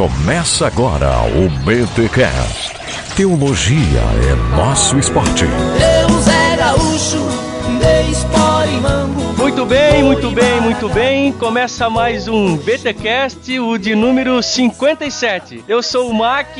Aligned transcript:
Começa 0.00 0.66
agora 0.66 1.10
o 1.26 1.50
BTCast. 1.62 2.72
Teologia 3.14 4.00
é 4.30 4.56
nosso 4.56 4.98
esporte. 4.98 5.44
Deus 5.44 6.26
é 6.26 6.56
gaúcho, 6.56 7.28
de 7.78 8.10
espora 8.10 8.66
e 8.66 8.80
mambo. 8.80 9.29
Muito 9.50 9.66
bem, 9.66 10.02
muito 10.04 10.30
bem, 10.30 10.60
muito 10.60 10.88
bem. 10.88 11.32
Começa 11.32 11.90
mais 11.90 12.28
um 12.28 12.56
BTcast, 12.56 13.58
o 13.58 13.76
de 13.76 13.96
número 13.96 14.40
57. 14.40 15.64
Eu 15.66 15.82
sou 15.82 16.08
o 16.08 16.14
Mac. 16.14 16.56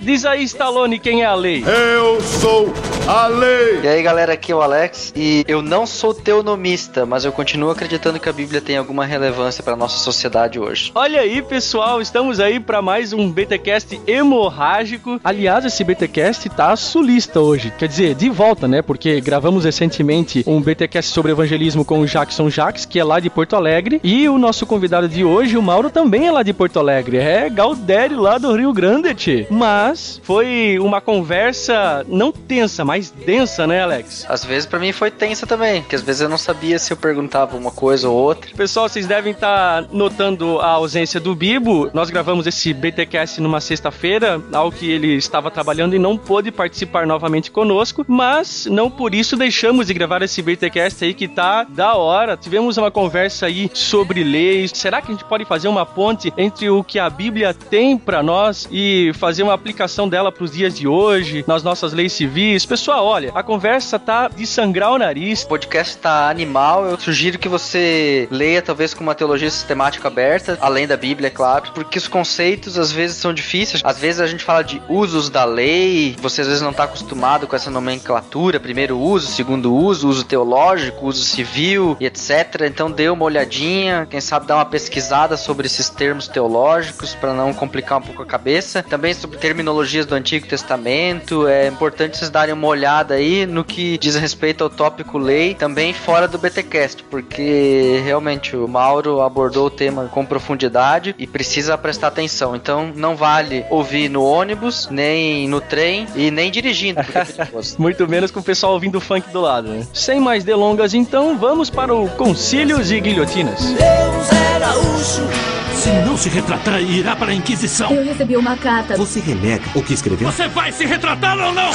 Diz 0.00 0.24
aí, 0.24 0.44
Stallone, 0.44 0.98
quem 0.98 1.20
é 1.20 1.26
a 1.26 1.34
lei? 1.34 1.62
Eu 1.62 2.18
sou 2.22 2.72
a 3.06 3.26
lei. 3.26 3.80
E 3.82 3.88
aí 3.88 4.02
galera, 4.02 4.32
aqui 4.32 4.52
é 4.52 4.54
o 4.54 4.62
Alex 4.62 5.12
e 5.14 5.44
eu 5.46 5.60
não 5.60 5.86
sou 5.86 6.14
teonomista, 6.14 7.04
mas 7.04 7.24
eu 7.26 7.32
continuo 7.32 7.70
acreditando 7.70 8.18
que 8.18 8.28
a 8.28 8.32
Bíblia 8.32 8.60
tem 8.60 8.78
alguma 8.78 9.04
relevância 9.04 9.62
para 9.62 9.76
nossa 9.76 9.98
sociedade 9.98 10.58
hoje. 10.58 10.92
Olha 10.94 11.20
aí, 11.20 11.42
pessoal, 11.42 12.00
estamos 12.00 12.40
aí 12.40 12.58
para 12.58 12.80
mais 12.80 13.12
um 13.12 13.30
BTcast 13.30 14.00
hemorrágico. 14.06 15.20
Aliás, 15.22 15.64
esse 15.66 15.84
BTcast 15.84 16.48
tá 16.50 16.74
sulista 16.74 17.40
hoje, 17.40 17.70
quer 17.78 17.86
dizer, 17.86 18.14
de 18.14 18.30
volta, 18.30 18.66
né? 18.66 18.80
Porque 18.80 19.20
gravamos 19.20 19.64
recentemente 19.66 20.42
um 20.46 20.58
BTcast 20.60 21.12
sobre 21.12 21.32
evangelismo 21.32 21.84
com 21.84 22.00
o 22.00 22.06
Jackson 22.30 22.48
Jacques, 22.48 22.86
que 22.86 23.00
é 23.00 23.02
lá 23.02 23.18
de 23.18 23.28
Porto 23.28 23.56
Alegre, 23.56 24.00
e 24.04 24.28
o 24.28 24.38
nosso 24.38 24.64
convidado 24.64 25.08
de 25.08 25.24
hoje, 25.24 25.56
o 25.56 25.62
Mauro, 25.62 25.90
também 25.90 26.28
é 26.28 26.30
lá 26.30 26.44
de 26.44 26.52
Porto 26.52 26.78
Alegre. 26.78 27.16
É 27.16 27.50
Galdério 27.50 28.20
lá 28.20 28.38
do 28.38 28.54
Rio 28.54 28.72
Grande, 28.72 29.12
tchê. 29.14 29.46
Mas 29.50 30.20
foi 30.22 30.78
uma 30.80 31.00
conversa 31.00 32.06
não 32.08 32.30
tensa, 32.30 32.84
mas 32.84 33.10
densa, 33.10 33.66
né, 33.66 33.82
Alex? 33.82 34.26
Às 34.28 34.44
vezes 34.44 34.64
para 34.64 34.78
mim 34.78 34.92
foi 34.92 35.10
tensa 35.10 35.44
também, 35.44 35.80
porque 35.82 35.96
às 35.96 36.02
vezes 36.02 36.22
eu 36.22 36.28
não 36.28 36.38
sabia 36.38 36.78
se 36.78 36.92
eu 36.92 36.96
perguntava 36.96 37.56
uma 37.56 37.72
coisa 37.72 38.08
ou 38.08 38.16
outra. 38.16 38.48
Pessoal, 38.56 38.88
vocês 38.88 39.08
devem 39.08 39.32
estar 39.32 39.86
notando 39.92 40.60
a 40.60 40.68
ausência 40.68 41.18
do 41.18 41.34
Bibo. 41.34 41.90
Nós 41.92 42.10
gravamos 42.10 42.46
esse 42.46 42.72
BTcast 42.72 43.40
numa 43.40 43.60
sexta-feira, 43.60 44.40
ao 44.52 44.70
que 44.70 44.88
ele 44.88 45.16
estava 45.16 45.50
trabalhando 45.50 45.96
e 45.96 45.98
não 45.98 46.16
pôde 46.16 46.52
participar 46.52 47.08
novamente 47.08 47.50
conosco, 47.50 48.04
mas 48.06 48.66
não 48.66 48.88
por 48.88 49.16
isso 49.16 49.36
deixamos 49.36 49.88
de 49.88 49.94
gravar 49.94 50.22
esse 50.22 50.40
BTcast 50.40 51.04
aí 51.04 51.12
que 51.12 51.26
tá 51.26 51.64
da 51.64 51.96
hora. 51.96 52.09
Tivemos 52.40 52.76
uma 52.76 52.90
conversa 52.90 53.46
aí 53.46 53.70
sobre 53.72 54.24
leis. 54.24 54.72
Será 54.74 55.00
que 55.00 55.08
a 55.08 55.14
gente 55.14 55.24
pode 55.24 55.44
fazer 55.44 55.68
uma 55.68 55.86
ponte 55.86 56.32
entre 56.36 56.68
o 56.68 56.82
que 56.82 56.98
a 56.98 57.08
Bíblia 57.08 57.54
tem 57.54 57.96
para 57.96 58.20
nós 58.20 58.66
e 58.70 59.12
fazer 59.14 59.44
uma 59.44 59.54
aplicação 59.54 60.08
dela 60.08 60.32
para 60.32 60.42
os 60.42 60.50
dias 60.50 60.76
de 60.76 60.88
hoje, 60.88 61.44
nas 61.46 61.62
nossas 61.62 61.92
leis 61.92 62.12
civis? 62.12 62.66
Pessoal, 62.66 63.06
olha, 63.06 63.30
a 63.32 63.42
conversa 63.42 63.96
tá 63.96 64.28
de 64.28 64.44
sangrar 64.44 64.92
o 64.92 64.98
nariz. 64.98 65.44
O 65.44 65.48
podcast 65.48 65.98
tá 65.98 66.28
animal, 66.28 66.84
eu 66.86 66.98
sugiro 66.98 67.38
que 67.38 67.48
você 67.48 68.26
leia 68.30 68.60
talvez 68.60 68.92
com 68.92 69.04
uma 69.04 69.14
teologia 69.14 69.50
sistemática 69.50 70.08
aberta, 70.08 70.58
além 70.60 70.88
da 70.88 70.96
Bíblia, 70.96 71.28
é 71.28 71.30
claro, 71.30 71.70
porque 71.72 71.98
os 71.98 72.08
conceitos 72.08 72.76
às 72.76 72.90
vezes 72.90 73.18
são 73.18 73.32
difíceis. 73.32 73.82
Às 73.84 74.00
vezes 74.00 74.20
a 74.20 74.26
gente 74.26 74.42
fala 74.42 74.62
de 74.62 74.82
usos 74.88 75.30
da 75.30 75.44
lei, 75.44 76.16
você 76.20 76.40
às 76.40 76.48
vezes 76.48 76.62
não 76.62 76.72
tá 76.72 76.84
acostumado 76.84 77.46
com 77.46 77.54
essa 77.54 77.70
nomenclatura, 77.70 78.58
primeiro 78.58 78.98
uso, 78.98 79.28
segundo 79.28 79.72
uso, 79.72 80.08
uso 80.08 80.24
teológico, 80.24 81.06
uso 81.06 81.22
civil 81.22 81.96
e 82.00 82.06
etc. 82.06 82.62
Então 82.66 82.90
dê 82.90 83.08
uma 83.08 83.24
olhadinha, 83.24 84.06
quem 84.08 84.20
sabe 84.20 84.46
dá 84.46 84.56
uma 84.56 84.64
pesquisada 84.64 85.36
sobre 85.36 85.66
esses 85.66 85.90
termos 85.90 86.26
teológicos 86.26 87.14
para 87.14 87.34
não 87.34 87.52
complicar 87.52 87.98
um 87.98 88.02
pouco 88.02 88.22
a 88.22 88.26
cabeça. 88.26 88.82
Também 88.82 89.12
sobre 89.12 89.38
terminologias 89.38 90.06
do 90.06 90.14
Antigo 90.14 90.46
Testamento, 90.46 91.46
é 91.46 91.68
importante 91.68 92.16
vocês 92.16 92.30
darem 92.30 92.54
uma 92.54 92.66
olhada 92.66 93.14
aí 93.14 93.44
no 93.46 93.62
que 93.62 93.98
diz 93.98 94.16
respeito 94.16 94.64
ao 94.64 94.70
tópico 94.70 95.18
lei, 95.18 95.54
também 95.54 95.92
fora 95.92 96.26
do 96.26 96.38
BTcast, 96.38 97.04
porque 97.04 98.00
realmente 98.02 98.56
o 98.56 98.66
Mauro 98.66 99.20
abordou 99.20 99.66
o 99.66 99.70
tema 99.70 100.06
com 100.06 100.24
profundidade 100.24 101.14
e 101.18 101.26
precisa 101.26 101.76
prestar 101.76 102.08
atenção. 102.08 102.56
Então 102.56 102.92
não 102.94 103.14
vale 103.14 103.64
ouvir 103.68 104.08
no 104.08 104.24
ônibus, 104.24 104.88
nem 104.90 105.46
no 105.46 105.60
trem 105.60 106.06
e 106.16 106.30
nem 106.30 106.50
dirigindo, 106.50 107.00
é. 107.00 107.04
Muito 107.78 108.08
menos 108.08 108.30
com 108.30 108.40
o 108.40 108.42
pessoal 108.42 108.72
ouvindo 108.72 109.00
funk 109.00 109.30
do 109.30 109.40
lado, 109.40 109.68
né? 109.68 109.86
Sem 109.92 110.20
mais 110.20 110.44
delongas, 110.44 110.94
então, 110.94 111.36
vamos 111.36 111.68
para 111.68 111.89
o 111.90 112.08
Concílios 112.10 112.90
e 112.92 113.00
Guilhotinas. 113.00 113.60
Deus 113.60 114.32
é 114.32 114.58
gaúcho, 114.60 115.28
Se 115.74 115.90
não 116.06 116.16
se 116.16 116.28
retratar, 116.28 116.80
irá 116.80 117.16
para 117.16 117.32
a 117.32 117.34
Inquisição. 117.34 117.90
Eu 117.90 118.04
recebi 118.04 118.36
uma 118.36 118.56
carta. 118.56 118.96
Você 118.96 119.18
renega 119.18 119.64
o 119.74 119.82
que 119.82 119.94
escreveu? 119.94 120.30
Você 120.30 120.46
vai 120.48 120.70
se 120.70 120.84
retratar 120.84 121.38
ou 121.38 121.52
não? 121.52 121.72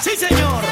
Sim, 0.00 0.16
senhor. 0.16 0.71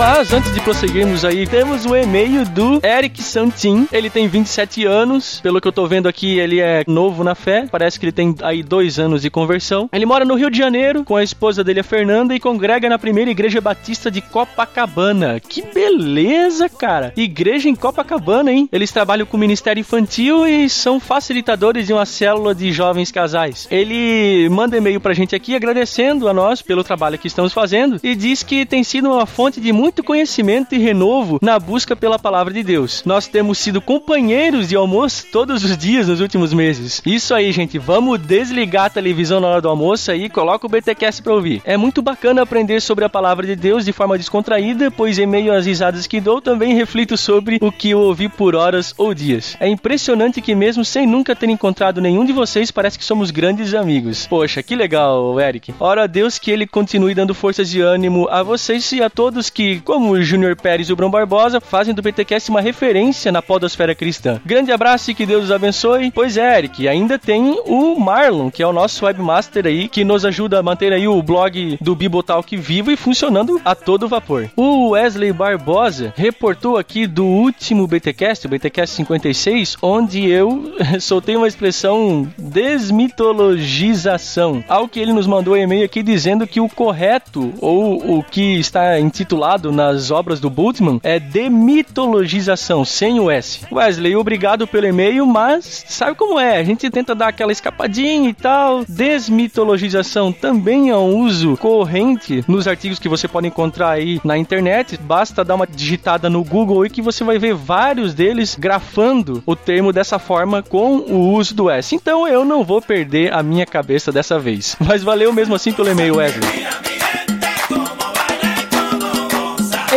Mas 0.00 0.32
antes 0.32 0.50
de 0.54 0.62
prosseguirmos 0.62 1.26
aí, 1.26 1.46
temos 1.46 1.84
o 1.84 1.94
e-mail 1.94 2.42
do 2.46 2.80
Eric 2.82 3.22
Santin. 3.22 3.86
Ele 3.92 4.08
tem 4.08 4.26
27 4.26 4.86
anos. 4.86 5.40
Pelo 5.42 5.60
que 5.60 5.68
eu 5.68 5.72
tô 5.72 5.86
vendo 5.86 6.08
aqui, 6.08 6.38
ele 6.38 6.58
é 6.58 6.82
novo 6.86 7.22
na 7.22 7.34
fé. 7.34 7.66
Parece 7.70 8.00
que 8.00 8.06
ele 8.06 8.12
tem 8.12 8.34
aí 8.40 8.62
dois 8.62 8.98
anos 8.98 9.20
de 9.20 9.28
conversão. 9.28 9.90
Ele 9.92 10.06
mora 10.06 10.24
no 10.24 10.36
Rio 10.36 10.50
de 10.50 10.56
Janeiro 10.56 11.04
com 11.04 11.16
a 11.16 11.22
esposa 11.22 11.62
dele, 11.62 11.80
a 11.80 11.84
Fernanda, 11.84 12.34
e 12.34 12.40
congrega 12.40 12.88
na 12.88 12.98
primeira 12.98 13.30
igreja 13.30 13.60
batista 13.60 14.10
de 14.10 14.22
Copacabana. 14.22 15.38
Que 15.38 15.60
beleza, 15.60 16.66
cara! 16.66 17.12
Igreja 17.14 17.68
em 17.68 17.74
Copacabana, 17.74 18.50
hein? 18.50 18.70
Eles 18.72 18.90
trabalham 18.90 19.26
com 19.26 19.36
o 19.36 19.40
ministério 19.40 19.82
infantil 19.82 20.46
e 20.46 20.70
são 20.70 20.98
facilitadores 20.98 21.86
de 21.86 21.92
uma 21.92 22.06
célula 22.06 22.54
de 22.54 22.72
jovens 22.72 23.12
casais. 23.12 23.68
Ele 23.70 24.48
manda 24.48 24.78
e-mail 24.78 24.98
pra 24.98 25.12
gente 25.12 25.36
aqui 25.36 25.54
agradecendo 25.54 26.26
a 26.26 26.32
nós 26.32 26.62
pelo 26.62 26.82
trabalho 26.82 27.18
que 27.18 27.26
estamos 27.26 27.52
fazendo 27.52 28.00
e 28.02 28.14
diz 28.14 28.42
que 28.42 28.64
tem 28.64 28.82
sido 28.82 29.10
uma 29.10 29.26
fonte 29.26 29.60
de 29.60 29.70
muito 29.70 29.89
conhecimento 30.02 30.74
e 30.74 30.78
renovo 30.78 31.38
na 31.42 31.58
busca 31.58 31.96
pela 31.96 32.18
palavra 32.18 32.52
de 32.52 32.62
Deus. 32.62 33.02
Nós 33.04 33.26
temos 33.26 33.58
sido 33.58 33.80
companheiros 33.80 34.68
de 34.68 34.76
almoço 34.76 35.26
todos 35.32 35.64
os 35.64 35.76
dias 35.76 36.08
nos 36.08 36.20
últimos 36.20 36.52
meses. 36.52 37.02
Isso 37.04 37.34
aí, 37.34 37.50
gente, 37.52 37.78
vamos 37.78 38.20
desligar 38.20 38.86
a 38.86 38.90
televisão 38.90 39.40
na 39.40 39.48
hora 39.48 39.60
do 39.60 39.68
almoço 39.68 40.10
aí 40.10 40.24
e 40.24 40.30
coloca 40.30 40.66
o 40.66 40.70
BTcast 40.70 41.22
pra 41.22 41.34
ouvir. 41.34 41.62
É 41.64 41.76
muito 41.76 42.00
bacana 42.00 42.42
aprender 42.42 42.80
sobre 42.80 43.04
a 43.04 43.08
palavra 43.08 43.46
de 43.46 43.56
Deus 43.56 43.84
de 43.84 43.92
forma 43.92 44.16
descontraída, 44.16 44.90
pois 44.90 45.18
em 45.18 45.26
meio 45.26 45.52
às 45.52 45.66
risadas 45.66 46.06
que 46.06 46.20
dou, 46.20 46.40
também 46.40 46.74
reflito 46.74 47.16
sobre 47.16 47.58
o 47.60 47.72
que 47.72 47.90
eu 47.90 48.00
ouvi 48.00 48.28
por 48.28 48.54
horas 48.54 48.94
ou 48.96 49.14
dias. 49.14 49.56
É 49.60 49.68
impressionante 49.68 50.40
que 50.40 50.54
mesmo 50.54 50.84
sem 50.84 51.06
nunca 51.06 51.34
ter 51.34 51.48
encontrado 51.48 52.00
nenhum 52.00 52.24
de 52.24 52.32
vocês, 52.32 52.70
parece 52.70 52.98
que 52.98 53.04
somos 53.04 53.30
grandes 53.30 53.74
amigos. 53.74 54.26
Poxa, 54.26 54.62
que 54.62 54.76
legal, 54.76 55.38
Eric. 55.40 55.74
Ora 55.78 56.04
a 56.04 56.06
Deus 56.06 56.38
que 56.38 56.50
ele 56.50 56.66
continue 56.66 57.14
dando 57.14 57.34
forças 57.34 57.68
de 57.70 57.80
ânimo 57.80 58.28
a 58.30 58.42
vocês 58.42 58.90
e 58.92 59.02
a 59.02 59.10
todos 59.10 59.50
que, 59.50 59.69
como 59.78 60.10
o 60.10 60.22
Júnior 60.22 60.56
Pérez 60.56 60.88
e 60.88 60.92
o 60.92 60.96
Bruno 60.96 61.12
Barbosa, 61.12 61.60
fazem 61.60 61.94
do 61.94 62.02
BTcast 62.02 62.50
uma 62.50 62.60
referência 62.60 63.30
na 63.30 63.40
podosfera 63.40 63.94
cristã. 63.94 64.40
Grande 64.44 64.72
abraço 64.72 65.10
e 65.10 65.14
que 65.14 65.26
Deus 65.26 65.44
os 65.44 65.52
abençoe. 65.52 66.10
Pois 66.10 66.36
é, 66.36 66.58
Eric, 66.58 66.88
ainda 66.88 67.18
tem 67.18 67.60
o 67.66 67.98
Marlon, 67.98 68.50
que 68.50 68.62
é 68.62 68.66
o 68.66 68.72
nosso 68.72 69.04
webmaster 69.04 69.66
aí, 69.66 69.88
que 69.88 70.04
nos 70.04 70.24
ajuda 70.24 70.58
a 70.58 70.62
manter 70.62 70.92
aí 70.92 71.06
o 71.06 71.22
blog 71.22 71.78
do 71.80 71.94
Bibotalk 71.94 72.56
vivo 72.56 72.90
e 72.90 72.96
funcionando 72.96 73.60
a 73.64 73.74
todo 73.74 74.08
vapor. 74.08 74.50
O 74.56 74.90
Wesley 74.90 75.32
Barbosa 75.32 76.12
reportou 76.16 76.76
aqui 76.76 77.06
do 77.06 77.24
último 77.24 77.86
BTcast, 77.86 78.46
o 78.46 78.50
BTcast 78.50 78.96
56, 78.96 79.76
onde 79.82 80.28
eu 80.28 80.74
soltei 81.00 81.36
uma 81.36 81.48
expressão 81.48 82.28
desmitologização, 82.38 84.64
ao 84.68 84.88
que 84.88 85.00
ele 85.00 85.12
nos 85.12 85.26
mandou 85.26 85.54
um 85.54 85.58
e-mail 85.58 85.84
aqui 85.84 86.02
dizendo 86.02 86.46
que 86.46 86.60
o 86.60 86.68
correto 86.68 87.52
ou 87.60 88.18
o 88.18 88.22
que 88.22 88.58
está 88.58 88.98
intitulado 88.98 89.59
nas 89.64 90.10
obras 90.10 90.40
do 90.40 90.48
Bultmann 90.48 91.00
é 91.02 91.20
demitologização, 91.20 92.84
sem 92.84 93.20
o 93.20 93.30
S. 93.30 93.60
Wesley, 93.70 94.16
obrigado 94.16 94.66
pelo 94.66 94.86
e-mail, 94.86 95.26
mas 95.26 95.84
sabe 95.88 96.16
como 96.16 96.38
é? 96.38 96.56
A 96.56 96.64
gente 96.64 96.88
tenta 96.90 97.14
dar 97.14 97.28
aquela 97.28 97.52
escapadinha 97.52 98.30
e 98.30 98.34
tal. 98.34 98.84
Desmitologização 98.88 100.32
também 100.32 100.90
é 100.90 100.96
um 100.96 101.18
uso 101.18 101.56
corrente 101.56 102.44
nos 102.48 102.66
artigos 102.66 102.98
que 102.98 103.08
você 103.08 103.28
pode 103.28 103.48
encontrar 103.48 103.90
aí 103.90 104.20
na 104.24 104.38
internet. 104.38 104.96
Basta 104.96 105.44
dar 105.44 105.56
uma 105.56 105.66
digitada 105.66 106.30
no 106.30 106.42
Google 106.42 106.86
e 106.86 106.90
que 106.90 107.02
você 107.02 107.22
vai 107.22 107.38
ver 107.38 107.54
vários 107.54 108.14
deles 108.14 108.56
grafando 108.58 109.42
o 109.44 109.56
termo 109.56 109.92
dessa 109.92 110.18
forma 110.18 110.62
com 110.62 110.98
o 110.98 111.32
uso 111.34 111.54
do 111.54 111.68
S. 111.68 111.94
Então 111.94 112.26
eu 112.26 112.44
não 112.44 112.64
vou 112.64 112.80
perder 112.80 113.32
a 113.32 113.42
minha 113.42 113.66
cabeça 113.66 114.12
dessa 114.12 114.38
vez. 114.38 114.76
Mas 114.78 115.02
valeu 115.02 115.32
mesmo 115.32 115.54
assim 115.54 115.72
pelo 115.72 115.90
e-mail, 115.90 116.16
Wesley. 116.16 116.99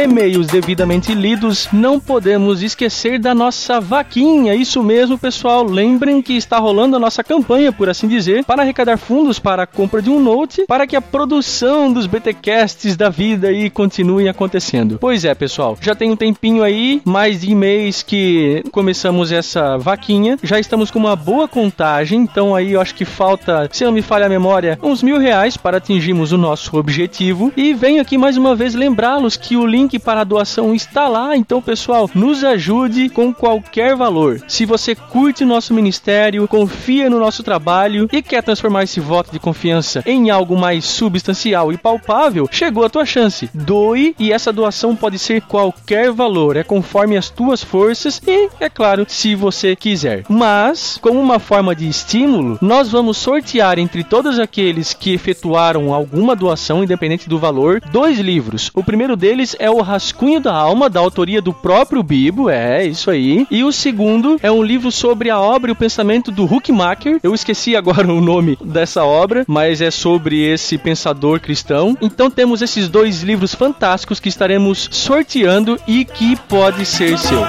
E-mails 0.03 0.47
devidamente 0.47 1.13
lidos, 1.13 1.69
não 1.71 1.97
podemos 1.97 2.61
esquecer 2.61 3.17
da 3.17 3.33
nossa 3.33 3.79
vaquinha. 3.79 4.53
Isso 4.53 4.83
mesmo, 4.83 5.17
pessoal. 5.17 5.63
Lembrem 5.63 6.21
que 6.21 6.33
está 6.33 6.59
rolando 6.59 6.97
a 6.97 6.99
nossa 6.99 7.23
campanha, 7.23 7.71
por 7.71 7.87
assim 7.87 8.05
dizer, 8.05 8.43
para 8.43 8.63
arrecadar 8.63 8.97
fundos 8.97 9.39
para 9.39 9.63
a 9.63 9.65
compra 9.67 10.01
de 10.01 10.09
um 10.09 10.19
Note, 10.19 10.65
para 10.67 10.85
que 10.85 10.97
a 10.97 11.01
produção 11.01 11.91
dos 11.93 12.05
BTcasts 12.05 12.97
da 12.97 13.09
vida 13.09 13.47
aí 13.47 13.69
continue 13.69 14.27
acontecendo. 14.27 14.97
Pois 14.99 15.23
é, 15.23 15.33
pessoal. 15.33 15.77
Já 15.79 15.95
tem 15.95 16.11
um 16.11 16.17
tempinho 16.17 16.63
aí, 16.63 17.01
mais 17.05 17.39
de 17.39 17.55
mês 17.55 18.03
que 18.03 18.61
começamos 18.73 19.31
essa 19.31 19.77
vaquinha. 19.77 20.37
Já 20.43 20.59
estamos 20.59 20.91
com 20.91 20.99
uma 20.99 21.15
boa 21.15 21.47
contagem, 21.47 22.19
então 22.19 22.53
aí 22.53 22.73
eu 22.73 22.81
acho 22.81 22.93
que 22.93 23.05
falta, 23.05 23.69
se 23.71 23.85
não 23.85 23.91
me 23.93 24.01
falha 24.01 24.25
a 24.25 24.29
memória, 24.29 24.77
uns 24.83 25.01
mil 25.01 25.17
reais 25.17 25.55
para 25.55 25.77
atingirmos 25.77 26.33
o 26.33 26.37
nosso 26.37 26.77
objetivo. 26.77 27.53
E 27.55 27.73
venho 27.73 28.01
aqui 28.01 28.17
mais 28.17 28.35
uma 28.35 28.53
vez 28.53 28.75
lembrá-los 28.75 29.37
que 29.37 29.55
o 29.55 29.65
link 29.65 29.92
para 29.99 30.21
a 30.21 30.23
doação 30.23 30.73
está 30.73 31.07
lá, 31.07 31.35
então 31.35 31.61
pessoal, 31.61 32.09
nos 32.13 32.43
ajude 32.43 33.09
com 33.09 33.33
qualquer 33.33 33.95
valor. 33.95 34.41
Se 34.47 34.65
você 34.65 34.95
curte 34.95 35.45
nosso 35.45 35.73
ministério, 35.73 36.47
confia 36.47 37.09
no 37.09 37.19
nosso 37.19 37.43
trabalho 37.43 38.07
e 38.11 38.21
quer 38.21 38.43
transformar 38.43 38.83
esse 38.83 38.99
voto 38.99 39.31
de 39.31 39.39
confiança 39.39 40.03
em 40.05 40.29
algo 40.29 40.57
mais 40.57 40.85
substancial 40.85 41.71
e 41.71 41.77
palpável, 41.77 42.47
chegou 42.51 42.85
a 42.85 42.89
tua 42.89 43.05
chance. 43.05 43.49
Doe 43.53 44.15
e 44.19 44.31
essa 44.31 44.51
doação 44.51 44.95
pode 44.95 45.19
ser 45.19 45.41
qualquer 45.41 46.11
valor, 46.11 46.57
é 46.57 46.63
conforme 46.63 47.17
as 47.17 47.29
tuas 47.29 47.63
forças 47.63 48.21
e, 48.25 48.49
é 48.59 48.69
claro, 48.69 49.05
se 49.07 49.35
você 49.35 49.75
quiser. 49.75 50.23
Mas, 50.29 50.97
como 51.01 51.19
uma 51.19 51.39
forma 51.39 51.75
de 51.75 51.87
estímulo, 51.87 52.57
nós 52.61 52.89
vamos 52.89 53.17
sortear 53.17 53.77
entre 53.79 54.03
todos 54.03 54.39
aqueles 54.39 54.93
que 54.93 55.13
efetuaram 55.13 55.93
alguma 55.93 56.35
doação, 56.35 56.83
independente 56.83 57.29
do 57.29 57.39
valor, 57.39 57.81
dois 57.91 58.19
livros. 58.19 58.71
O 58.73 58.83
primeiro 58.83 59.15
deles 59.15 59.55
é 59.59 59.69
o 59.69 59.81
Rascunho 59.83 60.39
da 60.39 60.53
Alma, 60.53 60.89
da 60.89 60.99
autoria 60.99 61.41
do 61.41 61.53
próprio 61.53 62.01
Bibo, 62.01 62.49
é 62.49 62.85
isso 62.85 63.09
aí. 63.09 63.45
E 63.49 63.63
o 63.63 63.71
segundo 63.71 64.37
é 64.41 64.51
um 64.51 64.63
livro 64.63 64.91
sobre 64.91 65.29
a 65.29 65.39
obra 65.39 65.71
e 65.71 65.73
o 65.73 65.75
pensamento 65.75 66.31
do 66.31 66.45
Huckmacher. 66.45 67.19
Eu 67.21 67.33
esqueci 67.33 67.75
agora 67.75 68.07
o 68.11 68.21
nome 68.21 68.57
dessa 68.63 69.03
obra, 69.03 69.43
mas 69.47 69.81
é 69.81 69.91
sobre 69.91 70.41
esse 70.41 70.77
pensador 70.77 71.39
cristão. 71.39 71.97
Então 72.01 72.29
temos 72.29 72.61
esses 72.61 72.89
dois 72.89 73.21
livros 73.21 73.53
fantásticos 73.53 74.19
que 74.19 74.29
estaremos 74.29 74.89
sorteando 74.91 75.79
e 75.87 76.05
que 76.05 76.35
pode 76.35 76.85
ser 76.85 77.17
seu. 77.17 77.43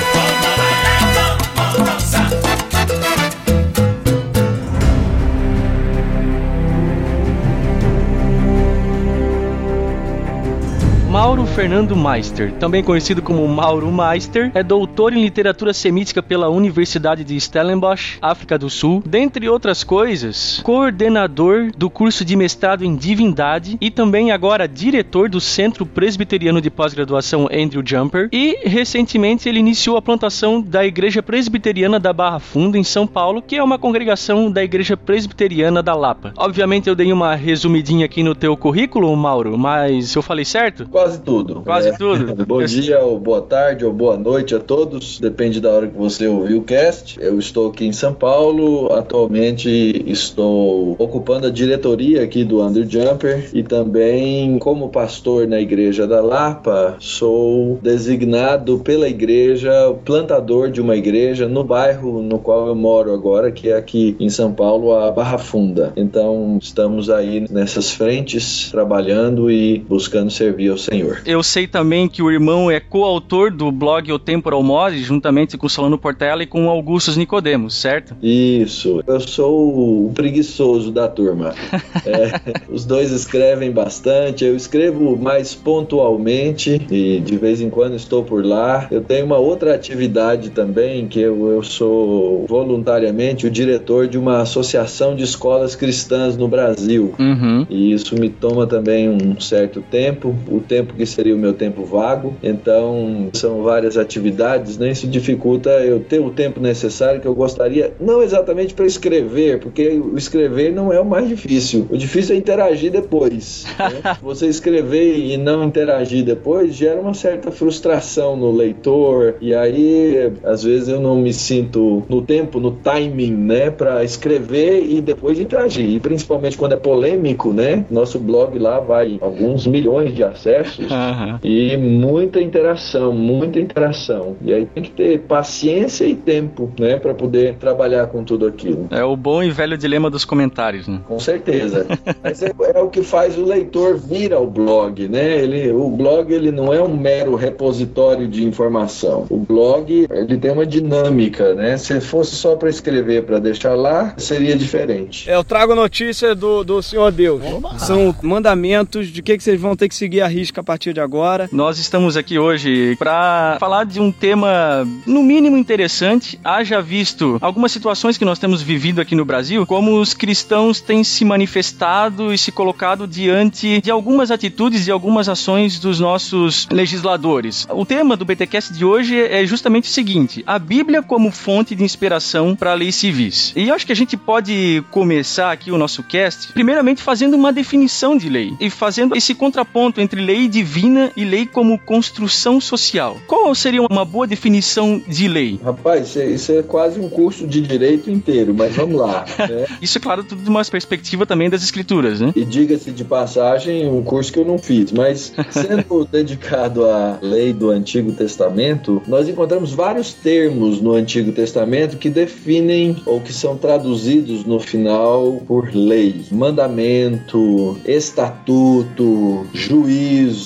Mauro 11.08 11.46
Fernando 11.46 11.96
Meister, 11.96 12.52
também 12.60 12.84
conhecido 12.84 13.22
como 13.22 13.48
Mauro 13.48 13.90
Meister, 13.90 14.52
é 14.54 14.62
doutor 14.62 15.14
em 15.14 15.22
literatura 15.22 15.72
semítica 15.72 16.22
pela 16.22 16.50
Universidade 16.50 17.24
de 17.24 17.40
Stellenbosch, 17.40 18.18
África 18.20 18.58
do 18.58 18.68
Sul. 18.68 19.02
Dentre 19.06 19.48
outras 19.48 19.82
coisas, 19.82 20.60
coordenador 20.62 21.70
do 21.74 21.88
curso 21.88 22.26
de 22.26 22.36
mestrado 22.36 22.84
em 22.84 22.94
divindade 22.94 23.78
e 23.80 23.90
também 23.90 24.32
agora 24.32 24.68
diretor 24.68 25.30
do 25.30 25.40
Centro 25.40 25.86
Presbiteriano 25.86 26.60
de 26.60 26.70
Pós-Graduação 26.70 27.48
Andrew 27.50 27.82
Jumper. 27.82 28.28
E 28.30 28.58
recentemente 28.68 29.48
ele 29.48 29.60
iniciou 29.60 29.96
a 29.96 30.02
plantação 30.02 30.60
da 30.60 30.84
Igreja 30.84 31.22
Presbiteriana 31.22 31.98
da 31.98 32.12
Barra 32.12 32.38
Funda 32.38 32.76
em 32.76 32.84
São 32.84 33.06
Paulo, 33.06 33.40
que 33.40 33.56
é 33.56 33.62
uma 33.62 33.78
congregação 33.78 34.50
da 34.50 34.62
Igreja 34.62 34.94
Presbiteriana 34.94 35.82
da 35.82 35.94
Lapa. 35.94 36.34
Obviamente 36.36 36.86
eu 36.86 36.94
dei 36.94 37.10
uma 37.14 37.34
resumidinha 37.34 38.04
aqui 38.04 38.22
no 38.22 38.34
teu 38.34 38.54
currículo, 38.58 39.16
Mauro, 39.16 39.56
mas 39.56 40.14
eu 40.14 40.20
falei 40.20 40.44
certo? 40.44 40.86
Quase 40.98 41.20
tudo. 41.20 41.62
Quase 41.62 41.96
tudo. 41.96 42.34
Bom 42.44 42.64
dia, 42.64 42.98
ou 42.98 43.20
boa 43.20 43.40
tarde, 43.40 43.84
ou 43.84 43.92
boa 43.92 44.16
noite 44.16 44.56
a 44.56 44.58
todos. 44.58 45.20
Depende 45.20 45.60
da 45.60 45.70
hora 45.70 45.86
que 45.86 45.96
você 45.96 46.26
ouvir 46.26 46.56
o 46.56 46.62
cast. 46.62 47.16
Eu 47.20 47.38
estou 47.38 47.70
aqui 47.70 47.86
em 47.86 47.92
São 47.92 48.12
Paulo. 48.12 48.92
Atualmente 48.92 49.68
estou 50.10 50.96
ocupando 50.98 51.46
a 51.46 51.50
diretoria 51.50 52.24
aqui 52.24 52.42
do 52.42 52.60
Under 52.60 52.84
Jumper 52.84 53.48
e 53.54 53.62
também 53.62 54.58
como 54.58 54.88
pastor 54.88 55.46
na 55.46 55.60
igreja 55.60 56.04
da 56.04 56.20
Lapa, 56.20 56.96
sou 56.98 57.78
designado 57.80 58.80
pela 58.80 59.08
igreja 59.08 59.70
plantador 60.04 60.68
de 60.68 60.80
uma 60.80 60.96
igreja 60.96 61.46
no 61.46 61.62
bairro 61.62 62.20
no 62.22 62.40
qual 62.40 62.66
eu 62.66 62.74
moro 62.74 63.14
agora, 63.14 63.52
que 63.52 63.68
é 63.68 63.76
aqui 63.76 64.16
em 64.18 64.28
São 64.28 64.52
Paulo, 64.52 64.92
a 64.92 65.12
Barra 65.12 65.38
Funda. 65.38 65.92
Então, 65.96 66.58
estamos 66.60 67.08
aí 67.08 67.46
nessas 67.48 67.92
frentes 67.92 68.68
trabalhando 68.72 69.48
e 69.48 69.78
buscando 69.78 70.32
servir 70.32 70.70
ao 70.70 70.87
Senhor. 70.90 71.20
Eu 71.24 71.42
sei 71.42 71.66
também 71.66 72.08
que 72.08 72.22
o 72.22 72.30
irmão 72.30 72.70
é 72.70 72.80
coautor 72.80 73.50
do 73.52 73.70
blog 73.70 74.10
O 74.12 74.18
Temporal 74.18 74.62
Mose, 74.62 74.98
juntamente 74.98 75.56
com 75.56 75.66
o 75.66 75.70
Solano 75.70 75.98
Portela 75.98 76.42
e 76.42 76.46
com 76.46 76.66
o 76.66 76.70
Augustus 76.70 77.16
Nicodemos, 77.16 77.74
certo? 77.74 78.16
Isso. 78.22 79.02
Eu 79.06 79.20
sou 79.20 80.06
o 80.06 80.12
preguiçoso 80.14 80.90
da 80.90 81.08
turma. 81.08 81.54
É, 82.06 82.40
os 82.70 82.86
dois 82.86 83.10
escrevem 83.10 83.70
bastante. 83.70 84.44
Eu 84.44 84.56
escrevo 84.56 85.16
mais 85.16 85.54
pontualmente 85.54 86.80
e 86.90 87.20
de 87.20 87.36
vez 87.36 87.60
em 87.60 87.68
quando 87.68 87.96
estou 87.96 88.22
por 88.22 88.44
lá. 88.44 88.86
Eu 88.90 89.02
tenho 89.02 89.26
uma 89.26 89.36
outra 89.36 89.74
atividade 89.74 90.50
também 90.50 91.06
que 91.06 91.20
eu, 91.20 91.50
eu 91.50 91.62
sou 91.62 92.46
voluntariamente 92.46 93.46
o 93.46 93.50
diretor 93.50 94.06
de 94.06 94.16
uma 94.16 94.40
associação 94.40 95.14
de 95.14 95.24
escolas 95.24 95.74
cristãs 95.74 96.36
no 96.36 96.48
Brasil. 96.48 97.14
Uhum. 97.18 97.66
E 97.68 97.92
isso 97.92 98.14
me 98.14 98.30
toma 98.30 98.66
também 98.66 99.08
um 99.08 99.38
certo 99.40 99.82
tempo, 99.82 100.34
o 100.48 100.60
tempo 100.60 100.77
que 100.86 101.06
seria 101.06 101.34
o 101.34 101.38
meu 101.38 101.52
tempo 101.52 101.84
vago. 101.84 102.34
Então, 102.42 103.28
são 103.32 103.62
várias 103.62 103.96
atividades, 103.96 104.78
né? 104.78 104.90
Isso 104.90 105.06
dificulta 105.06 105.70
eu 105.70 106.00
ter 106.00 106.20
o 106.20 106.30
tempo 106.30 106.60
necessário 106.60 107.20
que 107.20 107.26
eu 107.26 107.34
gostaria, 107.34 107.92
não 108.00 108.22
exatamente 108.22 108.74
para 108.74 108.86
escrever, 108.86 109.60
porque 109.60 109.88
o 109.88 110.16
escrever 110.16 110.72
não 110.72 110.92
é 110.92 111.00
o 111.00 111.04
mais 111.04 111.28
difícil. 111.28 111.86
O 111.90 111.96
difícil 111.96 112.34
é 112.34 112.38
interagir 112.38 112.90
depois. 112.90 113.66
né? 113.78 114.16
Você 114.22 114.46
escrever 114.46 115.18
e 115.18 115.36
não 115.36 115.64
interagir 115.64 116.24
depois 116.24 116.74
gera 116.74 117.00
uma 117.00 117.14
certa 117.14 117.50
frustração 117.50 118.36
no 118.36 118.50
leitor, 118.50 119.36
e 119.40 119.54
aí, 119.54 120.32
às 120.44 120.62
vezes, 120.62 120.88
eu 120.88 121.00
não 121.00 121.16
me 121.16 121.32
sinto 121.32 122.02
no 122.08 122.22
tempo, 122.22 122.60
no 122.60 122.72
timing, 122.72 123.32
né, 123.32 123.70
para 123.70 124.04
escrever 124.04 124.84
e 124.88 125.00
depois 125.00 125.38
interagir. 125.38 125.88
E 125.88 126.00
principalmente 126.00 126.56
quando 126.56 126.72
é 126.72 126.76
polêmico, 126.76 127.52
né? 127.52 127.84
Nosso 127.90 128.18
blog 128.18 128.58
lá 128.58 128.80
vai 128.80 129.18
alguns 129.20 129.66
milhões 129.66 130.14
de 130.14 130.22
acessos 130.22 130.67
Aham. 130.90 131.40
e 131.42 131.76
muita 131.76 132.40
interação, 132.40 133.12
muita 133.12 133.58
interação. 133.58 134.36
E 134.42 134.52
aí 134.52 134.66
tem 134.66 134.82
que 134.82 134.90
ter 134.90 135.20
paciência 135.20 136.04
e 136.04 136.14
tempo, 136.14 136.70
né, 136.78 136.96
para 136.98 137.14
poder 137.14 137.54
trabalhar 137.54 138.06
com 138.06 138.24
tudo 138.24 138.46
aquilo. 138.46 138.86
É 138.90 139.04
o 139.04 139.16
bom 139.16 139.42
e 139.42 139.50
velho 139.50 139.76
dilema 139.76 140.10
dos 140.10 140.24
comentários, 140.24 140.86
né? 140.88 141.00
Com 141.06 141.18
certeza. 141.18 141.86
Mas 142.22 142.42
é, 142.42 142.52
é 142.74 142.80
o 142.80 142.88
que 142.88 143.02
faz 143.02 143.36
o 143.38 143.44
leitor 143.44 143.96
vir 143.96 144.32
ao 144.32 144.46
blog, 144.46 145.08
né? 145.08 145.38
Ele, 145.38 145.70
o 145.72 145.88
blog 145.90 146.32
ele 146.32 146.50
não 146.50 146.72
é 146.72 146.82
um 146.82 146.96
mero 146.96 147.34
repositório 147.34 148.28
de 148.28 148.44
informação. 148.44 149.26
O 149.30 149.38
blog 149.38 150.06
ele 150.10 150.36
tem 150.36 150.50
uma 150.50 150.66
dinâmica, 150.66 151.54
né? 151.54 151.76
Se 151.76 152.00
fosse 152.00 152.36
só 152.36 152.56
para 152.56 152.68
escrever 152.68 153.24
para 153.24 153.38
deixar 153.38 153.74
lá, 153.74 154.14
seria 154.16 154.56
diferente. 154.56 155.28
É, 155.28 155.34
Eu 155.34 155.44
trago 155.44 155.74
notícia 155.74 156.34
do, 156.34 156.64
do 156.64 156.82
Senhor 156.82 157.10
Deus. 157.12 157.42
São 157.78 158.14
mandamentos 158.22 159.08
de 159.08 159.22
que, 159.22 159.36
que 159.36 159.42
vocês 159.42 159.60
vão 159.60 159.76
ter 159.76 159.88
que 159.88 159.94
seguir 159.94 160.20
a 160.20 160.26
risca 160.28 160.57
a 160.60 160.64
partir 160.64 160.92
de 160.92 161.00
agora. 161.00 161.48
Nós 161.52 161.78
estamos 161.78 162.16
aqui 162.16 162.38
hoje 162.38 162.96
para 162.96 163.56
falar 163.60 163.84
de 163.84 164.00
um 164.00 164.10
tema, 164.10 164.86
no 165.06 165.22
mínimo 165.22 165.56
interessante, 165.56 166.38
haja 166.42 166.80
visto 166.82 167.38
algumas 167.40 167.72
situações 167.72 168.18
que 168.18 168.24
nós 168.24 168.38
temos 168.38 168.62
vivido 168.62 169.00
aqui 169.00 169.14
no 169.14 169.24
Brasil, 169.24 169.66
como 169.66 170.00
os 170.00 170.14
cristãos 170.14 170.80
têm 170.80 171.04
se 171.04 171.24
manifestado 171.24 172.32
e 172.32 172.38
se 172.38 172.50
colocado 172.50 173.06
diante 173.06 173.80
de 173.80 173.90
algumas 173.90 174.30
atitudes 174.30 174.86
e 174.86 174.90
algumas 174.90 175.28
ações 175.28 175.78
dos 175.78 176.00
nossos 176.00 176.66
legisladores. 176.70 177.66
O 177.70 177.86
tema 177.86 178.16
do 178.16 178.24
BTcast 178.24 178.72
de 178.72 178.84
hoje 178.84 179.18
é 179.18 179.46
justamente 179.46 179.84
o 179.84 179.92
seguinte: 179.92 180.42
a 180.46 180.58
Bíblia 180.58 181.02
como 181.02 181.30
fonte 181.30 181.74
de 181.74 181.84
inspiração 181.84 182.56
para 182.56 182.74
leis 182.74 182.94
civis. 182.96 183.52
E 183.54 183.68
eu 183.68 183.74
acho 183.74 183.86
que 183.86 183.92
a 183.92 183.96
gente 183.96 184.16
pode 184.16 184.82
começar 184.90 185.52
aqui 185.52 185.70
o 185.70 185.78
nosso 185.78 186.02
cast, 186.02 186.52
primeiramente 186.52 187.02
fazendo 187.02 187.34
uma 187.34 187.52
definição 187.52 188.16
de 188.16 188.28
lei 188.28 188.52
e 188.58 188.70
fazendo 188.70 189.16
esse 189.16 189.34
contraponto 189.34 190.00
entre 190.00 190.20
lei 190.20 190.47
lei 190.48 190.58
divina 190.58 191.12
e 191.14 191.24
lei 191.24 191.46
como 191.46 191.78
construção 191.78 192.60
social. 192.60 193.18
Qual 193.26 193.54
seria 193.54 193.82
uma 193.82 194.04
boa 194.04 194.26
definição 194.26 195.00
de 195.06 195.28
lei? 195.28 195.60
Rapaz, 195.62 196.16
isso 196.16 196.52
é, 196.52 196.58
é 196.58 196.62
quase 196.62 196.98
um 196.98 197.08
curso 197.08 197.46
de 197.46 197.60
direito 197.60 198.10
inteiro, 198.10 198.54
mas 198.54 198.74
vamos 198.74 198.98
lá. 198.98 199.24
né? 199.38 199.66
Isso 199.80 199.98
é 199.98 200.00
claro 200.00 200.24
tudo 200.24 200.42
de 200.42 200.48
uma 200.48 200.64
perspectiva 200.64 201.26
também 201.26 201.48
das 201.48 201.62
escrituras, 201.62 202.20
né? 202.20 202.32
E 202.34 202.44
diga-se 202.44 202.90
de 202.90 203.04
passagem, 203.04 203.88
um 203.88 204.02
curso 204.02 204.32
que 204.32 204.38
eu 204.38 204.44
não 204.44 204.58
fiz, 204.58 204.90
mas 204.90 205.32
sendo 205.50 206.04
dedicado 206.10 206.84
à 206.84 207.18
lei 207.20 207.52
do 207.52 207.70
Antigo 207.70 208.12
Testamento, 208.12 209.02
nós 209.06 209.28
encontramos 209.28 209.72
vários 209.72 210.12
termos 210.12 210.80
no 210.80 210.94
Antigo 210.94 211.32
Testamento 211.32 211.96
que 211.96 212.08
definem 212.08 212.96
ou 213.06 213.20
que 213.20 213.32
são 213.32 213.56
traduzidos 213.56 214.44
no 214.44 214.58
final 214.58 215.42
por 215.46 215.74
lei: 215.74 216.22
mandamento, 216.30 217.78
estatuto, 217.86 219.46
juízo. 219.52 220.37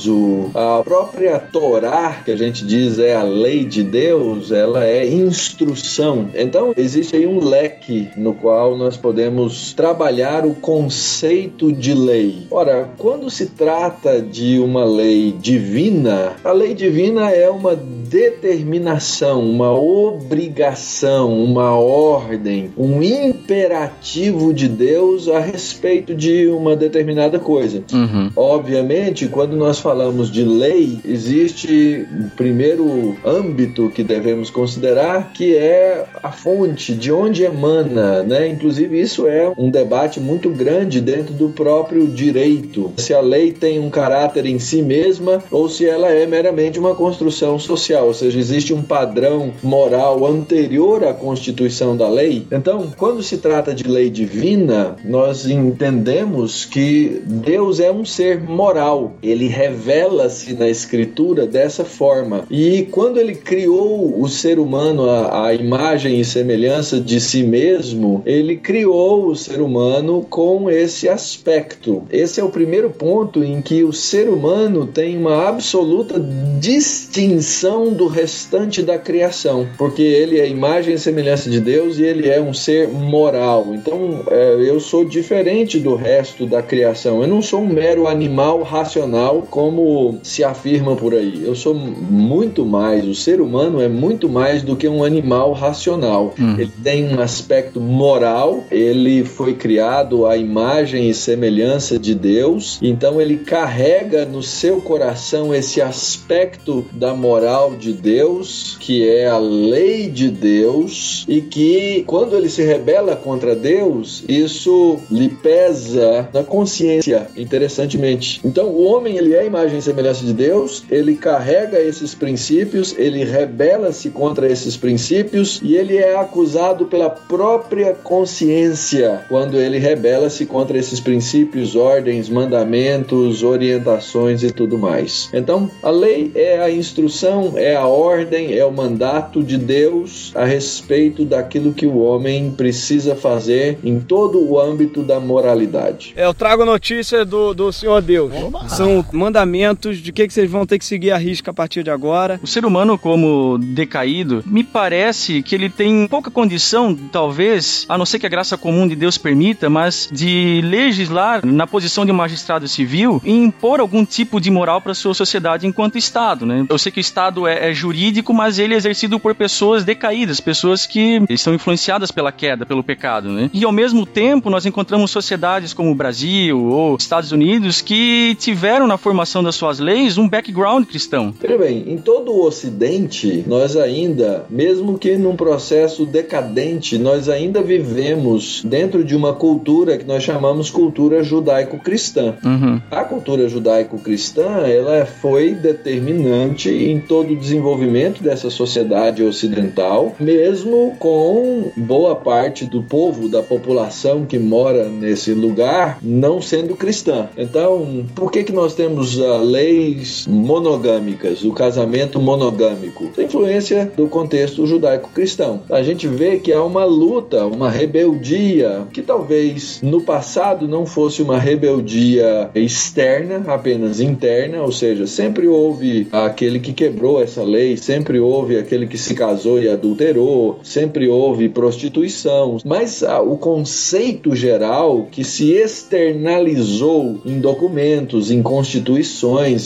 A 0.55 0.83
própria 0.83 1.39
Torá, 1.39 2.23
que 2.25 2.31
a 2.31 2.37
gente 2.37 2.65
diz 2.65 2.99
é 2.99 3.15
a 3.15 3.23
lei 3.23 3.65
de 3.65 3.83
Deus, 3.83 4.51
ela 4.51 4.85
é 4.85 5.07
instrução. 5.07 6.31
Então, 6.35 6.73
existe 6.77 7.17
aí 7.17 7.27
um 7.27 7.43
leque 7.43 8.09
no 8.17 8.35
qual 8.35 8.77
nós 8.77 8.97
podemos 8.97 9.73
trabalhar 9.73 10.47
o 10.47 10.55
conceito 10.55 11.73
de 11.73 11.95
lei. 11.95 12.47
Ora, 12.51 12.89
quando 12.99 13.31
se 13.31 13.47
trata 13.47 14.21
de 14.21 14.59
uma 14.59 14.85
lei 14.85 15.33
divina, 15.33 16.37
a 16.45 16.53
lei 16.53 16.75
divina 16.75 17.31
é 17.31 17.49
uma 17.51 17.75
determinação, 17.77 19.43
uma 19.43 19.73
obrigação, 19.73 21.33
uma 21.43 21.75
ordem, 21.75 22.71
um 22.77 23.03
imperativo 23.03 24.53
de 24.53 24.69
Deus 24.69 25.29
a 25.29 25.39
respeito 25.39 26.15
de 26.15 26.47
uma 26.49 26.77
determinada 26.77 27.39
coisa. 27.39 27.83
Uhum. 27.93 28.31
Obviamente, 28.37 29.29
quando 29.29 29.57
nós 29.57 29.81
falamos 29.83 30.31
de 30.31 30.45
lei, 30.45 31.01
existe 31.05 32.07
o 32.11 32.31
primeiro 32.37 33.17
âmbito 33.25 33.91
que 33.91 34.03
devemos 34.03 34.49
considerar, 34.49 35.33
que 35.33 35.57
é 35.57 36.05
a 36.23 36.31
fonte, 36.31 36.95
de 36.95 37.11
onde 37.11 37.43
emana, 37.43 38.23
né? 38.23 38.49
Inclusive, 38.49 39.01
isso 39.01 39.27
é 39.27 39.53
um 39.59 39.71
debate 39.71 40.21
muito 40.21 40.49
grande 40.51 41.01
dentro 41.01 41.35
do 41.35 41.49
próprio 41.51 42.07
direito. 42.07 42.93
Se 42.97 43.12
a 43.12 43.21
lei 43.21 43.53
tem 43.53 43.81
um 43.81 43.91
caráter 43.91 44.47
em 44.47 44.59
si 44.59 44.81
mesma 44.81 45.43
ou 45.51 45.69
se 45.69 45.87
ela 45.87 46.09
é 46.09 46.27
meramente 46.27 46.79
uma 46.79 46.95
construção 46.95 47.59
social, 47.59 48.07
ou 48.07 48.15
seja, 48.15 48.39
existe 48.39 48.73
um 48.73 48.83
padrão 48.83 49.53
moral 49.62 50.25
anterior 50.27 51.05
à 51.05 51.12
constituição 51.12 51.97
da 51.97 52.09
lei. 52.09 52.47
Então, 52.53 52.93
quando 52.97 53.23
se 53.23 53.39
trata 53.39 53.75
de 53.75 53.85
lei 53.85 54.11
divina, 54.11 54.97
nós 55.05 55.47
entendemos 55.47 56.65
que 56.65 57.23
Deus 57.27 57.81
é 57.81 57.91
um 57.91 58.05
ser 58.05 58.41
moral. 58.41 59.15
Ele 59.23 59.49
revela-se 59.73 60.52
na 60.52 60.69
escritura 60.69 61.47
dessa 61.47 61.85
forma. 61.85 62.45
E 62.50 62.87
quando 62.91 63.19
ele 63.19 63.35
criou 63.35 64.21
o 64.21 64.29
ser 64.29 64.59
humano 64.59 65.09
à, 65.09 65.55
imagem 65.55 66.21
e 66.21 66.25
semelhança 66.25 67.00
de 67.00 67.21
si 67.21 67.43
mesmo, 67.43 68.23
ele 68.26 68.57
criou 68.57 69.26
o 69.26 69.37
ser 69.37 69.61
humano 69.61 70.26
com 70.29 70.71
esse 70.71 71.09
aspecto. 71.09 72.02
Esse 72.11 72.41
é 72.41 72.45
o 72.45 72.50
primeiro 72.50 72.91
ponto 72.91 73.43
em 73.43 73.62
que 73.62 73.83
o 73.83 73.93
ser 73.93 74.29
humano 74.29 74.87
tem 74.87 75.17
uma 75.17 75.49
absoluta 75.49 76.21
distinção 76.59 77.93
do 77.93 78.07
restante 78.07 78.83
da 78.83 78.99
criação, 78.99 79.67
porque 79.79 80.02
ele 80.02 80.38
é 80.38 80.49
imagem 80.49 80.95
e 80.95 80.99
semelhança 80.99 81.49
de 81.49 81.61
Deus 81.61 81.99
e 81.99 82.02
ele 82.02 82.29
é 82.29 82.41
um 82.41 82.52
ser 82.52 82.88
moral. 82.88 83.69
Então, 83.75 84.25
é, 84.31 84.57
eu 84.61 84.79
sou 84.81 85.05
diferente 85.05 85.79
do 85.79 85.95
resto 85.95 86.47
da 86.47 86.62
criação. 86.62 87.23
Eu 87.23 87.29
não 87.29 87.41
sou 87.41 87.61
um 87.61 87.67
mero 87.67 88.07
animal 88.07 88.62
racional 88.62 89.43
como 89.53 90.19
se 90.23 90.43
afirma 90.43 90.97
por 90.97 91.13
aí. 91.13 91.45
Eu 91.45 91.55
sou 91.55 91.75
muito 91.75 92.65
mais. 92.65 93.07
O 93.07 93.15
ser 93.15 93.39
humano 93.39 93.83
é 93.83 93.89
muito 93.89 94.27
mais 94.27 94.63
do 94.63 94.75
que 94.75 94.89
um 94.89 95.05
animal 95.05 95.53
racional. 95.53 96.35
Hum. 96.41 96.55
Ele 96.59 96.73
tem 96.83 97.15
um 97.15 97.21
aspecto 97.21 97.79
moral. 97.79 98.65
Ele 98.71 99.27
foi 99.27 99.53
criado 99.53 100.25
à 100.25 100.39
imagem 100.39 101.11
e 101.11 101.13
semelhança 101.13 101.99
de 101.99 102.15
Deus. 102.15 102.79
Então, 102.81 103.21
ele 103.21 103.37
carrega 103.37 104.25
no 104.25 104.43
seu 104.43 104.81
coração 104.81 105.55
esse 105.55 105.83
aspecto 105.83 106.87
da 106.91 107.13
moral 107.13 107.75
de 107.77 107.93
Deus, 107.93 108.79
que 108.81 109.07
é 109.07 109.29
a 109.29 109.37
lei 109.37 110.09
de 110.09 110.31
Deus, 110.31 111.27
e 111.29 111.43
que 111.43 112.05
quando 112.07 112.35
ele 112.35 112.49
se 112.49 112.63
rebela 112.63 113.15
contra 113.17 113.55
Deus, 113.55 114.25
isso 114.27 114.99
lhe 115.11 115.29
pesa 115.29 116.31
na 116.33 116.43
consciência, 116.43 117.29
interessantemente. 117.37 118.41
Então, 118.43 118.69
o 118.69 118.85
homem, 118.85 119.19
ele 119.19 119.35
é 119.35 119.42
a 119.43 119.47
imagem 119.47 119.79
e 119.79 119.83
semelhança 119.83 120.25
de 120.25 120.33
Deus, 120.33 120.85
ele 120.91 121.17
carrega 121.17 121.81
esses 121.81 122.15
princípios, 122.15 122.95
ele 122.97 123.25
rebela-se 123.25 124.11
contra 124.11 124.51
esses 124.51 124.77
princípios 124.77 125.61
e 125.63 125.77
ele 125.77 125.97
é 125.97 126.17
acusado 126.17 126.87
pela 126.87 127.11
própria 127.11 127.93
consciência 127.93 129.25
quando 129.29 129.59
ele 129.59 129.79
rebela-se 129.79 130.47
contra 130.47 130.79
esses 130.79 131.01
princípios, 131.01 131.75
ordens, 131.75 132.29
mandamentos, 132.29 133.43
orientações 133.43 134.43
e 134.43 134.53
tudo 134.53 134.79
mais. 134.79 135.29
Então, 135.33 135.71
a 135.83 135.91
lei 135.91 136.31
é 136.35 136.61
a 136.61 136.71
instrução, 136.71 137.55
é 137.57 137.75
a 137.75 137.87
ordem, 137.87 138.57
é 138.57 138.65
o 138.65 138.73
mandato 138.73 139.43
de 139.43 139.59
Deus 139.59 140.33
a 140.35 140.45
respeito 140.45 141.25
daquilo 141.25 141.73
que 141.73 141.87
o 141.87 141.99
homem 141.99 142.51
precisa 142.53 143.17
fazer 143.17 143.79
em 143.83 143.99
todo 143.99 144.39
o 144.39 144.61
âmbito 144.61 145.03
da 145.03 145.19
moralidade. 145.19 146.13
É, 146.17 146.25
eu 146.25 146.35
trago 146.35 146.65
notícia 146.65 147.25
do, 147.25 147.53
do 147.53 147.73
Senhor 147.73 148.01
Deus. 148.01 148.33
São 148.69 149.03
mandamentos 149.33 149.97
de 149.97 150.12
que, 150.12 150.27
que 150.27 150.35
vocês 150.35 150.51
vão 150.51 150.67
ter 150.67 150.79
que 150.79 150.85
seguir 150.85 151.11
a 151.11 151.17
risca 151.17 151.51
a 151.51 151.55
partir 151.55 151.83
de 151.83 151.91
agora. 151.91 152.39
O 152.43 152.47
ser 152.47 152.67
humano, 152.67 152.99
como 152.99 153.57
decaído, 153.59 154.45
me 154.47 154.62
parece 154.62 155.43
que 155.43 155.55
ele 155.55 155.71
tem 155.71 156.07
pouca 156.07 156.31
condição, 156.31 156.95
talvez, 156.95 157.87
a 157.89 157.97
não 157.97 158.05
ser 158.05 158.19
que 158.19 158.27
a 158.27 158.29
graça 158.29 158.59
comum 158.59 158.87
de 158.87 158.95
Deus 158.95 159.17
permita, 159.17 159.71
mas 159.71 160.09
de 160.12 160.61
legislar 160.62 161.45
na 161.47 161.67
posição 161.67 162.05
de 162.05 162.12
um 162.12 162.15
magistrado 162.15 162.69
civil 162.69 163.23
e 163.25 163.33
impor 163.33 163.81
algum 163.81 164.05
tipo 164.05 164.39
de 164.39 164.51
moral 164.51 164.83
para 164.83 164.93
sua 164.93 165.15
sociedade 165.15 165.67
enquanto 165.67 165.97
Estado, 165.97 166.45
né? 166.45 166.67
Eu 166.69 166.79
sei 166.79 166.93
que 166.93 166.99
o 166.99 167.01
Estado 167.01 167.47
é, 167.47 167.71
é 167.71 167.75
jurídico, 167.75 168.35
mas 168.35 168.59
ele 168.59 168.75
é 168.75 168.77
exercido 168.77 169.19
por 169.19 169.35
pessoas 169.35 169.83
decaídas, 169.83 170.41
pessoas 170.41 170.85
que 170.87 171.23
estão 171.31 171.55
influenciadas 171.55 172.11
pela 172.11 172.31
queda, 172.31 172.67
pelo 172.67 172.85
pecado, 172.85 173.31
né? 173.31 173.49
E 173.55 173.65
ao 173.65 173.73
mesmo 173.73 174.05
tempo, 174.05 174.51
nós 174.51 174.67
encontramos 174.67 175.11
sociedades 175.11 175.73
como 175.73 175.91
o 175.91 175.95
Brasil 175.95 176.62
ou 176.62 176.97
Estados 176.97 177.33
Unidos 177.33 177.81
que 177.81 178.37
tiveram 178.39 178.87
na 178.87 178.99
formação 178.99 179.22
das 179.43 179.55
suas 179.55 179.79
leis 179.79 180.19
um 180.19 180.29
background 180.29 180.85
cristão. 180.87 181.33
Veja 181.41 181.59
bem, 181.59 181.85
em 181.87 181.97
todo 181.97 182.33
o 182.33 182.45
Ocidente, 182.45 183.45
nós 183.47 183.76
ainda, 183.76 184.45
mesmo 184.50 184.99
que 184.99 185.17
num 185.17 185.37
processo 185.37 186.05
decadente, 186.05 186.99
nós 186.99 187.29
ainda 187.29 187.62
vivemos 187.62 188.62
dentro 188.64 189.05
de 189.05 189.14
uma 189.14 189.33
cultura 189.33 189.97
que 189.97 190.05
nós 190.05 190.23
chamamos 190.23 190.71
cultura 190.71 191.23
judaico-cristã. 191.23 192.35
Uhum. 192.45 192.81
A 192.91 193.05
cultura 193.05 193.49
judaico-cristã, 193.49 194.67
ela 194.67 195.07
foi 195.07 195.55
determinante 195.55 196.69
em 196.69 197.00
todo 197.00 197.33
o 197.33 197.37
desenvolvimento 197.37 198.23
dessa 198.23 198.50
sociedade 198.50 199.23
ocidental, 199.23 200.14
mesmo 200.19 200.95
com 200.99 201.71
boa 201.76 202.17
parte 202.17 202.64
do 202.64 202.83
povo, 202.83 203.29
da 203.29 203.43
população 203.43 204.25
que 204.25 204.38
mora 204.38 204.88
nesse 204.88 205.33
lugar, 205.33 205.99
não 206.02 206.41
sendo 206.41 206.75
cristã. 206.75 207.29
Então, 207.37 208.05
por 208.14 208.31
que 208.31 208.45
que 208.45 208.52
nós 208.52 208.75
temos 208.75 209.12
uh, 209.16 209.42
leis 209.42 210.26
monogâmicas, 210.26 211.45
o 211.45 211.52
casamento 211.52 212.21
monogâmico? 212.21 213.11
A 213.16 213.23
influência 213.23 213.92
do 213.97 214.07
contexto 214.07 214.66
judaico-cristão. 214.66 215.62
A 215.71 215.83
gente 215.83 216.07
vê 216.07 216.38
que 216.38 216.52
há 216.52 216.62
uma 216.62 216.85
luta, 216.85 217.47
uma 217.47 217.71
rebeldia, 217.71 218.87
que 218.92 219.02
talvez 219.02 219.81
no 219.83 220.00
passado 220.00 220.66
não 220.66 220.87
fosse 220.87 221.23
uma 221.23 221.38
rebeldia 221.38 222.50
externa, 222.54 223.42
apenas 223.47 224.00
interna, 224.00 224.62
ou 224.62 224.73
seja, 224.73 225.07
sempre 225.07 225.47
houve 225.47 226.09
aquele 226.12 226.59
que 226.59 226.73
quebrou 226.73 227.23
essa 227.23 227.42
lei, 227.42 227.76
sempre 227.76 228.19
houve 228.19 228.57
aquele 228.57 228.87
que 228.87 228.99
se 228.99 229.14
casou 229.14 229.62
e 229.62 229.69
adulterou, 229.69 230.61
sempre 230.62 231.09
houve 231.09 231.49
prostituição, 231.49 232.59
mas 232.64 233.02
ah, 233.02 233.21
o 233.21 233.37
conceito 233.37 234.35
geral 234.35 235.09
que 235.11 235.25
se 235.25 235.52
externalizou 235.52 237.21
em 237.25 237.40
documentos, 237.40 238.31
em 238.31 238.42
constituições 238.42 239.02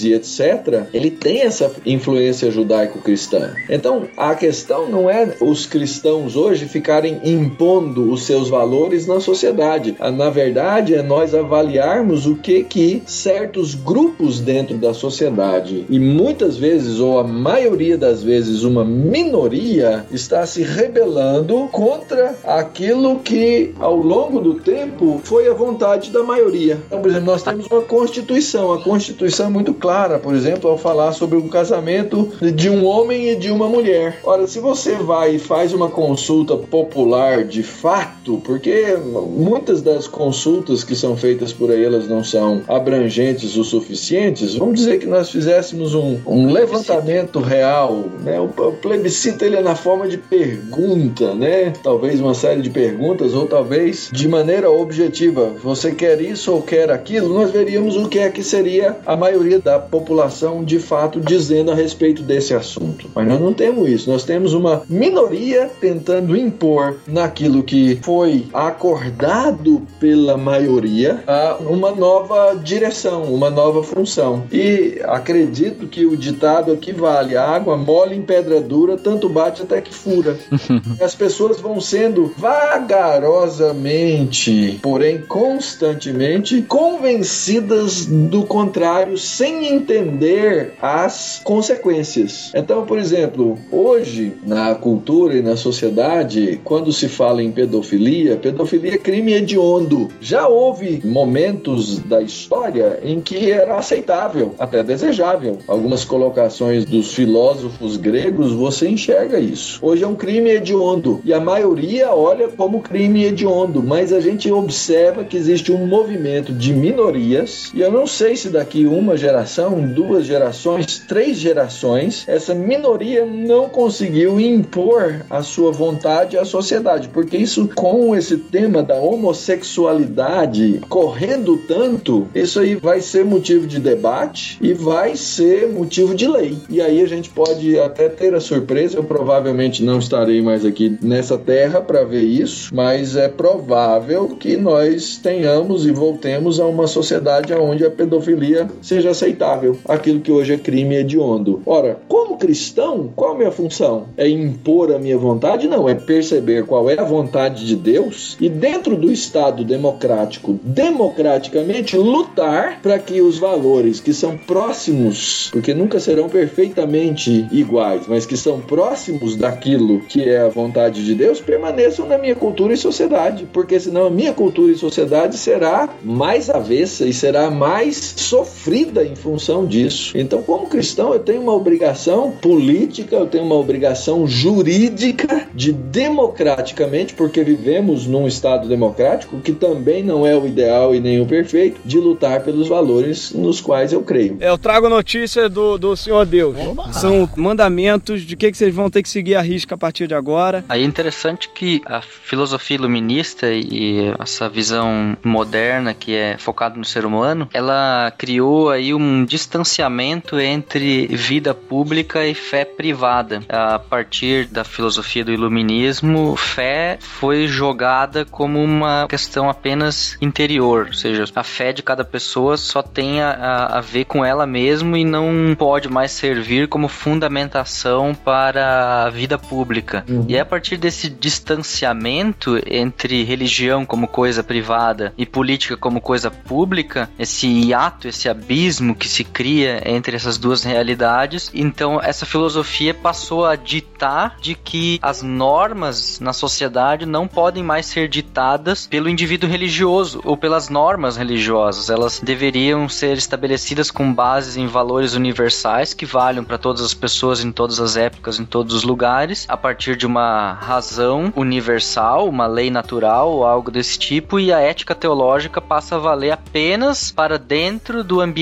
e 0.03 0.13
etc., 0.13 0.87
ele 0.93 1.11
tem 1.11 1.43
essa 1.43 1.73
influência 1.85 2.51
judaico-cristã. 2.51 3.55
Então, 3.69 4.09
a 4.17 4.35
questão 4.35 4.89
não 4.89 5.09
é 5.11 5.37
os 5.41 5.67
cristãos 5.67 6.37
hoje 6.37 6.67
ficarem 6.67 7.21
impondo 7.25 8.11
os 8.13 8.25
seus 8.25 8.49
valores 8.49 9.07
na 9.07 9.21
sociedade. 9.21 9.97
Ah, 9.99 10.11
Na 10.11 10.31
verdade, 10.31 10.95
é 10.95 11.03
nós 11.03 11.35
avaliarmos 11.35 12.27
o 12.27 12.37
que 12.37 12.63
que 12.65 13.03
certos 13.07 13.75
grupos 13.75 14.41
dentro 14.41 14.77
da 14.77 14.93
sociedade 14.95 15.87
e 15.89 15.99
muitas 15.99 16.57
vezes 16.57 17.01
ou 17.01 17.19
a 17.19 17.25
maioria 17.25 17.97
das 17.97 18.23
vezes 18.23 18.63
uma 18.63 18.85
minoria 18.85 20.05
está 20.11 20.47
se 20.47 20.63
rebelando 20.63 21.69
contra 21.73 22.35
aquilo 22.45 23.19
que 23.21 23.75
ao 23.79 23.97
longo 23.97 24.41
do 24.41 24.55
tempo 24.55 25.21
foi 25.25 25.49
a 25.49 25.55
vontade 25.55 26.11
da 26.11 26.23
maioria. 26.23 26.79
Então, 26.87 27.01
por 27.01 27.11
exemplo, 27.11 27.27
nós 27.27 27.43
temos 27.43 27.67
uma 27.67 27.83
constituição. 27.83 28.73
A 28.73 28.83
constituição 28.83 29.26
Constituição 29.27 29.47
é 29.47 29.51
muito 29.51 29.75
clara, 29.75 30.21
por 30.21 30.37
exemplo, 30.37 30.71
ao 30.71 30.79
falar 30.79 31.13
sobre 31.13 31.37
um 31.37 31.49
casamento 31.49 32.31
de 32.55 32.71
um 32.71 32.85
homem 32.85 33.31
e 33.31 33.35
de 33.35 33.51
uma 33.51 33.69
mulher. 33.69 34.21
Ora, 34.23 34.47
se 34.47 34.61
você 34.61 34.95
vai 34.95 35.35
e 35.35 35.39
faz 35.41 35.73
uma 35.73 35.91
consulta 35.91 36.57
popular 36.57 37.43
de 37.43 37.65
fato, 37.65 38.41
porque 38.45 38.97
muitas 39.37 39.83
das 39.83 40.07
consultas 40.07 40.85
que 40.85 40.95
são 40.95 41.17
feitas 41.17 41.53
por 41.53 41.73
aí 41.73 41.85
elas 41.85 42.09
não 42.09 42.23
são 42.23 42.63
abrangentes 42.69 43.57
o 43.57 43.65
suficientes, 43.65 44.55
vamos 44.55 44.77
dizer 44.77 44.99
que 44.99 45.07
nós 45.07 45.29
fizéssemos 45.29 45.93
um, 45.93 46.19
um 46.25 46.53
levantamento 46.53 47.41
real, 47.41 48.05
né? 48.23 48.39
O, 48.39 48.45
o 48.45 48.73
plebiscito 48.75 49.45
ele 49.45 49.57
é 49.57 49.63
na 49.63 49.75
forma 49.75 50.07
de 50.07 50.19
pergunta, 50.19 51.35
né? 51.35 51.73
Talvez 51.83 52.21
uma 52.21 52.35
série 52.35 52.63
de 52.63 52.71
perguntas 52.71 53.35
ou 53.35 53.47
talvez 53.47 54.09
de 54.13 54.29
maneira 54.29 54.71
objetiva. 54.71 55.53
Você 55.65 55.91
quer 55.91 56.21
isso 56.21 56.53
ou 56.53 56.63
quer 56.63 56.93
aquilo? 56.93 57.35
Nós 57.35 57.51
veríamos 57.51 57.97
o 57.97 58.09
que 58.09 58.21
é 58.21 58.31
que 58.31 58.45
seria 58.45 58.97
a 59.05 59.16
maioria 59.17 59.59
da 59.59 59.79
população 59.79 60.65
de 60.65 60.79
fato 60.79 61.21
dizendo 61.21 61.71
a 61.71 61.75
respeito 61.75 62.23
desse 62.23 62.55
assunto. 62.55 63.09
Mas 63.15 63.27
nós 63.27 63.41
não 63.41 63.53
temos 63.53 63.89
isso. 63.89 64.11
Nós 64.11 64.25
temos 64.25 64.55
uma 64.55 64.83
minoria 64.89 65.71
tentando 65.81 66.37
impor 66.37 66.97
naquilo 67.07 67.63
que 67.63 67.99
foi 68.03 68.47
acordado 68.53 69.83
pela 69.99 70.37
maioria 70.37 71.25
uma 71.61 71.93
nova 71.93 72.55
direção, 72.55 73.23
uma 73.25 73.51
nova 73.51 73.83
função. 73.83 74.45
E 74.53 75.01
acredito 75.05 75.87
que 75.87 76.07
o 76.07 76.17
ditado 76.17 76.73
aqui 76.73 76.93
vale: 76.93 77.37
água 77.37 77.77
mole 77.77 78.17
em 78.17 78.23
pedra 78.23 78.61
dura, 78.61 78.97
tanto 78.97 79.29
bate 79.29 79.63
até 79.63 79.81
que 79.81 79.95
fura. 79.95 80.37
As 81.01 81.15
pessoas 81.15 81.61
vão 81.61 81.81
sendo 81.81 82.35
vagarosamente, 82.37 84.81
porém 84.83 85.19
constantemente, 85.19 86.63
convencidas 86.63 88.07
do 88.07 88.43
contrário, 88.45 88.96
sem 89.17 89.67
entender 89.67 90.73
as 90.81 91.41
consequências. 91.45 92.51
Então, 92.55 92.85
por 92.87 92.99
exemplo, 92.99 93.59
hoje 93.71 94.33
na 94.45 94.75
cultura 94.75 95.37
e 95.37 95.43
na 95.43 95.57
sociedade, 95.57 96.61
quando 96.65 96.93
se 96.93 97.09
fala 97.09 97.43
em 97.43 97.51
pedofilia, 97.51 98.37
pedofilia 98.37 98.95
é 98.95 98.99
crime 98.99 99.33
hediondo. 99.33 100.09
Já 100.21 100.49
houve 100.49 101.01
momentos 101.05 101.99
da 101.99 102.23
história 102.23 103.01
em 103.03 103.21
que 103.21 103.51
era 103.51 103.77
aceitável, 103.77 104.55
até 104.59 104.83
desejável. 104.83 105.59
Algumas 105.67 106.05
colocações 106.05 106.85
dos 106.85 107.13
filósofos 107.13 107.97
gregos 107.97 108.53
você 108.53 108.89
enxerga 108.89 109.39
isso. 109.39 109.79
Hoje 109.83 110.05
é 110.05 110.07
um 110.07 110.15
crime 110.15 110.51
hediondo 110.51 111.21
e 111.25 111.33
a 111.33 111.41
maioria 111.41 112.15
olha 112.15 112.49
como 112.49 112.81
crime 112.81 113.25
hediondo, 113.25 113.83
mas 113.83 114.13
a 114.13 114.21
gente 114.21 114.51
observa 114.51 115.25
que 115.25 115.37
existe 115.37 115.73
um 115.73 115.87
movimento 115.87 116.53
de 116.53 116.73
minorias 116.73 117.71
e 117.75 117.81
eu 117.81 117.91
não 117.91 118.07
sei 118.07 118.37
se 118.37 118.51
daqui 118.51 118.86
uma 118.87 119.17
geração, 119.17 119.81
duas 119.81 120.25
gerações, 120.27 120.99
três 121.07 121.37
gerações, 121.37 122.25
essa 122.27 122.55
minoria 122.55 123.25
não 123.25 123.69
conseguiu 123.69 124.41
impor 124.41 125.25
a 125.29 125.43
sua 125.43 125.71
vontade 125.73 126.37
à 126.37 126.45
sociedade, 126.45 127.09
porque 127.09 127.37
isso 127.37 127.69
com 127.75 128.15
esse 128.15 128.37
tema 128.37 128.83
da 128.83 128.97
homossexualidade 128.97 130.81
correndo 130.89 131.57
tanto, 131.69 132.27
isso 132.35 132.61
aí 132.61 132.75
vai 132.75 133.01
ser 133.01 133.25
motivo 133.25 133.67
de 133.67 133.79
debate 133.79 134.59
e 134.61 134.73
vai 134.73 135.17
ser 135.17 135.69
motivo 135.69 136.15
de 136.15 136.27
lei. 136.27 136.57
E 136.69 136.81
aí 136.81 137.01
a 137.01 137.07
gente 137.07 137.31
pode 137.31 137.79
até 137.79 138.09
ter 138.09 138.35
a 138.35 138.41
surpresa, 138.41 138.99
eu 138.99 139.05
provavelmente 139.05 139.83
não 139.83 139.99
estarei 139.99 140.41
mais 140.43 140.65
aqui 140.65 140.99
nessa 141.03 141.39
terra 141.39 141.81
para 141.81 142.05
ver 142.05 142.23
isso, 142.23 142.75
mas 142.75 143.17
é 143.17 143.29
provável 143.29 144.29
que 144.29 144.57
nós 144.57 145.17
tenhamos 145.17 145.87
e 145.87 145.93
voltemos 145.93 146.61
a 146.61 146.67
uma 146.67 146.87
sociedade 146.87 147.53
onde 147.55 147.85
a 147.85 147.91
pedofilia 147.91 148.69
seja 148.83 149.11
aceitável, 149.11 149.77
aquilo 149.87 150.21
que 150.21 150.33
hoje 150.33 150.55
é 150.55 150.59
crime 150.59 150.97
hediondo. 150.97 151.63
Ora, 151.67 151.99
como 152.09 152.37
cristão, 152.37 153.11
qual 153.15 153.33
a 153.33 153.39
minha 153.39 153.51
função? 153.51 154.07
É 154.17 154.29
impor 154.29 154.93
a 154.93 154.99
minha 154.99 155.19
vontade? 155.19 155.69
Não, 155.69 155.89
é 155.89 155.95
perceber 155.95 156.65
qual 156.65 156.89
é 156.91 156.99
a 156.99 157.05
vontade 157.05 157.67
de 157.67 157.77
Deus 157.77 158.37
e 158.41 158.49
dentro 158.49 158.97
do 158.97 159.11
Estado 159.11 159.65
democrático, 159.65 160.59
democraticamente 160.63 161.97
lutar 161.97 162.81
para 162.83 162.99
que 162.99 163.21
os 163.21 163.39
valores 163.39 164.01
que 164.01 164.13
são 164.13 164.37
próximos, 164.37 165.49
porque 165.53 165.75
nunca 165.75 165.99
serão 165.99 166.29
perfeitamente 166.29 167.47
iguais, 167.51 168.03
mas 168.07 168.27
que 168.27 168.37
são 168.37 168.61
próximos 168.61 169.37
daquilo 169.37 170.01
que 170.01 170.23
é 170.23 170.41
a 170.41 170.49
vontade 170.49 171.05
de 171.05 171.15
Deus, 171.15 171.41
permaneçam 171.41 172.07
na 172.07 172.19
minha 172.19 172.35
cultura 172.35 172.75
e 172.75 172.77
sociedade, 172.77 173.47
porque 173.53 173.79
senão 173.81 174.07
a 174.07 174.11
minha 174.11 174.33
cultura 174.33 174.73
e 174.73 174.77
sociedade 174.77 175.37
será 175.37 175.89
mais 176.03 176.51
avessa 176.51 177.07
e 177.07 177.13
será 177.13 177.51
mais 177.51 177.97
sofrida 178.17 178.66
em 178.75 179.15
função 179.15 179.67
disso. 179.67 180.17
Então, 180.17 180.43
como 180.43 180.67
cristão, 180.67 181.13
eu 181.13 181.21
tenho 181.21 181.41
uma 181.41 181.53
obrigação 181.53 182.31
política, 182.31 183.17
eu 183.17 183.27
tenho 183.27 183.45
uma 183.45 183.55
obrigação 183.55 184.27
jurídica 184.27 185.49
de 185.55 185.73
democraticamente, 185.73 187.15
porque 187.15 187.43
vivemos 187.43 188.07
num 188.07 188.27
Estado 188.27 188.69
democrático 188.69 189.41
que 189.41 189.53
também 189.53 190.03
não 190.03 190.27
é 190.27 190.37
o 190.37 190.47
ideal 190.47 190.95
e 190.95 191.01
nem 191.01 191.21
o 191.21 191.27
perfeito, 191.27 191.81
de 191.85 191.99
lutar 191.99 192.43
pelos 192.43 192.69
valores 192.69 193.33
nos 193.33 193.61
quais 193.61 193.93
eu 193.93 194.03
creio. 194.03 194.37
É, 194.41 194.49
eu 194.49 194.59
trago 194.59 194.89
notícia 194.89 195.49
do, 195.49 195.79
do 195.79 195.97
Senhor 195.97 196.25
Deus. 196.27 196.57
Oba. 196.59 196.93
São 196.93 197.29
mandamentos 197.37 198.23
de 198.23 198.37
que, 198.37 198.51
que 198.51 198.57
vocês 198.57 198.75
vão 198.75 198.91
ter 198.91 199.03
que 199.03 199.09
seguir 199.09 199.35
a 199.35 199.43
risca 199.43 199.75
a 199.75 199.79
partir 199.79 200.07
de 200.07 200.15
agora. 200.15 200.65
Aí 200.69 200.83
é 200.83 200.85
interessante 200.85 201.49
que 201.49 201.81
a 201.87 202.01
filosofia 202.01 202.77
iluminista 202.77 203.47
e 203.51 204.13
essa 204.19 204.49
visão 204.49 205.17
moderna 205.23 205.95
que 205.95 206.15
é 206.15 206.37
focada 206.39 206.77
no 206.77 206.85
ser 206.85 207.05
humano, 207.05 207.49
ela 207.53 208.13
criou 208.17 208.56
aí 208.71 208.95
um 208.95 209.25
distanciamento 209.25 210.39
entre 210.41 211.07
vida 211.09 211.55
pública 211.55 212.27
e 212.27 212.35
fé 212.35 212.65
privada. 212.65 213.43
A 213.49 213.79
partir 213.79 214.47
da 214.47 214.65
filosofia 214.65 215.25
do 215.25 215.33
iluminismo, 215.33 216.37
fé 216.37 216.99
foi 217.01 217.47
jogada 217.47 218.25
como 218.25 218.63
uma 218.63 219.07
questão 219.09 219.49
apenas 219.49 220.17
interior, 220.21 220.87
ou 220.89 220.93
seja, 220.93 221.25
a 221.35 221.43
fé 221.43 221.73
de 221.73 221.83
cada 221.83 222.05
pessoa 222.05 222.57
só 222.57 222.83
tem 222.83 223.21
a, 223.21 223.67
a 223.67 223.81
ver 223.81 224.05
com 224.05 224.25
ela 224.25 224.47
mesma 224.47 224.99
e 224.99 225.05
não 225.05 225.55
pode 225.59 225.89
mais 225.89 226.13
servir 226.13 226.69
como 226.69 226.89
fundamentação 226.89 228.15
para 228.15 229.05
a 229.05 229.11
vida 229.11 229.39
pública. 229.39 230.05
Uhum. 230.09 230.25
E 230.29 230.37
é 230.37 230.41
a 230.41 230.47
partir 230.47 230.77
desse 230.77 231.09
distanciamento 231.09 232.61
entre 232.67 233.23
religião 233.23 233.85
como 233.85 234.09
coisa 234.09 234.43
privada 234.43 235.13
e 235.17 235.27
política 235.27 235.77
como 235.77 236.01
coisa 236.01 236.31
pública, 236.31 237.09
esse 237.19 237.47
hiato, 237.47 238.09
esse 238.09 238.29
abismo 238.29 238.46
que 238.95 239.09
se 239.09 239.25
cria 239.25 239.83
entre 239.85 240.15
essas 240.15 240.39
duas 240.39 240.63
realidades, 240.63 241.51
então 241.53 242.01
essa 242.01 242.25
filosofia 242.25 242.95
passou 242.95 243.45
a 243.45 243.57
ditar 243.57 244.37
de 244.41 244.55
que 244.55 245.01
as 245.03 245.21
normas 245.21 246.21
na 246.21 246.33
sociedade 246.33 247.05
não 247.05 247.27
podem 247.27 247.63
mais 247.63 247.87
ser 247.87 248.09
ditadas 248.09 248.87
pelo 248.87 249.09
indivíduo 249.09 249.51
religioso 249.51 250.21
ou 250.25 250.37
pelas 250.37 250.69
normas 250.69 251.17
religiosas. 251.17 251.91
Elas 251.91 252.21
deveriam 252.21 252.89
ser 252.89 253.17
estabelecidas 253.17 253.91
com 253.91 254.13
bases 254.13 254.57
em 254.57 254.67
valores 254.67 255.15
universais 255.15 255.93
que 255.93 256.07
valham 256.07 256.45
para 256.45 256.57
todas 256.57 256.83
as 256.83 256.95
pessoas 256.95 257.45
em 257.45 257.51
todas 257.51 257.81
as 257.81 257.97
épocas, 257.97 258.39
em 258.39 258.45
todos 258.45 258.75
os 258.75 258.85
lugares, 258.85 259.45
a 259.49 259.57
partir 259.57 259.97
de 259.97 260.07
uma 260.07 260.53
razão 260.53 261.33
universal, 261.35 262.29
uma 262.29 262.47
lei 262.47 262.71
natural 262.71 263.31
ou 263.33 263.45
algo 263.45 263.71
desse 263.71 263.99
tipo, 263.99 264.39
e 264.39 264.53
a 264.53 264.61
ética 264.61 264.95
teológica 264.95 265.61
passa 265.61 265.97
a 265.97 265.99
valer 265.99 266.31
apenas 266.31 267.11
para 267.11 267.39
dentro 267.39 268.05
do 268.05 268.21
ambiente 268.21 268.36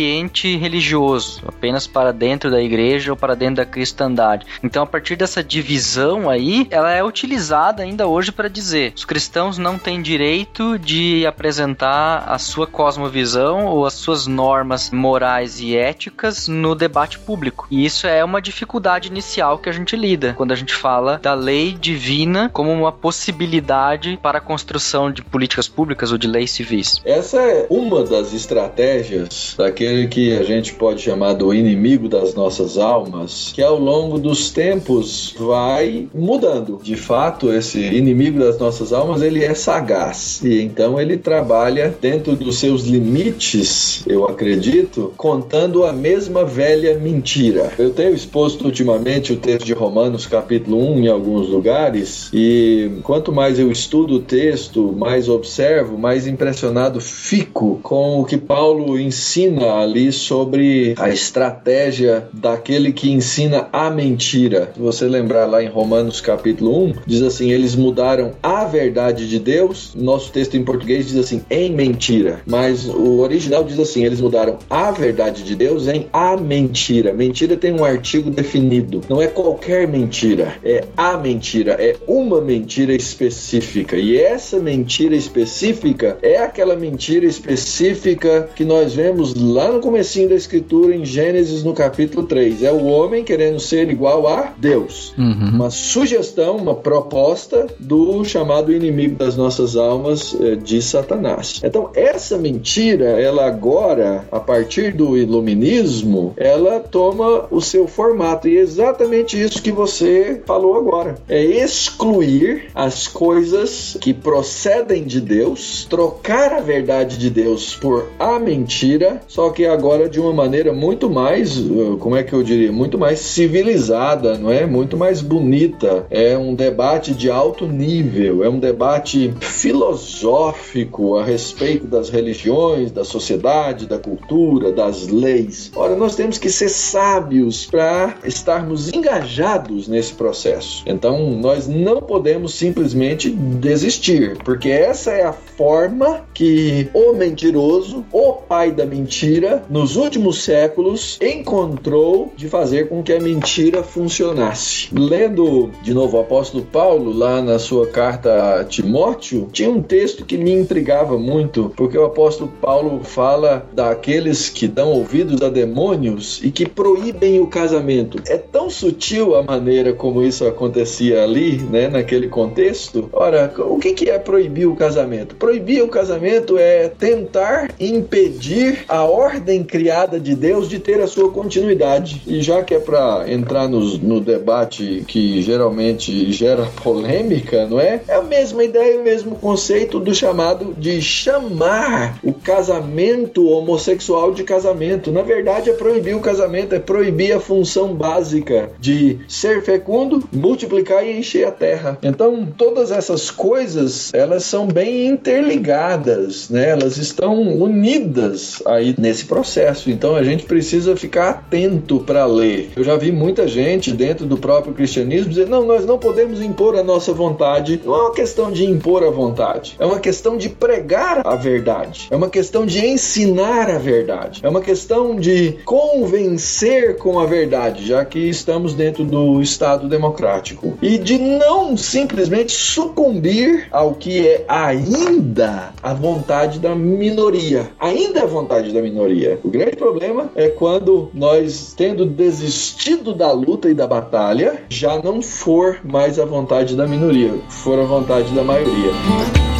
religioso, 0.57 1.42
apenas 1.46 1.87
para 1.87 2.12
dentro 2.12 2.50
da 2.50 2.61
igreja 2.61 3.12
ou 3.12 3.16
para 3.16 3.35
dentro 3.35 3.57
da 3.57 3.64
cristandade. 3.64 4.46
Então, 4.62 4.83
a 4.83 4.87
partir 4.87 5.16
dessa 5.16 5.42
divisão 5.42 6.28
aí, 6.28 6.66
ela 6.70 6.90
é 6.90 7.02
utilizada 7.02 7.83
ainda 7.83 8.07
hoje 8.07 8.33
para 8.33 8.48
dizer: 8.48 8.92
os 8.96 9.04
cristãos 9.04 9.59
não 9.59 9.78
têm 9.78 10.02
direito 10.02 10.78
de 10.78 11.24
apresentar 11.26 12.24
a 12.26 12.38
sua 12.38 12.66
cosmovisão 12.66 13.66
ou 13.66 13.87
as 13.87 13.94
suas 13.94 14.26
normas 14.26 14.90
morais 14.90 15.61
e 15.61 15.76
éticas 15.76 16.48
no 16.48 16.74
debate 16.74 17.18
público. 17.18 17.66
E 17.70 17.85
isso 17.85 18.07
é 18.07 18.24
uma 18.24 18.42
dificuldade 18.42 19.09
inicial 19.09 19.59
que 19.59 19.68
a 19.68 19.72
gente 19.72 19.96
lida 19.96 20.35
quando 20.37 20.52
a 20.52 20.57
gente 20.57 20.74
fala 20.74 21.18
da 21.22 21.35
lei 21.35 21.72
divina 21.72 22.50
como 22.52 22.72
uma 22.72 22.90
possibilidade 22.90 24.18
para 24.22 24.38
a 24.38 24.40
construção 24.40 25.11
de 25.11 25.22
políticas 25.22 25.68
públicas 25.68 26.11
ou 26.11 26.18
de 26.18 26.26
leis 26.26 26.50
civis. 26.50 27.00
Essa 27.04 27.40
é 27.40 27.66
uma 27.70 28.02
das 28.04 28.33
estratégias 28.33 29.54
daquele 29.57 29.83
que 30.10 30.36
a 30.36 30.42
gente 30.42 30.74
pode 30.74 31.02
chamar 31.02 31.34
do 31.34 31.52
inimigo 31.52 32.08
das 32.08 32.34
nossas 32.34 32.78
almas, 32.78 33.52
que 33.54 33.62
ao 33.62 33.78
longo 33.78 34.18
dos 34.18 34.50
tempos 34.50 35.34
vai 35.38 36.08
mudando 36.14 36.80
de 36.82 36.96
fato, 36.96 37.52
esse 37.52 37.80
inimigo 37.80 38.38
das 38.38 38.58
nossas 38.58 38.92
almas, 38.92 39.22
ele 39.22 39.42
é 39.42 39.54
sagaz. 39.54 40.40
E 40.44 40.60
então 40.62 41.00
ele 41.00 41.16
trabalha 41.16 41.94
dentro 42.00 42.36
dos 42.36 42.58
seus 42.58 42.84
limites, 42.84 44.04
eu 44.06 44.26
acredito, 44.26 45.12
contando 45.16 45.84
a 45.84 45.92
mesma 45.92 46.44
velha 46.44 46.98
mentira. 46.98 47.72
Eu 47.78 47.90
tenho 47.90 48.14
exposto 48.14 48.64
ultimamente 48.64 49.32
o 49.32 49.36
texto 49.36 49.64
de 49.64 49.72
Romanos, 49.72 50.26
capítulo 50.26 50.78
1, 50.94 51.00
em 51.00 51.08
alguns 51.08 51.48
lugares, 51.48 52.28
e 52.32 52.90
quanto 53.02 53.32
mais 53.32 53.58
eu 53.58 53.70
estudo 53.70 54.16
o 54.16 54.20
texto, 54.20 54.94
mais 54.96 55.28
observo, 55.28 55.98
mais 55.98 56.26
impressionado 56.26 57.00
fico 57.00 57.80
com 57.82 58.20
o 58.20 58.24
que 58.24 58.36
Paulo 58.36 58.98
ensina 58.98 59.63
ali 59.70 60.12
sobre 60.12 60.94
a 60.98 61.09
estratégia 61.11 62.29
daquele 62.33 62.92
que 62.92 63.11
ensina 63.11 63.68
a 63.72 63.90
mentira. 63.90 64.70
Se 64.74 64.81
você 64.81 65.07
lembrar 65.07 65.46
lá 65.46 65.62
em 65.62 65.68
Romanos 65.68 66.20
capítulo 66.20 66.85
1, 66.87 66.94
diz 67.07 67.22
assim: 67.22 67.50
eles 67.50 67.74
mudaram 67.74 68.33
a 68.42 68.64
verdade 68.64 69.29
de 69.29 69.38
Deus. 69.38 69.94
Nosso 69.94 70.33
texto 70.33 70.57
em 70.57 70.64
português 70.64 71.09
diz 71.09 71.16
assim: 71.16 71.42
em 71.50 71.72
mentira. 71.72 72.40
Mas 72.46 72.87
o 72.87 73.20
original 73.20 73.64
diz 73.64 73.79
assim: 73.79 74.05
eles 74.05 74.20
mudaram 74.20 74.59
a 74.68 74.90
verdade 74.90 75.42
de 75.42 75.55
Deus 75.55 75.88
em 75.88 76.07
a 76.12 76.37
mentira. 76.37 77.12
Mentira 77.12 77.57
tem 77.57 77.72
um 77.72 77.85
artigo 77.85 78.31
definido. 78.31 79.00
Não 79.09 79.20
é 79.20 79.27
qualquer 79.27 79.87
mentira, 79.88 80.55
é 80.64 80.85
a 80.96 81.16
mentira, 81.16 81.72
é 81.72 81.96
uma 82.07 82.40
mentira 82.40 82.92
específica. 82.94 83.96
E 83.96 84.16
essa 84.16 84.59
mentira 84.59 85.14
específica 85.14 86.18
é 86.22 86.38
aquela 86.38 86.77
mentira 86.77 87.27
específica 87.27 88.48
que 88.55 88.64
nós 88.64 88.94
vemos 88.94 89.35
lá 89.54 89.70
no 89.70 89.78
comecinho 89.78 90.28
da 90.28 90.34
escritura 90.34 90.96
em 90.96 91.04
Gênesis 91.04 91.62
no 91.62 91.72
capítulo 91.72 92.26
3. 92.26 92.64
É 92.64 92.72
o 92.72 92.86
homem 92.86 93.22
querendo 93.22 93.60
ser 93.60 93.88
igual 93.88 94.26
a 94.26 94.52
Deus. 94.58 95.14
Uhum. 95.16 95.50
Uma 95.54 95.70
sugestão, 95.70 96.56
uma 96.56 96.74
proposta 96.74 97.68
do 97.78 98.24
chamado 98.24 98.72
inimigo 98.72 99.14
das 99.14 99.36
nossas 99.36 99.76
almas 99.76 100.36
eh, 100.40 100.56
de 100.56 100.82
Satanás. 100.82 101.60
Então, 101.62 101.90
essa 101.94 102.36
mentira, 102.36 103.20
ela 103.20 103.46
agora, 103.46 104.24
a 104.32 104.40
partir 104.40 104.92
do 104.92 105.16
iluminismo, 105.16 106.34
ela 106.36 106.80
toma 106.80 107.46
o 107.48 107.60
seu 107.60 107.86
formato. 107.86 108.48
E 108.48 108.58
é 108.58 108.60
exatamente 108.60 109.40
isso 109.40 109.62
que 109.62 109.70
você 109.70 110.42
falou 110.44 110.76
agora. 110.76 111.14
É 111.28 111.40
excluir 111.40 112.70
as 112.74 113.06
coisas 113.06 113.96
que 114.00 114.12
procedem 114.12 115.04
de 115.04 115.20
Deus, 115.20 115.86
trocar 115.88 116.52
a 116.54 116.60
verdade 116.60 117.16
de 117.18 117.30
Deus 117.30 117.76
por 117.76 118.08
a 118.18 118.40
mentira, 118.40 119.22
só 119.28 119.43
que 119.50 119.66
agora 119.66 120.09
de 120.09 120.20
uma 120.20 120.33
maneira 120.33 120.72
muito 120.72 121.09
mais, 121.11 121.59
uh, 121.59 121.96
como 121.98 122.16
é 122.16 122.22
que 122.22 122.33
eu 122.33 122.42
diria, 122.42 122.72
muito 122.72 122.98
mais 122.98 123.18
civilizada, 123.18 124.37
não 124.38 124.50
é? 124.50 124.66
Muito 124.66 124.96
mais 124.96 125.20
bonita. 125.20 126.07
É 126.11 126.37
um 126.37 126.54
debate 126.54 127.12
de 127.14 127.30
alto 127.30 127.66
nível, 127.66 128.44
é 128.44 128.48
um 128.48 128.59
debate 128.59 129.33
filosófico 129.40 131.16
a 131.16 131.24
respeito 131.24 131.87
das 131.87 132.09
religiões, 132.09 132.90
da 132.90 133.04
sociedade, 133.04 133.87
da 133.87 133.98
cultura, 133.98 134.72
das 134.72 135.09
leis. 135.09 135.70
Ora, 135.74 135.96
nós 135.96 136.14
temos 136.14 136.38
que 136.38 136.50
ser 136.50 136.68
sábios 136.68 137.66
para 137.66 138.16
estarmos 138.24 138.92
engajados 138.92 139.88
nesse 139.88 140.12
processo. 140.14 140.83
Então, 140.87 141.30
nós 141.30 141.66
não 141.66 142.00
podemos 142.00 142.54
simplesmente 142.54 143.30
desistir, 143.30 144.37
porque 144.44 144.68
essa 144.68 145.12
é 145.12 145.24
a 145.24 145.33
forma 145.33 146.24
que 146.33 146.88
o 146.92 147.12
mentiroso, 147.12 148.04
o 148.12 148.33
pai 148.33 148.70
da 148.70 148.85
mentira, 148.85 149.33
nos 149.68 149.96
últimos 149.96 150.42
séculos 150.42 151.18
encontrou 151.20 152.32
de 152.36 152.48
fazer 152.48 152.88
com 152.88 153.02
que 153.02 153.12
a 153.12 153.20
mentira 153.20 153.82
funcionasse. 153.82 154.88
Lendo 154.92 155.70
de 155.82 155.92
novo 155.92 156.16
o 156.16 156.20
apóstolo 156.20 156.64
Paulo, 156.64 157.12
lá 157.12 157.42
na 157.42 157.58
sua 157.58 157.86
carta 157.86 158.60
a 158.60 158.64
Timóteo, 158.64 159.48
tinha 159.52 159.68
um 159.68 159.82
texto 159.82 160.24
que 160.24 160.36
me 160.36 160.52
intrigava 160.52 161.18
muito, 161.18 161.72
porque 161.76 161.98
o 161.98 162.04
apóstolo 162.04 162.50
Paulo 162.60 163.00
fala 163.02 163.66
daqueles 163.72 164.48
que 164.48 164.68
dão 164.68 164.92
ouvidos 164.92 165.42
a 165.42 165.48
demônios 165.48 166.40
e 166.42 166.50
que 166.50 166.68
proíbem 166.68 167.40
o 167.40 167.46
casamento. 167.46 168.22
É 168.28 168.36
tão 168.36 168.70
sutil 168.70 169.34
a 169.34 169.42
maneira 169.42 169.92
como 169.92 170.22
isso 170.22 170.46
acontecia 170.46 171.22
ali, 171.22 171.58
né, 171.58 171.88
naquele 171.88 172.28
contexto. 172.28 173.08
Ora, 173.12 173.52
o 173.58 173.78
que 173.78 174.08
é 174.08 174.18
proibir 174.18 174.66
o 174.66 174.76
casamento? 174.76 175.34
Proibir 175.34 175.82
o 175.82 175.88
casamento 175.88 176.56
é 176.56 176.88
tentar 176.88 177.70
impedir 177.78 178.84
a 178.88 179.04
ordem 179.04 179.23
criada 179.66 180.18
de 180.18 180.34
Deus 180.34 180.68
de 180.68 180.78
ter 180.78 181.00
a 181.00 181.06
sua 181.06 181.30
continuidade. 181.30 182.22
E 182.26 182.42
já 182.42 182.62
que 182.62 182.74
é 182.74 182.78
para 182.78 183.24
entrar 183.28 183.68
nos, 183.68 183.98
no 183.98 184.20
debate 184.20 185.04
que 185.06 185.42
geralmente 185.42 186.32
gera 186.32 186.66
polêmica, 186.82 187.66
não 187.66 187.80
é? 187.80 188.00
É 188.08 188.14
a 188.14 188.22
mesma 188.22 188.64
ideia, 188.64 189.00
o 189.00 189.04
mesmo 189.04 189.37
conceito 189.37 190.00
do 190.00 190.14
chamado 190.14 190.74
de 190.76 191.00
chamar 191.00 192.18
o 192.22 192.32
casamento 192.32 193.46
homossexual 193.48 194.32
de 194.32 194.42
casamento. 194.42 195.12
Na 195.12 195.22
verdade, 195.22 195.70
é 195.70 195.72
proibir 195.72 196.14
o 196.14 196.20
casamento, 196.20 196.74
é 196.74 196.78
proibir 196.78 197.32
a 197.32 197.40
função 197.40 197.94
básica 197.94 198.70
de 198.80 199.18
ser 199.28 199.62
fecundo, 199.62 200.22
multiplicar 200.32 201.06
e 201.06 201.18
encher 201.18 201.46
a 201.46 201.50
terra. 201.50 201.98
Então, 202.02 202.46
todas 202.56 202.90
essas 202.90 203.30
coisas, 203.30 204.12
elas 204.14 204.44
são 204.44 204.66
bem 204.66 205.06
interligadas, 205.06 206.48
né? 206.48 206.70
Elas 206.70 206.96
estão 206.96 207.40
unidas 207.60 208.62
aí 208.66 208.94
nesse 208.98 209.13
processo. 209.22 209.90
Então, 209.90 210.16
a 210.16 210.24
gente 210.24 210.44
precisa 210.44 210.96
ficar 210.96 211.29
atento 211.29 212.00
para 212.00 212.24
ler. 212.24 212.70
Eu 212.74 212.83
já 212.83 212.96
vi 212.96 213.12
muita 213.12 213.46
gente 213.46 213.92
dentro 213.92 214.24
do 214.24 214.37
próprio 214.37 214.72
cristianismo 214.72 215.29
dizer: 215.29 215.46
"Não, 215.46 215.64
nós 215.66 215.85
não 215.85 215.98
podemos 215.98 216.40
impor 216.40 216.77
a 216.77 216.83
nossa 216.83 217.12
vontade". 217.12 217.81
Não 217.85 217.94
é 217.94 218.03
uma 218.03 218.14
questão 218.14 218.50
de 218.50 218.64
impor 218.64 219.05
a 219.05 219.11
vontade, 219.11 219.77
é 219.79 219.85
uma 219.85 220.00
questão 220.00 220.37
de 220.37 220.48
pregar 220.48 221.27
a 221.27 221.37
verdade. 221.37 222.09
É 222.11 222.16
uma 222.16 222.31
questão 222.31 222.64
de 222.64 222.85
ensinar 222.85 223.68
a 223.70 223.79
verdade. 223.79 224.40
É 224.42 224.48
uma 224.48 224.61
questão 224.61 225.16
de 225.16 225.59
convencer 225.64 226.96
com 226.96 227.18
a 227.18 227.27
verdade, 227.27 227.87
já 227.87 228.05
que 228.05 228.18
estamos 228.18 228.74
dentro 228.74 229.05
do 229.05 229.42
Estado 229.42 229.88
democrático. 229.88 230.79
E 230.81 230.98
de 230.98 231.18
não 231.18 231.77
simplesmente 231.77 232.53
sucumbir 232.53 233.68
ao 233.70 233.94
que 233.94 234.27
é 234.27 234.44
ainda 234.48 235.72
a 235.83 235.92
vontade 235.92 236.59
da 236.59 236.74
minoria. 236.74 237.70
Ainda 237.79 238.22
a 238.22 238.27
vontade 238.27 238.72
da 238.72 238.81
minoria. 238.81 239.03
O 239.44 239.48
grande 239.48 239.76
problema 239.76 240.30
é 240.34 240.48
quando 240.48 241.10
nós, 241.12 241.74
tendo 241.76 242.06
desistido 242.06 243.14
da 243.14 243.30
luta 243.32 243.68
e 243.68 243.74
da 243.74 243.86
batalha, 243.86 244.62
já 244.68 245.00
não 245.00 245.20
for 245.20 245.78
mais 245.84 246.18
a 246.18 246.24
vontade 246.24 246.76
da 246.76 246.86
minoria, 246.86 247.34
for 247.48 247.78
a 247.78 247.84
vontade 247.84 248.34
da 248.34 248.42
maioria. 248.42 249.53